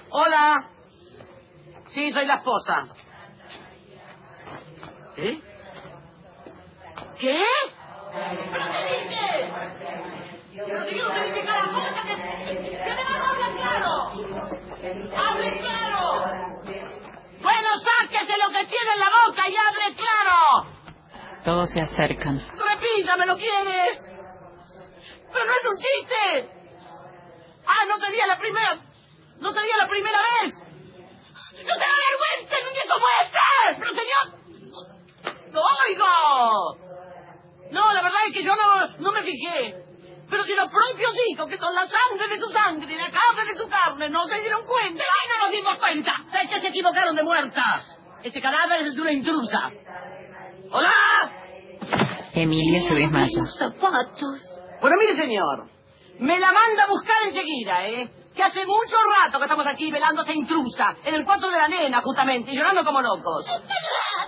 Hola. 0.08 0.70
Sí, 1.88 2.10
soy 2.10 2.24
la 2.24 2.36
esposa. 2.36 2.88
¿Eh? 5.18 5.51
¿Qué? 7.22 7.38
¿Pero 8.10 8.64
qué 8.72 8.82
dices? 8.98 9.46
¿Pero 10.56 10.84
te 10.84 10.90
que 10.90 11.22
dice 11.22 11.46
cada 11.46 11.68
cosa 11.70 12.02
que... 12.02 12.14
que 12.16 12.90
además 12.90 13.20
habla 13.30 13.48
claro! 13.54 13.90
¡Hable 15.16 15.58
claro! 15.60 16.02
Bueno, 17.40 17.68
sáquese 17.78 18.34
lo 18.38 18.48
que 18.48 18.66
tiene 18.66 18.92
en 18.94 18.98
la 18.98 19.10
boca 19.24 19.42
y 19.48 19.54
hable 19.54 19.94
claro. 19.94 20.66
Todos 21.44 21.70
se 21.70 21.80
acercan. 21.80 22.40
Repítame, 22.58 23.26
¿lo 23.26 23.36
quiere? 23.36 24.00
Pero 25.32 25.44
no 25.44 25.52
es 25.52 25.66
un 25.70 25.76
chiste. 25.76 26.50
Ah, 27.68 27.84
no 27.86 27.98
sería 27.98 28.26
la 28.26 28.38
primera... 28.38 28.80
No 29.38 29.52
sería 29.52 29.76
la 29.76 29.86
primera 29.86 30.18
vez. 30.18 30.54
¡No 30.58 31.74
te 31.74 31.86
da 31.86 31.94
vergüenza 32.10 32.58
en 32.58 32.66
un 32.66 32.72
día 32.72 32.82
como 32.90 33.06
este! 33.22 33.38
¡Pero 33.78 33.90
señor! 33.94 34.42
¡Lo 35.52 35.60
oigo! 35.86 36.91
No, 37.72 37.92
la 37.92 38.02
verdad 38.02 38.20
es 38.28 38.32
que 38.34 38.44
yo 38.44 38.54
no, 38.54 38.86
no 38.98 39.12
me 39.12 39.22
fijé. 39.22 39.74
Pero 40.30 40.44
si 40.44 40.54
los 40.54 40.68
propios 40.70 41.12
hijos, 41.28 41.46
que 41.48 41.58
son 41.58 41.74
la 41.74 41.82
sangre 41.86 42.28
de 42.28 42.38
su 42.40 42.48
sangre 42.50 42.92
y 42.92 42.96
la 42.96 43.10
carne 43.10 43.52
de 43.52 43.58
su 43.58 43.68
carne, 43.68 44.08
no 44.08 44.24
se 44.26 44.40
dieron 44.40 44.64
cuenta. 44.64 45.04
¡Ay, 45.04 45.28
no 45.28 45.44
nos 45.44 45.50
dimos 45.52 45.78
cuenta! 45.78 46.12
Es 46.42 46.48
que 46.48 46.60
se 46.60 46.68
equivocaron 46.68 47.14
de 47.16 47.22
muerta. 47.22 47.62
Ese 48.22 48.40
cadáver 48.40 48.82
es 48.82 48.94
de 48.94 49.00
una 49.02 49.12
intrusa. 49.12 49.70
¡Hola! 50.70 50.92
Emilia 52.34 52.88
se 52.88 52.94
desmaya. 52.94 53.42
zapatos. 53.58 54.40
Bueno, 54.80 54.96
mire, 54.98 55.14
señor. 55.16 55.68
Me 56.18 56.38
la 56.38 56.52
manda 56.52 56.84
a 56.84 56.88
buscar 56.88 57.16
enseguida, 57.26 57.86
¿eh? 57.88 58.10
Que 58.34 58.42
hace 58.42 58.64
mucho 58.64 58.96
rato 59.22 59.38
que 59.38 59.44
estamos 59.44 59.66
aquí 59.66 59.90
velando 59.90 60.22
a 60.22 60.24
esta 60.24 60.34
intrusa, 60.34 60.94
en 61.04 61.14
el 61.14 61.24
cuarto 61.24 61.50
de 61.50 61.56
la 61.58 61.68
nena, 61.68 62.00
justamente, 62.00 62.50
y 62.52 62.56
llorando 62.56 62.82
como 62.84 63.02
locos. 63.02 63.44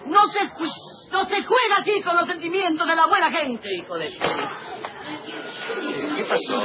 No 0.06 0.26
se, 0.28 0.40
ju- 0.50 0.93
no 1.14 1.24
se 1.26 1.44
juega 1.44 1.76
así 1.78 2.02
con 2.02 2.16
los 2.16 2.26
sentimientos 2.26 2.86
de 2.86 2.96
la 2.96 3.06
buena 3.06 3.30
gente, 3.30 3.72
hijo 3.72 3.96
de... 3.96 4.08
¿Qué 6.16 6.24
pasó? 6.24 6.60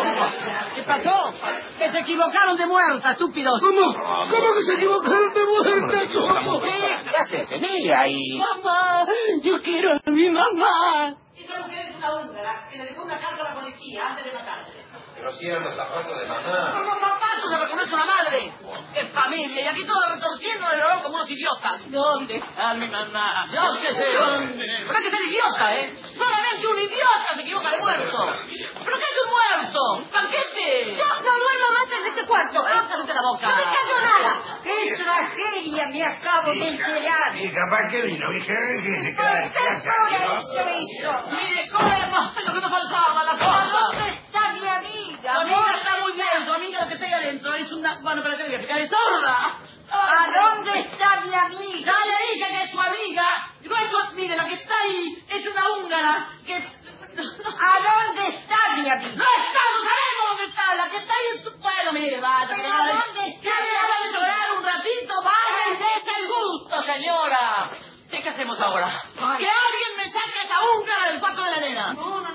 ¿Qué 0.76 0.82
pasó? 0.82 1.34
Que 1.78 1.92
se 1.92 2.00
equivocaron 2.00 2.58
de 2.58 2.66
muerta, 2.66 3.12
estúpidos. 3.12 3.62
¿Cómo? 3.62 3.94
¿Cómo 3.94 4.54
que 4.56 4.64
se 4.64 4.74
equivocaron 4.74 5.34
de 5.34 5.46
muerta? 5.46 6.02
¿Cómo? 6.14 6.62
¿Qué 6.62 7.16
haces, 7.16 7.52
Emilia? 7.52 8.08
Y... 8.08 8.40
Mamá, 8.40 9.06
yo 9.44 9.60
quiero 9.60 9.94
a 9.94 10.10
mi 10.10 10.30
mamá. 10.32 11.16
Esta 11.38 11.62
mujer 11.62 11.90
es 11.90 11.96
una 11.96 12.16
húngara 12.16 12.68
que 12.72 12.78
le 12.80 12.86
dejó 12.86 13.04
una 13.04 13.20
carta 13.20 13.42
a 13.42 13.54
la 13.54 13.60
policía 13.60 14.08
antes 14.10 14.26
de 14.26 14.34
matarse. 14.34 14.89
Pero 15.20 15.34
si 15.34 15.48
eran 15.50 15.64
los 15.64 15.76
zapatos 15.76 16.18
de 16.18 16.26
mamá. 16.26 16.80
los 16.80 17.00
zapatos 17.00 17.50
se 17.50 17.58
reconoce 17.58 17.94
una 17.94 18.06
madre. 18.06 18.54
¡Qué 18.94 19.06
familia! 19.08 19.62
Y 19.64 19.68
aquí 19.68 19.86
todos 19.86 20.04
retorciendo 20.16 20.70
el 20.72 20.80
dolor 20.80 21.02
como 21.04 21.16
unos 21.16 21.30
idiotas. 21.30 21.92
¿Dónde 21.92 22.38
está 22.38 22.74
mi 22.76 22.88
mamá? 22.88 23.46
Yo 23.52 23.62
qué 23.82 23.94
sé. 23.94 24.14
¿Dónde? 24.14 24.56
Pero 24.58 24.98
hay 24.98 25.04
que 25.04 25.12
ser 25.12 25.22
idiota, 25.22 25.76
¿eh? 25.76 25.98
Solamente 26.18 26.68
un 26.68 26.80
idiota 26.80 27.36
se 27.36 27.42
equivoca 27.42 27.70
de 27.72 27.78
muerto. 27.80 28.18
¿Pero 28.48 28.98
qué 28.98 29.04
es 29.04 29.18
un 29.26 29.30
muerto? 29.32 29.80
¡Paquete! 30.12 30.94
Yo 30.96 31.06
no 31.06 31.22
duermo 31.22 31.68
más 31.78 31.92
en 31.92 32.08
este 32.08 32.26
cuarto. 32.26 32.64
¡Ah, 32.66 32.84
cállate 32.90 33.14
la 33.14 33.22
boca! 33.22 33.48
No 33.50 33.56
me 33.56 33.64
callo 33.64 34.00
nada. 34.02 34.60
¡Qué 34.64 34.96
tragedia 34.96 35.88
me 35.88 36.04
acabo 36.04 36.52
de 36.52 36.68
enterar! 36.70 37.36
Hija, 37.36 37.62
¿para 37.70 37.88
qué 37.90 38.02
vino? 38.04 38.32
Hija, 38.32 38.54
que 38.84 39.04
se 39.04 39.16
queda 39.16 39.44
en 39.44 39.50
¿Qué 39.50 39.56
casa. 39.68 39.92
hora 40.08 40.20
¿no? 40.28 40.40
es 40.40 40.46
eso? 40.50 41.36
Mire, 41.36 41.70
corremos, 41.72 42.38
es 42.38 42.46
lo 42.46 42.54
que 42.54 42.62
nos 42.62 42.72
faltaba, 42.72 43.24
la 43.24 43.32
¿A 43.32 43.38
cosa. 43.38 43.80
dónde 43.92 44.10
está 44.10 44.50
mi 44.54 44.68
amiga? 44.68 45.09
Amiga 45.36 45.76
está 45.78 45.98
muy 46.02 46.14
bien, 46.14 46.50
amiga 46.50 46.86
lo 46.86 46.88
que 46.98 47.06
ahí 47.06 47.14
adentro 47.14 47.54
es 47.54 47.72
una... 47.72 48.00
Bueno, 48.02 48.22
pero 48.24 48.38
te 48.38 48.44
voy 48.44 48.54
a 48.54 48.56
explicar, 48.56 48.80
es 48.80 48.90
sorda. 48.90 49.60
¿A 49.92 50.32
dónde 50.32 50.80
está 50.80 51.22
mi 51.22 51.34
amiga? 51.34 51.80
Ya 51.80 52.06
le 52.06 52.34
dije 52.34 52.48
que 52.50 52.64
es 52.64 52.72
su 52.72 52.80
amiga. 52.80 53.52
No 53.62 53.76
es 53.76 53.92
su... 53.92 54.16
Mire, 54.16 54.36
la 54.36 54.46
que 54.48 54.54
está 54.56 54.74
ahí 54.82 55.24
es 55.28 55.46
una 55.46 55.72
húngara 55.72 56.28
que... 56.46 56.56
¿A 56.56 57.74
dónde 57.80 58.28
está 58.28 58.58
mi 58.76 58.90
amiga? 58.90 59.16
No 59.16 59.24
está, 59.24 59.62
no 59.74 59.80
sabemos 59.90 60.24
dónde 60.30 60.46
está. 60.46 60.76
La 60.76 60.90
que 60.90 60.98
está 60.98 61.14
ahí 61.14 61.38
es 61.38 61.44
su... 61.44 61.58
Bueno, 61.60 61.92
mire, 61.94 62.20
vaya. 62.20 62.48
¿Pero 62.50 62.62
que 62.62 62.70
vaya. 62.70 63.04
dónde 63.06 63.30
está? 63.30 63.42
¿Quiere 63.42 63.72
dejar 63.72 64.04
de 64.04 64.14
llorar 64.14 64.58
un 64.58 64.64
ratito? 64.64 65.14
Vaya 65.24 65.62
y 65.68 65.78
deje 65.78 66.20
el 66.20 66.28
gusto, 66.28 66.84
señora. 66.84 67.70
¿Qué, 68.10 68.22
qué 68.22 68.30
hacemos 68.30 68.60
ahora? 68.60 68.88
Ay. 68.88 69.38
Que 69.38 69.50
alguien 69.50 69.98
me 69.98 70.10
saque 70.10 70.40
a 70.40 70.44
esa 70.44 70.56
húngara 70.62 71.12
del 71.12 71.20
cuarto 71.20 71.44
de 71.44 71.52
la 71.52 71.58
nena. 71.60 71.94
No, 71.94 72.22
no 72.22 72.29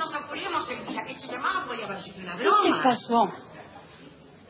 nos 0.50 0.64
apuremos, 0.64 0.70
Elvira, 0.70 1.04
que 1.04 1.14
se 1.14 1.26
llamaba 1.26 1.64
podía 1.64 1.86
haber 1.86 2.00
sido 2.00 2.18
una 2.18 2.36
¿Qué 2.36 2.44
te 2.44 2.82
pasó? 2.82 3.26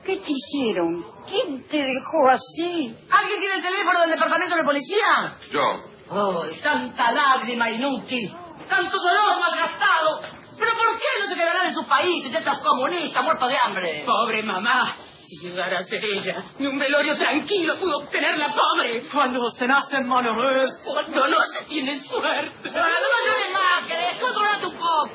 ¿Qué 0.05 0.17
te 0.17 0.33
hicieron? 0.33 1.05
¿Quién 1.27 1.67
te 1.67 1.79
dejó 1.79 2.29
así? 2.29 2.95
¿Alguien 3.11 3.41
tiene 3.41 3.57
el 3.57 3.63
teléfono 3.63 4.01
del 4.01 4.11
departamento 4.11 4.57
de 4.57 4.65
policía? 4.65 5.39
Yo. 5.51 5.63
Oh, 6.11 6.45
tanta 6.63 7.13
lágrima 7.13 7.71
inútil, 7.71 8.31
tanto 8.69 8.97
dolor 8.99 9.41
malgastado. 9.41 10.21
¿Pero 10.59 10.71
por 10.73 10.99
qué 10.99 11.23
no 11.23 11.27
se 11.29 11.35
quedarán 11.35 11.67
en 11.69 11.75
sus 11.75 11.87
países, 11.87 12.35
estos 12.35 12.59
comunistas 12.61 13.25
muertos 13.25 13.49
de 13.49 13.57
hambre? 13.65 14.03
Pobre 14.05 14.43
mamá. 14.43 14.97
Si 15.27 15.39
llegara 15.49 15.79
a 15.79 15.81
ser 15.81 16.05
ella, 16.05 16.37
ni 16.59 16.67
un 16.67 16.79
velorio 16.79 17.17
tranquilo 17.17 17.79
pudo 17.81 17.99
obtener 18.01 18.37
la 18.37 18.53
pobre. 18.53 19.03
Cuando 19.11 19.51
se 19.51 19.67
nace 19.67 19.97
en 19.97 20.07
malheureuse, 20.07 20.85
cuando 20.85 21.29
no 21.29 21.45
se 21.47 21.65
tiene 21.65 21.99
suerte. 21.99 22.71
No 22.71 22.83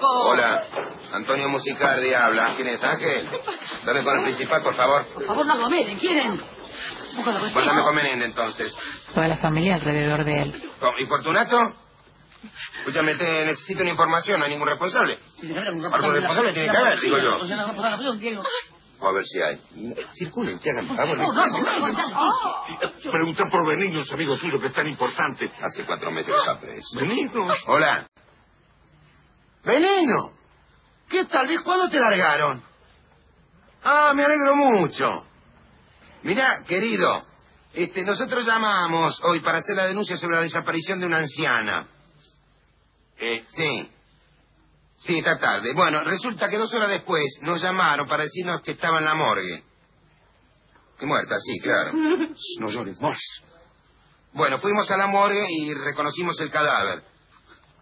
Hola, 0.01 0.63
Antonio 1.13 1.49
Musicardi 1.49 2.13
habla. 2.13 2.53
¿Quién 2.55 2.67
es 2.69 2.83
Ángel? 2.83 3.27
Dame 3.85 4.03
con 4.03 4.17
el 4.19 4.23
principal, 4.23 4.61
por 4.63 4.75
favor. 4.75 5.05
Por 5.13 5.25
favor, 5.25 5.45
no 5.45 5.53
agomelen, 5.53 5.97
¿quieren? 5.97 6.37
Pues. 6.37 7.53
Mándame 7.55 7.81
con 7.83 7.95
Menéndez, 7.95 8.29
entonces. 8.29 8.73
Toda 9.13 9.27
la 9.27 9.37
familia 9.37 9.75
alrededor 9.75 10.23
de 10.23 10.41
él. 10.43 10.53
¿Con- 10.79 10.93
¿Y 10.99 11.05
Fortunato? 11.07 11.57
Escúchame, 12.79 13.15
te 13.15 13.45
necesito 13.45 13.81
una 13.81 13.91
información, 13.91 14.39
no 14.39 14.45
hay 14.45 14.51
ningún 14.51 14.67
responsable. 14.69 15.17
Algún 15.91 16.13
responsable 16.13 16.53
tiene 16.53 16.69
que 16.71 16.77
haber, 16.77 16.99
digo 16.99 17.17
yo. 17.17 17.35
A 19.01 19.11
ver 19.13 19.23
si 19.25 19.41
hay. 19.41 19.59
Circulen, 20.13 20.59
se 20.59 20.69
hagan 20.71 20.95
favor. 20.95 21.17
No, 21.17 21.31
no, 21.33 21.45
no, 21.45 21.87
no. 21.87 23.11
Pregunta 23.11 23.43
por 23.49 23.67
Benigno, 23.67 24.01
ese 24.01 24.13
amigo 24.13 24.37
tuyo 24.37 24.59
que 24.59 24.67
es 24.67 24.73
tan 24.73 24.87
importante. 24.87 25.49
Hace 25.61 25.85
cuatro 25.85 26.11
meses 26.11 26.33
que 26.33 26.39
está 26.39 26.59
preso. 26.59 26.99
Benigno. 26.99 27.47
Hola. 27.67 28.07
Benigno, 29.63 30.33
¿qué 31.09 31.25
tal 31.25 31.47
vez 31.47 31.61
cuándo 31.61 31.89
te 31.89 31.99
largaron? 31.99 32.63
Ah, 33.83 34.11
me 34.13 34.23
alegro 34.23 34.55
mucho. 34.55 35.25
Mira, 36.23 36.63
querido, 36.67 37.25
este, 37.73 38.03
nosotros 38.03 38.45
llamamos 38.45 39.19
hoy 39.23 39.41
para 39.41 39.59
hacer 39.59 39.75
la 39.75 39.85
denuncia 39.87 40.17
sobre 40.17 40.37
la 40.37 40.41
desaparición 40.41 40.99
de 40.99 41.05
una 41.05 41.19
anciana. 41.19 41.87
Eh, 43.17 43.45
sí. 43.47 43.91
Sí, 44.97 45.17
esta 45.19 45.37
tarde. 45.39 45.73
Bueno, 45.73 46.03
resulta 46.03 46.49
que 46.49 46.57
dos 46.57 46.73
horas 46.73 46.89
después 46.89 47.23
nos 47.41 47.61
llamaron 47.61 48.07
para 48.07 48.23
decirnos 48.23 48.61
que 48.61 48.71
estaba 48.71 48.99
en 48.99 49.05
la 49.05 49.15
morgue. 49.15 49.63
Que 50.97 51.05
muerta, 51.05 51.35
sí, 51.39 51.59
claro. 51.59 51.91
No 52.59 52.69
llores 52.69 52.99
más. 53.01 53.17
Bueno, 54.33 54.59
fuimos 54.59 54.89
a 54.91 54.97
la 54.97 55.07
morgue 55.07 55.45
y 55.49 55.73
reconocimos 55.73 56.39
el 56.41 56.51
cadáver. 56.51 57.03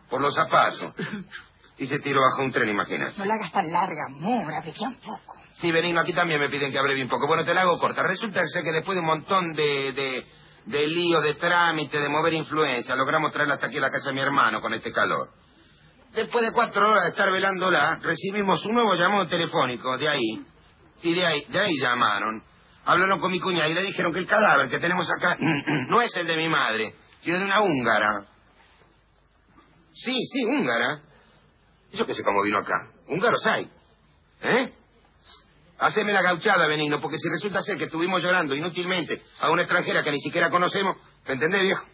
Por 0.10 0.22
los 0.22 0.36
zapatos. 0.36 0.94
Y 1.80 1.86
se 1.86 2.00
tiró 2.00 2.22
bajo 2.22 2.44
un 2.44 2.52
tren, 2.52 2.70
imagínate. 2.70 3.18
No 3.18 3.26
la 3.26 3.36
hagas 3.36 3.52
tan 3.52 3.72
larga, 3.72 4.06
amor, 4.10 4.54
abrevia 4.54 4.88
un 4.88 4.96
poco. 4.96 5.36
Sí, 5.54 5.72
Benigno, 5.72 6.02
aquí 6.02 6.14
también 6.14 6.40
me 6.40 6.50
piden 6.50 6.72
que 6.72 6.78
abrevie 6.78 7.04
un 7.04 7.10
poco. 7.10 7.28
Bueno, 7.28 7.44
te 7.44 7.54
la 7.54 7.62
hago 7.62 7.80
corta. 7.80 8.04
Resulta 8.04 8.46
ser 8.46 8.64
que 8.64 8.72
después 8.72 8.96
de 8.96 9.02
un 9.02 9.08
montón 9.08 9.54
de, 9.54 9.92
de, 9.94 10.26
de 10.66 10.88
lío, 10.88 11.22
de 11.22 11.36
trámite, 11.36 12.00
de 12.00 12.10
mover 12.10 12.34
influencia, 12.34 12.96
logramos 12.96 13.32
traerla 13.32 13.56
hasta 13.56 13.68
aquí 13.68 13.78
a 13.78 13.82
la 13.82 13.90
casa 13.90 14.10
de 14.10 14.16
mi 14.16 14.22
hermano 14.22 14.62
con 14.62 14.74
este 14.74 14.92
calor. 14.92 15.30
Después 16.14 16.46
de 16.46 16.52
cuatro 16.52 16.90
horas 16.90 17.04
de 17.04 17.10
estar 17.10 17.32
velándola, 17.32 18.00
recibimos 18.02 18.64
un 18.66 18.74
nuevo 18.74 18.96
llamado 18.96 19.28
telefónico 19.28 19.98
de 19.98 20.10
ahí. 20.10 20.46
Sí, 20.96 21.14
de 21.14 21.26
ahí, 21.26 21.46
de 21.48 21.60
ahí 21.60 21.74
llamaron. 21.80 22.44
Hablaron 22.86 23.20
con 23.20 23.32
mi 23.32 23.40
cuñada 23.40 23.68
y 23.68 23.74
le 23.74 23.84
dijeron 23.84 24.14
que 24.14 24.20
el 24.20 24.28
cadáver 24.28 24.70
que 24.70 24.80
tenemos 24.80 25.08
acá 25.12 25.38
no 25.90 26.02
es 26.02 26.16
el 26.16 26.26
de 26.26 26.38
mi 26.38 26.50
madre, 26.50 26.94
sino 27.20 27.38
de 27.38 27.46
una 27.46 27.62
húngara. 27.62 28.26
Sí, 29.94 30.16
sí, 30.32 30.46
húngara. 30.46 31.02
Yo 31.94 32.06
qué 32.06 32.14
sé 32.14 32.24
cómo 32.24 32.42
vino 32.44 32.60
acá. 32.60 32.88
Húngaros 33.08 33.46
hay. 33.46 33.70
¿Eh? 34.42 34.74
Haceme 35.80 36.12
la 36.12 36.22
gauchada, 36.22 36.68
Benigno, 36.68 37.00
porque 37.00 37.18
si 37.18 37.30
resulta 37.30 37.62
ser 37.62 37.78
que 37.78 37.86
estuvimos 37.86 38.22
llorando 38.22 38.56
inútilmente 38.56 39.22
a 39.40 39.52
una 39.52 39.62
extranjera 39.62 40.04
que 40.04 40.12
ni 40.12 40.20
siquiera 40.20 40.50
conocemos, 40.50 40.98
¿me 41.28 41.34
entendés, 41.34 41.62
viejo? 41.62 41.86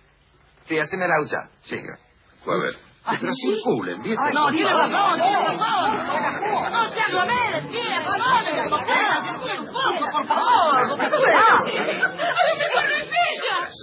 Sí, 0.65 0.79
haceme 0.79 1.05
la 1.07 1.15
gauchada. 1.17 1.49
Sí, 1.61 1.75
a 1.75 2.57
ver. 2.57 2.73
Sí, 2.73 3.17
pero 3.19 3.33
circulen, 3.33 4.01
¿viejo? 4.01 4.21
No, 4.33 4.49
tiene 4.51 4.71
razón, 4.71 5.21
tiene 5.21 5.45
razón. 5.45 6.71
No 6.71 6.89
se 6.89 6.99
aglomeren, 7.01 7.67
tiene 7.67 7.99
razón. 7.99 8.69
Puedan, 8.69 9.25
circulen 9.25 9.59
un 9.59 9.67
poco, 9.67 10.11
por 10.13 10.27
favor. 10.27 10.97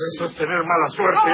Eso 0.01 0.24
es 0.26 0.34
tener 0.34 0.62
mala 0.64 0.88
suerte. 0.88 1.30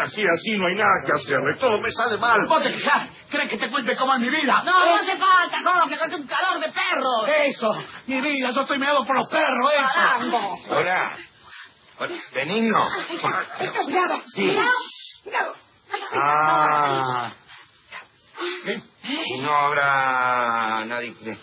Así, 0.00 0.22
así 0.26 0.50
no 0.56 0.66
hay 0.66 0.74
nada 0.74 1.04
que 1.06 1.12
hacerle. 1.12 1.56
Todo 1.60 1.80
me 1.80 1.90
sale 1.92 2.18
mal. 2.18 2.36
¿Vos 2.48 2.62
te 2.62 2.72
quejas? 2.72 3.10
¿Crees 3.30 3.50
que 3.50 3.58
te 3.58 3.70
cuente 3.70 3.96
cómo 3.96 4.14
es 4.14 4.20
mi 4.20 4.28
vida? 4.30 4.62
No, 4.64 4.84
no 4.86 4.94
hace 4.96 5.16
falta, 5.16 5.58
Jorge, 5.62 5.98
que 5.98 6.04
es 6.04 6.14
un 6.14 6.26
calor 6.26 6.60
de 6.60 6.72
perros. 6.72 7.28
Eso, 7.44 7.70
mi 8.06 8.20
vida, 8.20 8.50
yo 8.50 8.62
estoy 8.62 8.78
meado 8.78 9.04
por 9.04 9.16
los 9.16 9.28
perros, 9.28 9.72
eso. 9.72 10.74
Hola. 10.74 11.16
Hola. 11.98 12.14
Benigno. 12.34 12.88
Cuidado, 13.84 14.22
Sí. 14.26 14.46
cuidado, 14.46 14.72
cuidado. 15.22 15.54
Ah. 16.12 17.32
Y 19.04 19.40
no 19.40 19.52
habrá 19.52 20.84
nadie 20.86 21.14
que... 21.14 21.36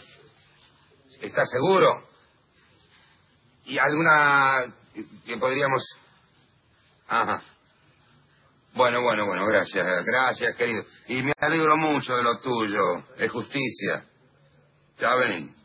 ¿Estás 1.22 1.50
seguro? 1.50 2.02
¿Y 3.66 3.78
alguna 3.80 4.66
que 5.26 5.38
podríamos...? 5.38 5.82
Ajá. 7.08 7.42
Bueno, 8.74 9.02
bueno, 9.02 9.26
bueno, 9.26 9.46
gracias, 9.46 9.86
gracias, 10.06 10.56
querido. 10.58 10.84
Y 11.08 11.24
me 11.24 11.34
alegro 11.40 11.78
mucho 11.78 12.16
de 12.16 12.24
lo 12.24 12.40
tuyo. 12.40 12.82
Es 13.18 13.32
justicia. 13.32 14.04
Chao, 14.98 15.20
Benín. 15.20 15.56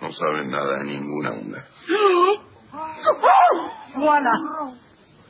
No 0.00 0.12
saben 0.12 0.50
nada 0.50 0.76
de 0.78 0.84
ninguna 0.84 1.30
onda. 1.30 1.64
Juana, 3.94 4.30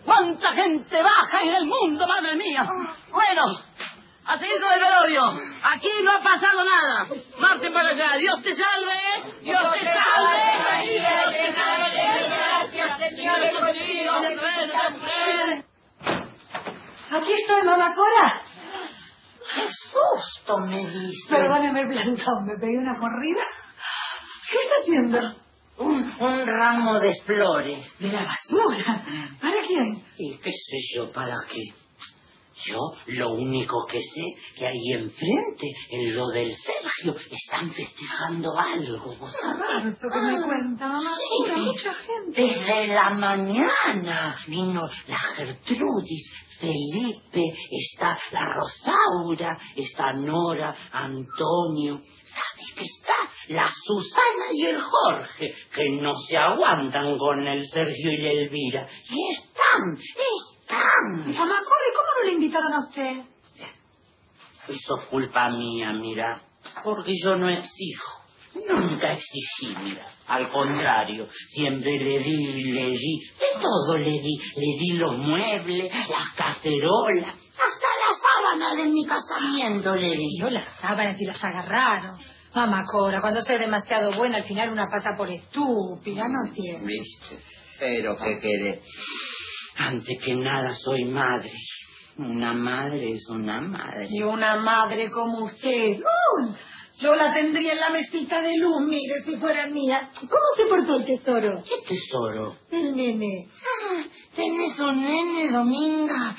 ¿cuánta 0.05 0.53
gente 0.53 1.03
baja 1.03 1.43
en 1.43 1.55
el 1.55 1.67
mundo, 1.67 2.07
madre 2.07 2.37
mía? 2.37 2.69
Bueno, 3.11 3.43
a 4.27 4.39
seguir 4.39 4.61
con 4.61 4.73
el 4.73 4.81
velorio. 4.81 5.23
Aquí 5.63 5.89
no 6.05 6.11
ha 6.13 6.23
pasado 6.23 6.65
nada. 6.65 7.07
Marten 7.41 7.73
para 7.73 7.89
allá. 7.89 8.17
Dios 8.19 8.43
te 8.43 8.55
salve. 8.55 9.41
Dios 9.43 9.63
te 9.73 9.89
salve. 9.89 11.18
Aquí 17.11 17.33
estoy, 17.33 17.63
mamá 17.65 17.95
Cora. 17.95 18.43
¡Qué 19.55 19.63
susto 19.91 20.59
me 20.59 20.87
diste! 20.87 21.35
Perdóneme 21.35 21.81
el 21.81 21.89
plantón, 21.89 22.47
me 22.47 22.61
pegué 22.61 22.79
una 22.79 22.97
corrida. 22.99 23.43
¿Qué 24.51 24.59
está 24.59 24.75
haciendo? 24.83 25.19
Un, 25.79 26.13
un 26.21 26.47
ramo 26.47 27.01
de 27.01 27.13
flores. 27.25 27.99
De 27.99 28.13
la 28.13 28.25
basura. 28.25 29.05
¿Para 29.41 29.57
quién? 29.67 30.05
¿Y 30.19 30.37
qué 30.39 30.51
sé 30.51 30.77
yo 30.95 31.11
para 31.13 31.37
qué? 31.51 31.88
Yo 32.67 32.79
lo 33.07 33.31
único 33.33 33.85
que 33.87 34.01
sé 34.01 34.25
que 34.57 34.67
ahí 34.67 34.93
enfrente, 34.99 35.67
en 35.91 36.17
lo 36.17 36.27
del 36.29 36.53
Sergio, 36.55 37.15
están 37.31 37.71
festejando 37.73 38.57
algo. 38.59 39.15
¿vos 39.17 39.33
sabés? 39.33 39.59
Raro 39.59 39.89
esto 39.89 40.09
que 40.13 40.21
me 40.21 40.43
Cora. 40.43 41.17
Sí. 41.19 41.61
Mucha 41.61 41.95
gente. 41.95 42.43
Desde 42.43 42.87
la 42.89 43.11
mañana 43.11 44.39
vino 44.47 44.83
la 45.07 45.19
Gertrudis, 45.19 46.31
Felipe, 46.61 47.43
está 47.71 48.19
la 48.33 48.53
Rosaura, 48.53 49.57
está 49.77 50.13
Nora, 50.13 50.75
Antonio. 50.93 52.01
¿Sabes 52.25 52.75
que 52.77 52.85
está 52.85 53.15
la 53.49 53.71
Susana 53.85 54.53
y 54.53 54.67
el 54.67 54.81
Jorge, 54.83 55.55
que 55.73 55.89
no 56.01 56.13
se 56.29 56.37
aguantan 56.37 57.17
con 57.17 57.47
el 57.47 57.65
Sergio 57.69 58.11
y 58.13 58.23
la 58.23 58.31
Elvira? 58.31 58.89
Y 59.09 59.33
están, 59.33 59.97
están. 59.97 61.35
Mamá 61.35 61.61
invitaron 62.39 62.73
a 62.73 62.89
usted? 62.89 63.23
Eso 64.69 65.01
es 65.01 65.09
culpa 65.09 65.49
mía, 65.51 65.93
mira, 65.93 66.41
porque 66.85 67.13
yo 67.23 67.37
no 67.37 67.49
exijo. 67.49 68.19
Nunca 68.55 69.13
exigí, 69.13 69.75
mira. 69.83 70.07
Al 70.27 70.51
contrario, 70.51 71.29
siempre 71.53 71.99
le 71.99 72.19
di, 72.19 72.63
le 72.73 72.91
di, 72.91 73.21
de 73.39 73.61
todo 73.61 73.97
le 73.97 74.11
di. 74.11 74.37
Le 74.57 74.79
di 74.79 74.93
los 74.99 75.17
muebles, 75.19 75.91
las 75.93 76.31
cacerolas, 76.37 77.29
hasta 77.31 77.89
la 78.03 78.59
sábana 78.59 78.75
de 78.83 78.89
mi 78.89 79.07
casamiento 79.07 79.97
le 79.97 80.11
di. 80.17 80.39
Yo 80.39 80.51
las 80.51 80.69
sábanas 80.81 81.21
y 81.21 81.25
las 81.25 81.43
agarraron. 81.43 82.19
Mamá 82.55 82.85
Cora, 82.91 83.21
cuando 83.21 83.41
sea 83.43 83.59
demasiado 83.59 84.13
buena, 84.17 84.39
al 84.39 84.45
final 84.45 84.71
una 84.71 84.87
pasa 84.87 85.17
por 85.17 85.31
estúpida, 85.31 86.25
no 86.29 86.53
tiene. 86.53 86.87
¿Viste? 86.87 87.39
Pero 87.79 88.17
que 88.17 88.39
quede. 88.39 88.83
Antes 89.77 90.19
que 90.25 90.35
nada 90.35 90.75
soy 90.75 91.05
madre. 91.05 91.53
Una 92.19 92.53
madre 92.53 93.13
es 93.13 93.29
una 93.29 93.61
madre. 93.61 94.09
Y 94.11 94.23
una 94.23 94.57
madre 94.57 95.09
como 95.11 95.45
usted. 95.45 96.01
¡uh! 96.01 96.53
Yo 97.01 97.15
la 97.15 97.33
tendría 97.33 97.75
en 97.75 97.81
la 97.81 97.91
mesita 97.91 98.41
de 98.41 98.57
luz, 98.59 98.81
mire, 98.89 99.21
si 99.25 99.37
fuera 99.37 99.69
mía. 99.69 100.11
¿Cómo 100.19 100.29
se 100.57 100.67
portó 100.67 100.97
el 100.97 101.05
tesoro? 101.05 101.63
¿Qué 101.63 101.87
tesoro? 101.87 102.57
El 102.73 102.97
nene. 102.97 103.47
Ah, 103.47 104.03
¿Tenés 104.35 104.81
un 104.81 105.01
nene, 105.01 105.53
Dominga? 105.53 106.35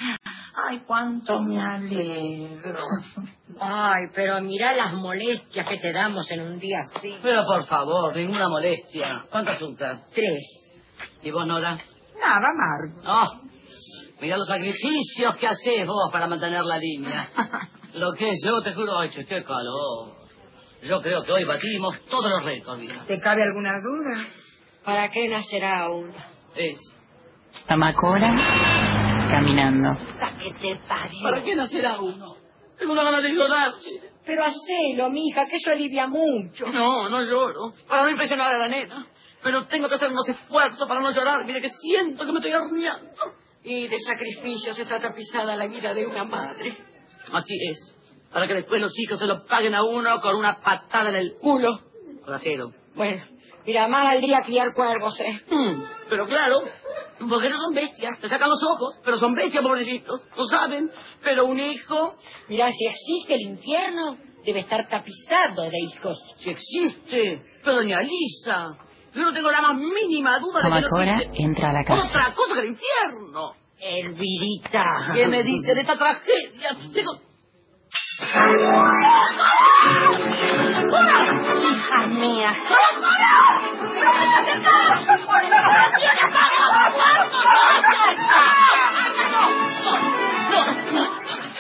Ay, 0.68 0.82
cuánto 0.86 1.40
me 1.40 1.62
alegro. 1.62 2.78
Ay, 3.62 4.08
pero 4.14 4.42
mira 4.42 4.74
las 4.74 4.94
molestias 4.96 5.66
que 5.66 5.78
te 5.78 5.94
damos 5.94 6.30
en 6.30 6.42
un 6.42 6.60
día 6.60 6.80
así. 6.94 7.16
Pero 7.22 7.46
por 7.46 7.66
favor, 7.66 8.14
ninguna 8.18 8.50
molestia. 8.50 9.24
¿Cuánto 9.32 9.52
azúcar? 9.52 10.08
Tres. 10.14 10.44
¿Y 11.24 11.32
vos, 11.32 11.48
Nora? 11.48 11.78
Nada, 12.20 12.48
amargo. 12.54 13.02
Oh, 13.06 13.49
mira 14.22 14.38
los 14.38 14.48
sacrificios 14.48 15.36
que 15.38 15.48
haces 15.48 15.86
vos 15.86 16.10
para 16.12 16.28
mantener 16.28 16.64
la 16.64 16.78
línea. 16.78 17.30
Lo 17.96 18.14
que 18.14 18.30
es 18.30 18.42
yo, 18.46 18.62
te 18.62 18.74
juro, 18.74 18.98
ay, 19.00 19.10
che, 19.10 19.26
qué 19.26 19.44
calor. 19.44 20.20
Yo 20.84 21.02
creo 21.02 21.24
que 21.24 21.32
hoy 21.32 21.44
batimos 21.44 22.00
todos 22.06 22.30
los 22.30 22.44
récords, 22.44 22.80
mira. 22.80 23.04
¿Te 23.06 23.20
cabe 23.20 23.44
alguna 23.44 23.80
duda? 23.80 24.26
¿Para 24.86 25.10
qué 25.10 25.28
nacerá 25.28 25.90
uno? 25.90 26.14
Es. 26.56 26.78
Amacora 27.68 28.32
caminando. 29.30 29.98
¿Qué 30.42 30.52
te 30.54 30.76
parió? 30.88 31.24
¿Para 31.24 31.44
qué 31.44 31.56
nacerá 31.56 32.00
uno? 32.00 32.36
Tengo 32.78 32.94
una 32.94 33.04
ganas 33.04 33.24
de 33.24 33.30
llorar. 33.30 33.74
Pero 34.26 34.44
hacelo, 34.44 35.10
mija, 35.10 35.46
que 35.48 35.58
eso 35.58 35.72
alivia 35.72 36.08
mucho. 36.08 36.68
No, 36.68 37.10
no 37.10 37.22
lloro. 37.22 37.74
Para 37.88 38.04
no 38.04 38.10
impresionar 38.10 38.54
a 38.54 38.58
la 38.58 38.68
nena. 38.68 39.06
Pero 39.44 39.66
tengo 39.68 39.90
que 39.90 39.96
hacer 39.96 40.10
unos 40.10 40.28
esfuerzos 40.30 40.88
para 40.88 41.02
no 41.02 41.12
llorar. 41.12 41.46
Mire 41.46 41.62
que 41.62 41.70
siento 41.70 42.26
que 42.26 42.32
me 42.32 42.40
estoy 42.40 42.54
horneando. 42.54 43.10
Y 43.64 43.88
de 43.88 44.00
sacrificios 44.00 44.78
está 44.80 45.00
tapizada 45.00 45.56
la 45.56 45.68
vida 45.68 45.94
de 45.94 46.06
una 46.06 46.24
madre. 46.24 46.74
Así 47.32 47.54
es. 47.70 47.96
Para 48.32 48.48
que 48.48 48.54
después 48.54 48.82
los 48.82 48.98
hijos 48.98 49.20
se 49.20 49.26
lo 49.26 49.46
paguen 49.46 49.76
a 49.76 49.84
uno 49.84 50.22
con 50.22 50.36
una 50.36 50.62
patada 50.62 51.10
en 51.10 51.16
el 51.16 51.36
culo. 51.40 51.70
Trasero. 52.26 52.72
Bueno, 52.96 53.24
mira, 53.66 53.88
más 53.88 54.04
valdría 54.04 54.42
criar 54.44 54.74
cuervos, 54.74 55.20
¿eh? 55.20 55.42
Hmm, 55.50 55.84
pero 56.10 56.26
claro, 56.28 56.62
porque 57.28 57.50
no 57.50 57.60
son 57.62 57.74
bestias. 57.74 58.20
Te 58.22 58.30
sacan 58.30 58.50
los 58.50 58.64
ojos, 58.64 59.00
pero 59.04 59.18
son 59.18 59.34
bestias, 59.34 59.64
pobrecitos. 59.64 60.28
Lo 60.38 60.46
saben. 60.46 60.92
Pero 61.24 61.46
un 61.46 61.60
hijo... 61.60 62.16
Mira, 62.48 62.72
si 62.72 62.86
existe 62.86 63.34
el 63.34 63.42
infierno, 63.42 64.18
debe 64.46 64.62
estar 64.62 64.88
tapizado 64.88 65.64
de 65.64 65.80
hijos. 65.80 66.18
Si 66.38 66.50
existe. 66.50 67.42
Pero 67.64 67.78
doña 67.78 68.02
Lisa, 68.02 68.78
yo 69.14 69.22
no 69.24 69.34
tengo 69.34 69.52
la 69.52 69.62
más 69.62 69.76
mínima 69.76 70.40
duda 70.40 70.62
de 70.62 70.64
que 70.64 70.70
no 70.70 71.02
existe 71.02 71.44
entra 71.44 71.70
a 71.70 71.74
la 71.74 71.84
casa. 71.84 72.04
otra 72.06 72.34
cosa 72.34 72.54
que 72.56 72.60
el 72.62 72.66
infierno. 72.68 73.54
Elvirita. 73.80 75.12
¿Qué 75.14 75.28
me 75.28 75.44
dice 75.44 75.74
de 75.74 75.82
esta 75.82 75.96
tragedia? 75.98 76.76
Tengo- 76.94 77.20
Hija 81.62 82.08
mía. 82.08 82.56
¿Qué 90.92 91.19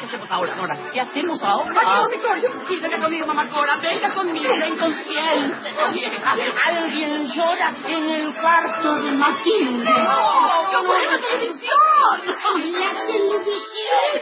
hacemos 0.09 0.31
ahora, 0.31 0.55
Nora? 0.55 0.75
¿Qué 0.91 1.01
hacemos 1.01 1.43
ahora? 1.43 1.71
Vaya 1.73 1.99
dormitorio. 2.01 2.49
Sí, 2.67 2.79
venga 2.79 2.97
conmigo, 2.99 3.27
mamá 3.27 3.47
Cora. 3.47 3.77
Venga 3.77 4.13
conmigo, 4.13 4.55
la 4.55 4.67
inconsciente. 4.67 5.69
Alguien 6.65 7.25
llora 7.27 7.73
en 7.87 8.09
el 8.09 8.25
cuarto 8.41 8.95
de 9.01 9.11
Matilde. 9.11 9.85
¡No! 9.85 10.69
¡Que 10.69 10.77
fue 10.85 11.03
en 11.03 11.11
la 11.11 11.17
televisión! 11.17 11.75
La 12.25 12.35
televisión. 12.41 12.89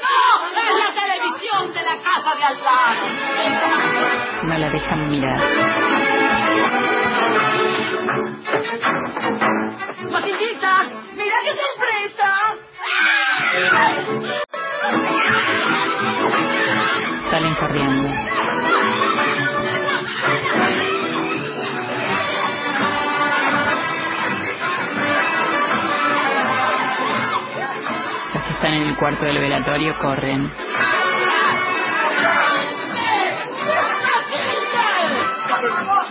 ¡No! 0.03 0.19
¡Es 0.51 0.71
la 0.77 0.91
televisión 1.01 1.73
de 1.73 1.81
la 1.83 1.95
casa 2.03 2.35
de 2.35 2.43
al 2.43 2.57
lado! 2.63 3.01
No 4.43 4.57
la 4.57 4.69
dejan 4.69 5.09
mirar. 5.09 5.39
¡Matildita! 10.11 10.83
¡Mira 11.13 11.35
qué 11.43 11.53
sorpresa! 11.55 12.29
Salen 17.31 17.55
corriendo. 17.55 18.09
Los 28.33 28.43
que 28.43 28.49
están 28.51 28.73
en 28.73 28.87
el 28.87 28.95
cuarto 28.97 29.25
del 29.25 29.39
velatorio 29.39 29.97
corren. 29.99 30.51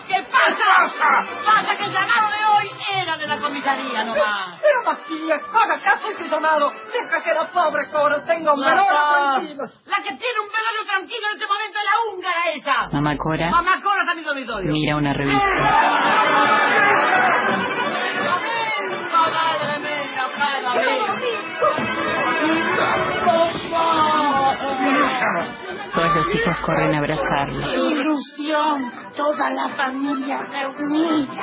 ¿Qué 0.09 0.23
pasa? 0.31 1.09
Pasa 1.45 1.77
que 1.77 1.85
el 1.85 1.93
llamado 1.93 2.29
de 2.29 2.45
hoy 2.53 2.71
era 3.01 3.17
de 3.17 3.27
la 3.27 3.39
comisaría 3.39 4.05
nomás. 4.05 4.61
Matías, 4.87 5.41
haga 5.53 5.79
caso 5.83 6.09
ese 6.11 6.29
llamado. 6.29 6.71
Deja 6.93 7.21
que 7.23 7.35
la 7.35 7.51
pobre 7.53 7.89
Cora 7.91 8.23
tenga 8.25 8.53
un 8.55 8.61
velorio 8.61 8.85
tranquilo. 8.87 9.65
La 9.87 9.97
que 9.97 10.15
tiene 10.15 10.39
un 10.41 10.49
velorio 10.49 10.85
tranquilo 10.87 11.27
en 11.27 11.35
este 11.35 11.47
momento 11.47 11.79
es 11.79 11.85
la 11.85 11.97
húngara 12.15 12.43
esa. 12.55 12.89
Mamá 12.93 13.17
Cora 13.17 13.51
Mamá 13.51 13.81
Cora 13.83 14.05
también 14.07 14.27
dormitorio. 14.27 14.73
mira 14.73 14.97
una 14.97 15.13
revista. 15.13 15.47
Momento, 18.27 19.19
madre 19.31 19.79
mía, 19.81 20.25
cada 20.39 20.73
Todos 25.95 26.15
los 26.17 26.35
hijos 26.35 26.57
corren 26.65 26.95
a 26.95 26.99
abrazarlo. 26.99 27.61
Ilusión. 28.57 29.13
Toda 29.17 29.51
la 29.51 29.69
familia 29.77 30.39
reunida. 30.39 31.35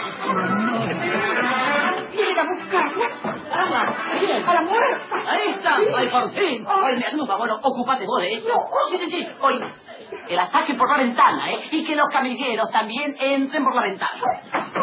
Ir 2.11 2.39
a 2.39 2.43
buscarla. 2.43 3.07
A 3.51 4.53
la 4.53 4.61
muerta. 4.61 5.15
Ahí 5.27 5.49
está. 5.49 5.75
Ay, 5.75 6.07
por 6.07 6.29
fin. 6.31 6.65
Ay, 6.67 6.97
me 6.97 7.05
hace 7.05 7.19
un 7.19 7.27
favor, 7.27 7.49
ocúpate 7.51 8.05
vos 8.05 8.21
de 8.21 8.33
eso. 8.35 8.53
Sí, 8.89 8.97
sí, 8.99 9.09
sí. 9.09 9.27
Oye, 9.41 9.59
que 10.27 10.35
la 10.35 10.45
saquen 10.47 10.77
por 10.77 10.89
la 10.89 10.97
ventana, 10.97 11.51
¿eh? 11.51 11.59
Y 11.71 11.83
que 11.83 11.95
los 11.95 12.09
camilleros 12.09 12.69
también 12.71 13.15
entren 13.19 13.63
por 13.63 13.75
la 13.75 13.83
ventana. 13.83 14.21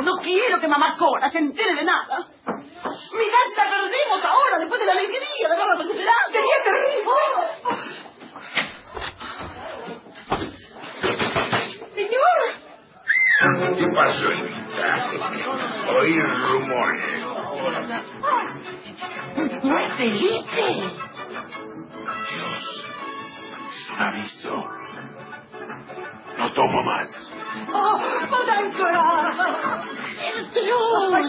No 0.02 0.16
quiero 0.16 0.60
que 0.60 0.68
mamá 0.68 0.96
Cora 0.98 1.30
se 1.30 1.38
entere 1.38 1.74
de 1.74 1.84
nada. 1.84 2.26
Mirá, 2.46 3.38
si 3.48 3.56
la 3.56 3.70
perdemos 3.70 4.24
ahora, 4.24 4.58
después 4.58 4.80
de 4.80 4.86
la 4.86 4.92
alegría, 4.92 5.48
de 5.48 5.76
porque 5.76 5.94
será... 5.94 6.12
Sería 6.30 6.62
terrible. 6.64 7.90
Señor. 11.94 12.70
¿Qué 13.41 13.86
pasó, 13.95 14.30
Elvita? 14.30 15.11
Oí 15.99 16.18
rumores. 16.18 17.24
Felipe. 19.97 20.66
Dios, 22.28 22.86
es 23.72 23.91
un 23.91 24.01
aviso. 24.01 24.55
No 26.36 26.53
tomo 26.53 26.82
más. 26.82 27.11
¡Oh, 27.72 27.99
Madame 28.30 28.68
¡El 30.22 30.51
Dios! 30.53 31.24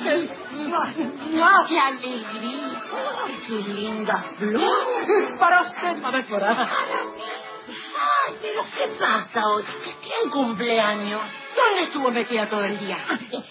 ¡Qué 1.70 1.80
alegría! 1.80 2.84
¡Qué 3.48 3.54
linda 3.72 4.18
flor! 4.38 5.40
Para 5.40 5.62
usted, 5.62 6.02
Madame 6.02 6.26
Cora. 6.26 6.70
Ay, 7.68 8.36
pero 8.42 8.62
¿qué 8.76 8.88
pasa 9.00 9.48
hoy? 9.48 9.64
¿Quién 9.64 10.32
cumpleaños? 10.32 11.22
¿Dónde 11.56 11.84
estuvo 11.84 12.12
metida 12.12 12.48
todo 12.50 12.64
el 12.64 12.80
día? 12.80 12.98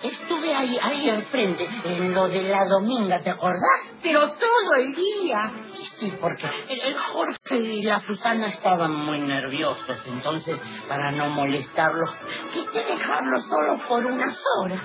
Estuve 0.03 0.55
ahí, 0.55 0.79
ahí 0.83 1.11
enfrente, 1.11 1.69
en 1.85 2.15
lo 2.15 2.29
de 2.29 2.43
la 2.45 2.65
dominga, 2.67 3.19
¿te 3.21 3.31
acordás? 3.31 3.93
Pero 4.03 4.33
todo 4.33 4.75
el 4.79 4.95
día. 4.95 5.53
Sí, 5.71 5.85
sí, 5.99 6.13
porque 6.21 6.47
el, 6.69 6.81
el 6.81 6.99
Jorge 6.99 7.57
y 7.57 7.83
la 7.83 8.01
Susana 8.01 8.47
estaban 8.49 8.95
muy 8.95 9.21
nerviosos, 9.21 9.99
entonces, 10.07 10.59
para 10.89 11.11
no 11.13 11.29
molestarlos, 11.31 12.11
quise 12.53 12.85
dejarlos 12.85 13.45
solos 13.45 13.81
por 13.87 14.05
unas 14.07 14.43
horas. 14.63 14.83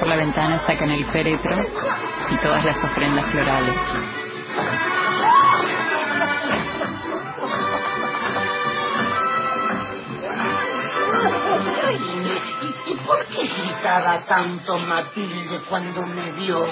Por 0.00 0.08
la 0.08 0.16
ventana 0.16 0.58
sacan 0.66 0.90
el 0.90 1.04
féretro 1.12 1.56
y 2.30 2.36
todas 2.38 2.64
las 2.64 2.76
ofrendas 2.84 3.30
florales. 3.30 3.76
¿Y, 11.90 12.92
y 12.92 12.96
por 13.06 13.26
qué 13.26 13.46
gritaba 13.46 14.24
tanto 14.26 14.78
Matilde 14.78 15.60
cuando 15.68 16.02
me 16.02 16.32
vio? 16.32 16.66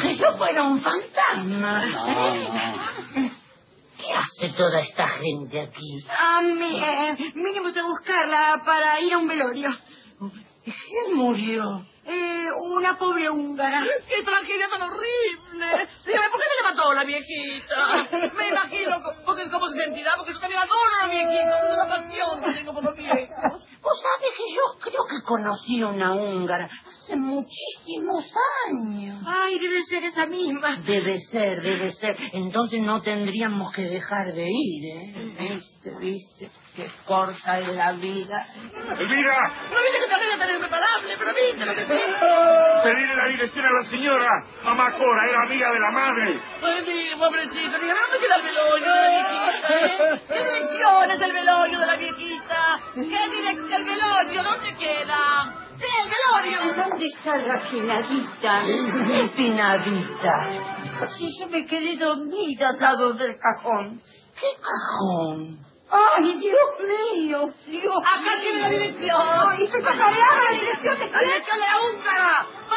Que 0.00 0.16
yo 0.16 0.32
fuera 0.36 0.62
un 0.64 0.80
fantasma. 0.80 1.82
¿Qué 3.98 4.12
hace 4.12 4.56
toda 4.56 4.80
esta 4.80 5.06
gente 5.08 5.60
aquí? 5.60 6.04
Ah, 6.10 6.40
mi- 6.42 6.80
eh, 6.80 7.16
vinimos 7.34 7.76
a 7.76 7.82
buscarla 7.84 8.62
para 8.64 9.00
ir 9.00 9.12
a 9.12 9.18
un 9.18 9.28
velorio. 9.28 9.70
¿Quién 10.64 11.16
murió? 11.16 11.86
Eh, 12.04 12.46
una 12.60 12.98
pobre 12.98 13.30
húngara. 13.30 13.84
¡Qué 14.08 14.24
tragedia 14.24 14.68
tan 14.68 14.82
horrible! 14.82 15.88
Dígame, 16.04 16.30
¿por 16.30 16.40
qué 16.40 16.46
se 16.48 16.56
le 16.56 16.68
mató 16.68 16.92
la 16.92 17.04
viejita? 17.04 18.32
Me 18.36 18.48
imagino 18.48 18.96
porque, 19.24 19.48
cómo 19.50 19.68
se 19.68 19.84
sentirá, 19.84 20.12
porque 20.16 20.32
yo 20.32 20.40
también 20.40 20.60
adoro 20.60 20.80
a 21.00 21.06
la 21.06 21.12
viejita, 21.12 21.58
es 21.58 21.74
una 21.74 21.88
pasión 21.88 22.40
que 22.42 22.52
tengo 22.58 22.74
por 22.74 22.84
los 22.84 22.96
viejos. 22.96 23.66
Vos 23.82 24.00
sabés 24.00 24.32
que 24.36 24.52
yo 24.52 24.80
creo 24.80 25.04
que 25.08 25.22
conocí 25.24 25.80
a 25.80 25.86
una 25.88 26.14
húngara 26.14 26.64
hace 26.66 27.16
muchísimos 27.16 28.24
años. 28.68 29.22
Ay, 29.24 29.58
debe 29.60 29.82
ser 29.82 30.04
esa 30.04 30.26
misma. 30.26 30.80
Debe 30.84 31.18
ser, 31.30 31.62
debe 31.62 31.90
ser. 31.92 32.16
Entonces 32.32 32.80
no 32.80 33.00
tendríamos 33.02 33.72
que 33.72 33.82
dejar 33.82 34.32
de 34.34 34.48
ir, 34.48 34.96
¿eh? 34.96 35.36
¿Viste, 35.38 35.90
viste? 36.00 36.50
Qué 36.74 36.90
corta 37.06 37.58
es 37.58 37.68
la 37.76 37.92
vida. 37.92 38.46
¡Elvira! 38.56 39.36
No 39.70 39.82
viste 39.82 39.98
que 40.00 40.06
tragedia 40.08 40.38
tan 40.38 40.50
irreparable, 40.56 41.16
pero 41.18 41.30
viste 41.34 41.66
lo 41.66 41.74
que 41.74 41.84
fue. 41.84 42.00
Pedirle 42.82 43.14
la 43.14 43.28
dirección 43.28 43.66
a 43.66 43.70
la 43.70 43.82
señora. 43.90 44.28
Mamá 44.64 44.92
Cora 44.96 45.28
era 45.28 45.42
amiga 45.42 45.70
de 45.70 45.80
la 45.80 45.90
madre. 45.90 46.40
Diga, 46.86 47.16
pobrecito, 47.18 47.78
diga, 47.78 47.94
¿dónde 47.94 48.18
queda 48.20 48.36
el 48.36 48.42
velorio 48.42 48.90
de 48.90 49.00
la 49.00 49.10
viejita, 49.10 49.68
eh? 49.68 50.22
¿Qué 50.28 50.44
dirección 50.44 51.10
es 51.10 51.20
el 51.20 51.32
velorio 51.32 51.78
de 51.78 51.86
la 51.86 51.96
viejita? 51.96 52.76
¿Qué 52.94 53.30
dirección 53.30 53.80
el 53.80 53.84
velorio? 53.84 54.42
¿Dónde 54.42 54.76
queda? 54.78 55.54
Sí, 55.76 55.86
el 56.04 56.10
velorio. 56.10 56.74
¿Dónde 56.74 57.06
está 57.06 57.36
la 57.36 57.60
finadita? 57.68 58.62
Finadita. 59.36 60.34
Si 61.18 61.28
yo 61.38 61.48
me 61.48 61.66
quedé 61.66 61.96
dormida 61.98 62.70
al 62.70 62.80
lado 62.80 63.12
del 63.12 63.36
cajón. 63.38 64.00
¿Qué 64.40 64.48
cajón? 64.56 65.71
¡Ay, 65.92 66.34
Dios 66.38 66.58
mío! 66.88 67.52
Dios 67.66 67.96
Acá 67.98 68.40
tiene 68.40 68.60
la 68.60 68.70
dirección. 68.70 69.20
¡Ay, 69.20 69.64
estoy! 69.64 69.82
¡La 69.82 70.52
dirección 70.52 70.98
de 70.98 71.10
¡La 71.10 71.20
dirección 71.20 71.58
de 71.60 71.66
la! 71.66 72.21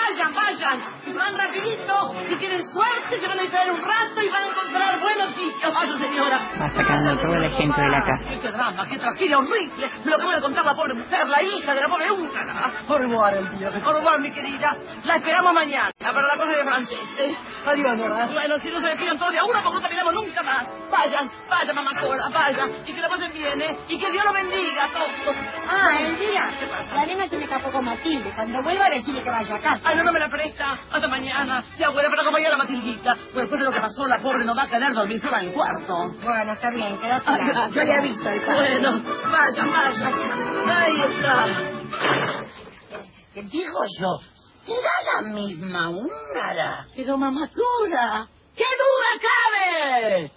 Vayan, 0.05 0.33
vayan. 0.33 0.79
Van 1.15 1.37
rapidito. 1.37 2.13
Si 2.27 2.35
tienen 2.35 2.63
suerte, 2.65 3.19
se 3.19 3.27
van 3.27 3.39
a 3.39 3.41
distraer 3.41 3.71
un 3.71 3.81
rato 3.81 4.21
y 4.21 4.29
van 4.29 4.43
a 4.43 4.47
encontrar 4.47 4.99
buenos 4.99 5.29
sitios. 5.35 5.73
Vaya, 5.73 5.97
señora. 5.97 6.37
Va 6.61 6.69
sacando 6.75 7.11
a 7.11 7.17
toda 7.17 7.39
la 7.39 7.49
gente 7.49 7.81
de 7.81 7.89
la 7.89 7.99
casa. 8.01 8.41
¡Qué 8.41 8.51
drama, 8.51 8.87
qué 8.87 8.99
tragedia 8.99 9.37
horrible! 9.37 9.91
Me 10.03 10.11
lo 10.11 10.17
acaba 10.17 10.35
de 10.35 10.41
contar 10.41 10.65
la 10.65 10.75
pobre 10.75 10.93
mujer, 10.93 11.27
la 11.27 11.41
hija 11.41 11.73
de 11.73 11.81
la 11.81 11.87
pobre 11.87 12.11
húngara. 12.11 12.83
Au 12.87 12.97
revoir, 12.97 13.35
el 13.35 13.57
día. 13.57 13.69
Au 13.83 13.93
revoir, 13.93 14.19
mi 14.19 14.31
querida. 14.31 14.67
La 15.03 15.15
esperamos 15.15 15.53
mañana 15.53 15.91
para 15.99 16.21
la 16.21 16.37
cosa 16.37 16.51
de 16.51 16.63
franceses. 16.63 17.37
Adiós, 17.65 17.97
Nora. 17.97 18.27
Bueno, 18.27 18.59
si 18.59 18.69
no 18.69 18.79
se 18.81 18.87
despiden 18.87 19.17
todos 19.17 19.31
de 19.31 19.39
a 19.39 19.43
uno, 19.43 19.59
porque 19.63 19.75
no 19.75 19.81
terminamos 19.81 20.13
nunca 20.13 20.43
más. 20.43 20.67
Vayan, 20.91 21.31
vayan, 21.49 21.75
mamá 21.75 21.91
Cora, 21.99 22.29
vayan. 22.29 22.71
Y 22.85 22.93
que 22.93 23.01
la 23.01 23.09
pasen 23.09 23.33
bien, 23.33 23.61
¿eh? 23.61 23.77
Y 23.87 23.97
que 23.97 24.11
Dios 24.11 24.23
los 24.23 24.33
bendiga 24.33 24.85
a 24.85 24.91
todos. 24.91 25.35
Ah, 25.67 25.99
Elvira, 25.99 26.51
la 26.93 27.05
nena 27.05 27.25
se 27.27 27.37
me 27.37 27.45
escapó 27.45 27.71
con 27.71 27.85
Matilde. 27.85 28.31
Cuando 28.35 28.61
vuelva, 28.61 28.89
decirle 28.89 29.21
que 29.23 29.29
vaya 29.29 29.55
a 29.55 29.59
casa. 29.59 29.94
No, 30.03 30.11
me 30.11 30.19
la 30.19 30.29
presta. 30.29 30.73
Hasta 30.91 31.07
mañana. 31.07 31.63
Sea 31.75 31.89
buena 31.89 32.09
para 32.09 32.21
acompañar 32.21 32.53
a 32.53 32.57
Matildita. 32.57 33.15
Pues 33.15 33.35
después 33.43 33.59
de 33.59 33.65
lo 33.65 33.71
que 33.71 33.79
pasó, 33.79 34.07
la 34.07 34.21
pobre 34.21 34.45
no 34.45 34.55
va 34.55 34.63
a 34.63 34.67
tener 34.67 34.93
dormir 34.93 35.19
sola 35.19 35.39
en 35.41 35.49
el 35.49 35.53
cuarto. 35.53 35.95
Bueno, 36.23 36.51
está 36.53 36.69
bien, 36.69 36.97
quédate 36.99 37.31
gracias. 37.31 37.73
Yo 37.75 37.83
le 37.83 37.95
aviso 37.97 38.29
al 38.29 38.41
padre. 38.45 38.79
Bueno, 38.79 39.03
vayan, 39.31 39.71
vayan. 39.71 40.69
Ahí 40.69 41.01
está. 41.13 41.45
¿Qué 43.33 43.41
digo 43.43 43.79
yo? 43.99 44.19
Será 44.65 45.21
la 45.21 45.33
misma 45.33 45.89
húngara. 45.89 46.87
Pero 46.95 47.17
mamá 47.17 47.49
Cora, 47.53 48.27
¿qué 48.55 48.63
duda 48.63 49.29
cabe? 50.01 50.31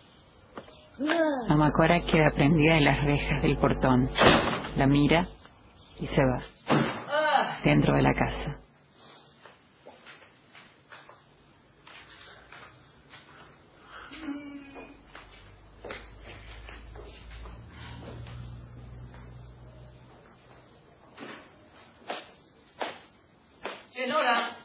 Mamacora 1.48 2.00
queda 2.00 2.30
prendida 2.34 2.76
en 2.76 2.84
las 2.84 3.04
rejas 3.04 3.40
del 3.42 3.56
portón. 3.56 4.10
La 4.76 4.86
mira 4.86 5.28
y 6.00 6.06
se 6.08 6.20
va. 6.20 6.42
Ah, 7.10 7.60
Dentro 7.62 7.94
de 7.94 8.02
la 8.02 8.12
casa. 8.12 8.58
che, 23.92 24.06
Nora. 24.06 24.56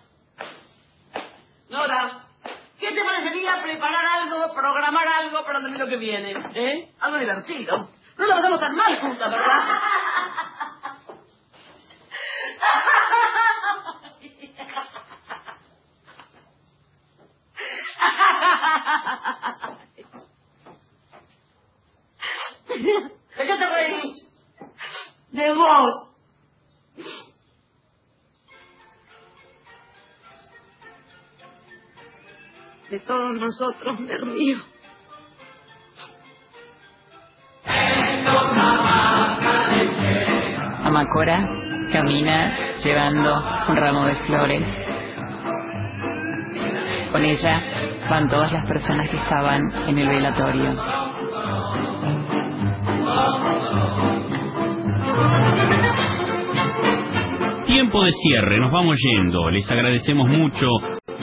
Nora, 1.69 2.25
¿qué 2.79 2.91
te 2.91 3.03
parecería 3.03 3.61
preparar 3.63 4.05
algo, 4.05 4.53
programar 4.53 5.07
algo 5.07 5.42
para 5.53 5.67
el 5.67 5.89
que 5.89 5.97
viene? 5.97 6.33
¿Eh? 6.55 6.93
Algo 6.99 7.17
divertido. 7.17 7.89
No 8.17 8.25
la 8.25 8.35
pasamos 8.35 8.59
tan 8.59 8.75
mal 8.75 8.99
juntas, 8.99 9.31
¿verdad? 9.31 9.81
¿De 23.37 23.45
qué 23.45 23.57
te 23.57 23.69
reís? 23.69 24.27
De 25.31 25.53
vos. 25.53 26.09
De 32.89 32.99
todos 33.01 33.35
nosotros 33.35 33.99
me 33.99 34.17
río. 34.17 34.72
Amacora 40.93 41.43
camina 41.91 42.75
llevando 42.83 43.43
un 43.67 43.75
ramo 43.75 44.05
de 44.05 44.15
flores. 44.27 44.63
Con 47.11 47.25
ella 47.25 47.63
van 48.07 48.29
todas 48.29 48.51
las 48.51 48.63
personas 48.67 49.09
que 49.09 49.17
estaban 49.17 49.59
en 49.87 49.97
el 49.97 50.07
velatorio. 50.07 50.75
Tiempo 57.65 58.03
de 58.03 58.11
cierre, 58.11 58.59
nos 58.59 58.71
vamos 58.71 58.99
yendo. 58.99 59.49
Les 59.49 59.71
agradecemos 59.71 60.29
mucho 60.29 60.67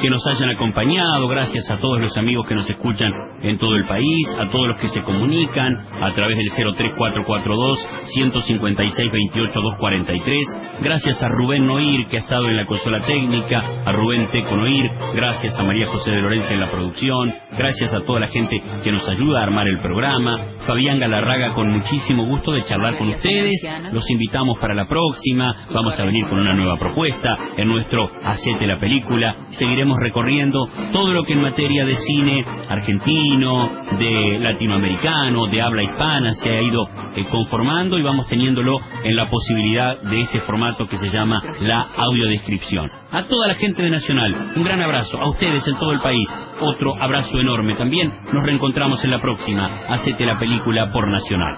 que 0.02 0.10
nos 0.10 0.26
hayan 0.26 0.50
acompañado, 0.50 1.28
gracias 1.28 1.70
a 1.70 1.76
todos 1.76 2.00
los 2.00 2.18
amigos 2.18 2.44
que 2.48 2.56
nos 2.56 2.68
escuchan 2.68 3.12
en 3.42 3.58
todo 3.58 3.74
el 3.74 3.84
país, 3.84 4.28
a 4.38 4.48
todos 4.50 4.68
los 4.68 4.78
que 4.78 4.88
se 4.88 5.02
comunican 5.02 5.76
a 6.00 6.12
través 6.12 6.36
del 6.36 6.50
03442 6.74 7.88
156 8.04 9.12
28 9.12 9.60
243, 9.60 10.80
gracias 10.82 11.22
a 11.22 11.28
Rubén 11.28 11.66
Noir 11.66 12.06
que 12.06 12.16
ha 12.16 12.20
estado 12.20 12.48
en 12.48 12.56
la 12.56 12.66
consola 12.66 13.00
técnica, 13.00 13.82
a 13.84 13.92
Rubén 13.92 14.28
Teco 14.30 14.56
Noir, 14.56 14.90
gracias 15.14 15.58
a 15.58 15.62
María 15.62 15.86
José 15.86 16.10
de 16.10 16.22
Lorenzo 16.22 16.52
en 16.52 16.60
la 16.60 16.70
producción, 16.70 17.32
gracias 17.56 17.92
a 17.94 18.00
toda 18.02 18.20
la 18.20 18.28
gente 18.28 18.62
que 18.82 18.92
nos 18.92 19.08
ayuda 19.08 19.40
a 19.40 19.44
armar 19.44 19.68
el 19.68 19.78
programa, 19.78 20.38
Fabián 20.66 20.98
Galarraga 20.98 21.54
con 21.54 21.70
muchísimo 21.70 22.24
gusto 22.24 22.52
de 22.52 22.64
charlar 22.64 22.98
con 22.98 23.08
ustedes, 23.08 23.66
los 23.92 24.08
invitamos 24.10 24.58
para 24.60 24.74
la 24.74 24.86
próxima, 24.86 25.66
vamos 25.72 25.98
a 25.98 26.04
venir 26.04 26.26
con 26.28 26.38
una 26.38 26.54
nueva 26.54 26.76
propuesta 26.78 27.38
en 27.56 27.68
nuestro 27.68 28.10
Hacete 28.24 28.66
la 28.66 28.78
Película, 28.78 29.34
seguiremos 29.50 29.96
recorriendo 30.00 30.68
todo 30.92 31.12
lo 31.12 31.24
que 31.24 31.32
en 31.32 31.42
materia 31.42 31.84
de 31.84 31.96
cine 31.96 32.44
argentino, 32.68 33.29
de 33.38 34.38
latinoamericano, 34.40 35.46
de 35.46 35.62
habla 35.62 35.84
hispana 35.84 36.34
se 36.34 36.50
ha 36.50 36.60
ido 36.60 36.88
eh, 37.14 37.24
conformando 37.30 37.96
y 37.96 38.02
vamos 38.02 38.26
teniéndolo 38.28 38.76
en 39.04 39.14
la 39.14 39.30
posibilidad 39.30 40.00
de 40.02 40.22
este 40.22 40.40
formato 40.40 40.88
que 40.88 40.96
se 40.96 41.10
llama 41.10 41.40
la 41.60 41.86
audiodescripción. 41.96 42.90
A 43.12 43.28
toda 43.28 43.46
la 43.46 43.54
gente 43.54 43.82
de 43.82 43.90
Nacional, 43.90 44.52
un 44.56 44.64
gran 44.64 44.82
abrazo, 44.82 45.20
a 45.20 45.30
ustedes 45.30 45.66
en 45.68 45.78
todo 45.78 45.92
el 45.92 46.00
país, 46.00 46.28
otro 46.60 47.00
abrazo 47.00 47.38
enorme 47.38 47.76
también, 47.76 48.10
nos 48.32 48.42
reencontramos 48.42 49.04
en 49.04 49.12
la 49.12 49.20
próxima, 49.20 49.66
Hacete 49.88 50.26
la 50.26 50.38
Película 50.38 50.90
por 50.92 51.08
Nacional. 51.08 51.56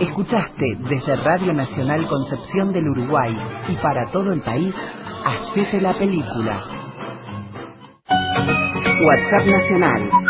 Escuchaste 0.00 0.64
desde 0.90 1.16
Radio 1.16 1.54
Nacional 1.54 2.06
Concepción 2.06 2.70
del 2.72 2.86
Uruguay 2.86 3.34
y 3.68 3.76
para 3.76 4.10
todo 4.10 4.32
el 4.32 4.42
país, 4.42 4.74
Hacete 5.24 5.80
la 5.80 5.94
película. 5.94 6.86
WhatsApp 9.04 9.44
Nacional 9.44 10.16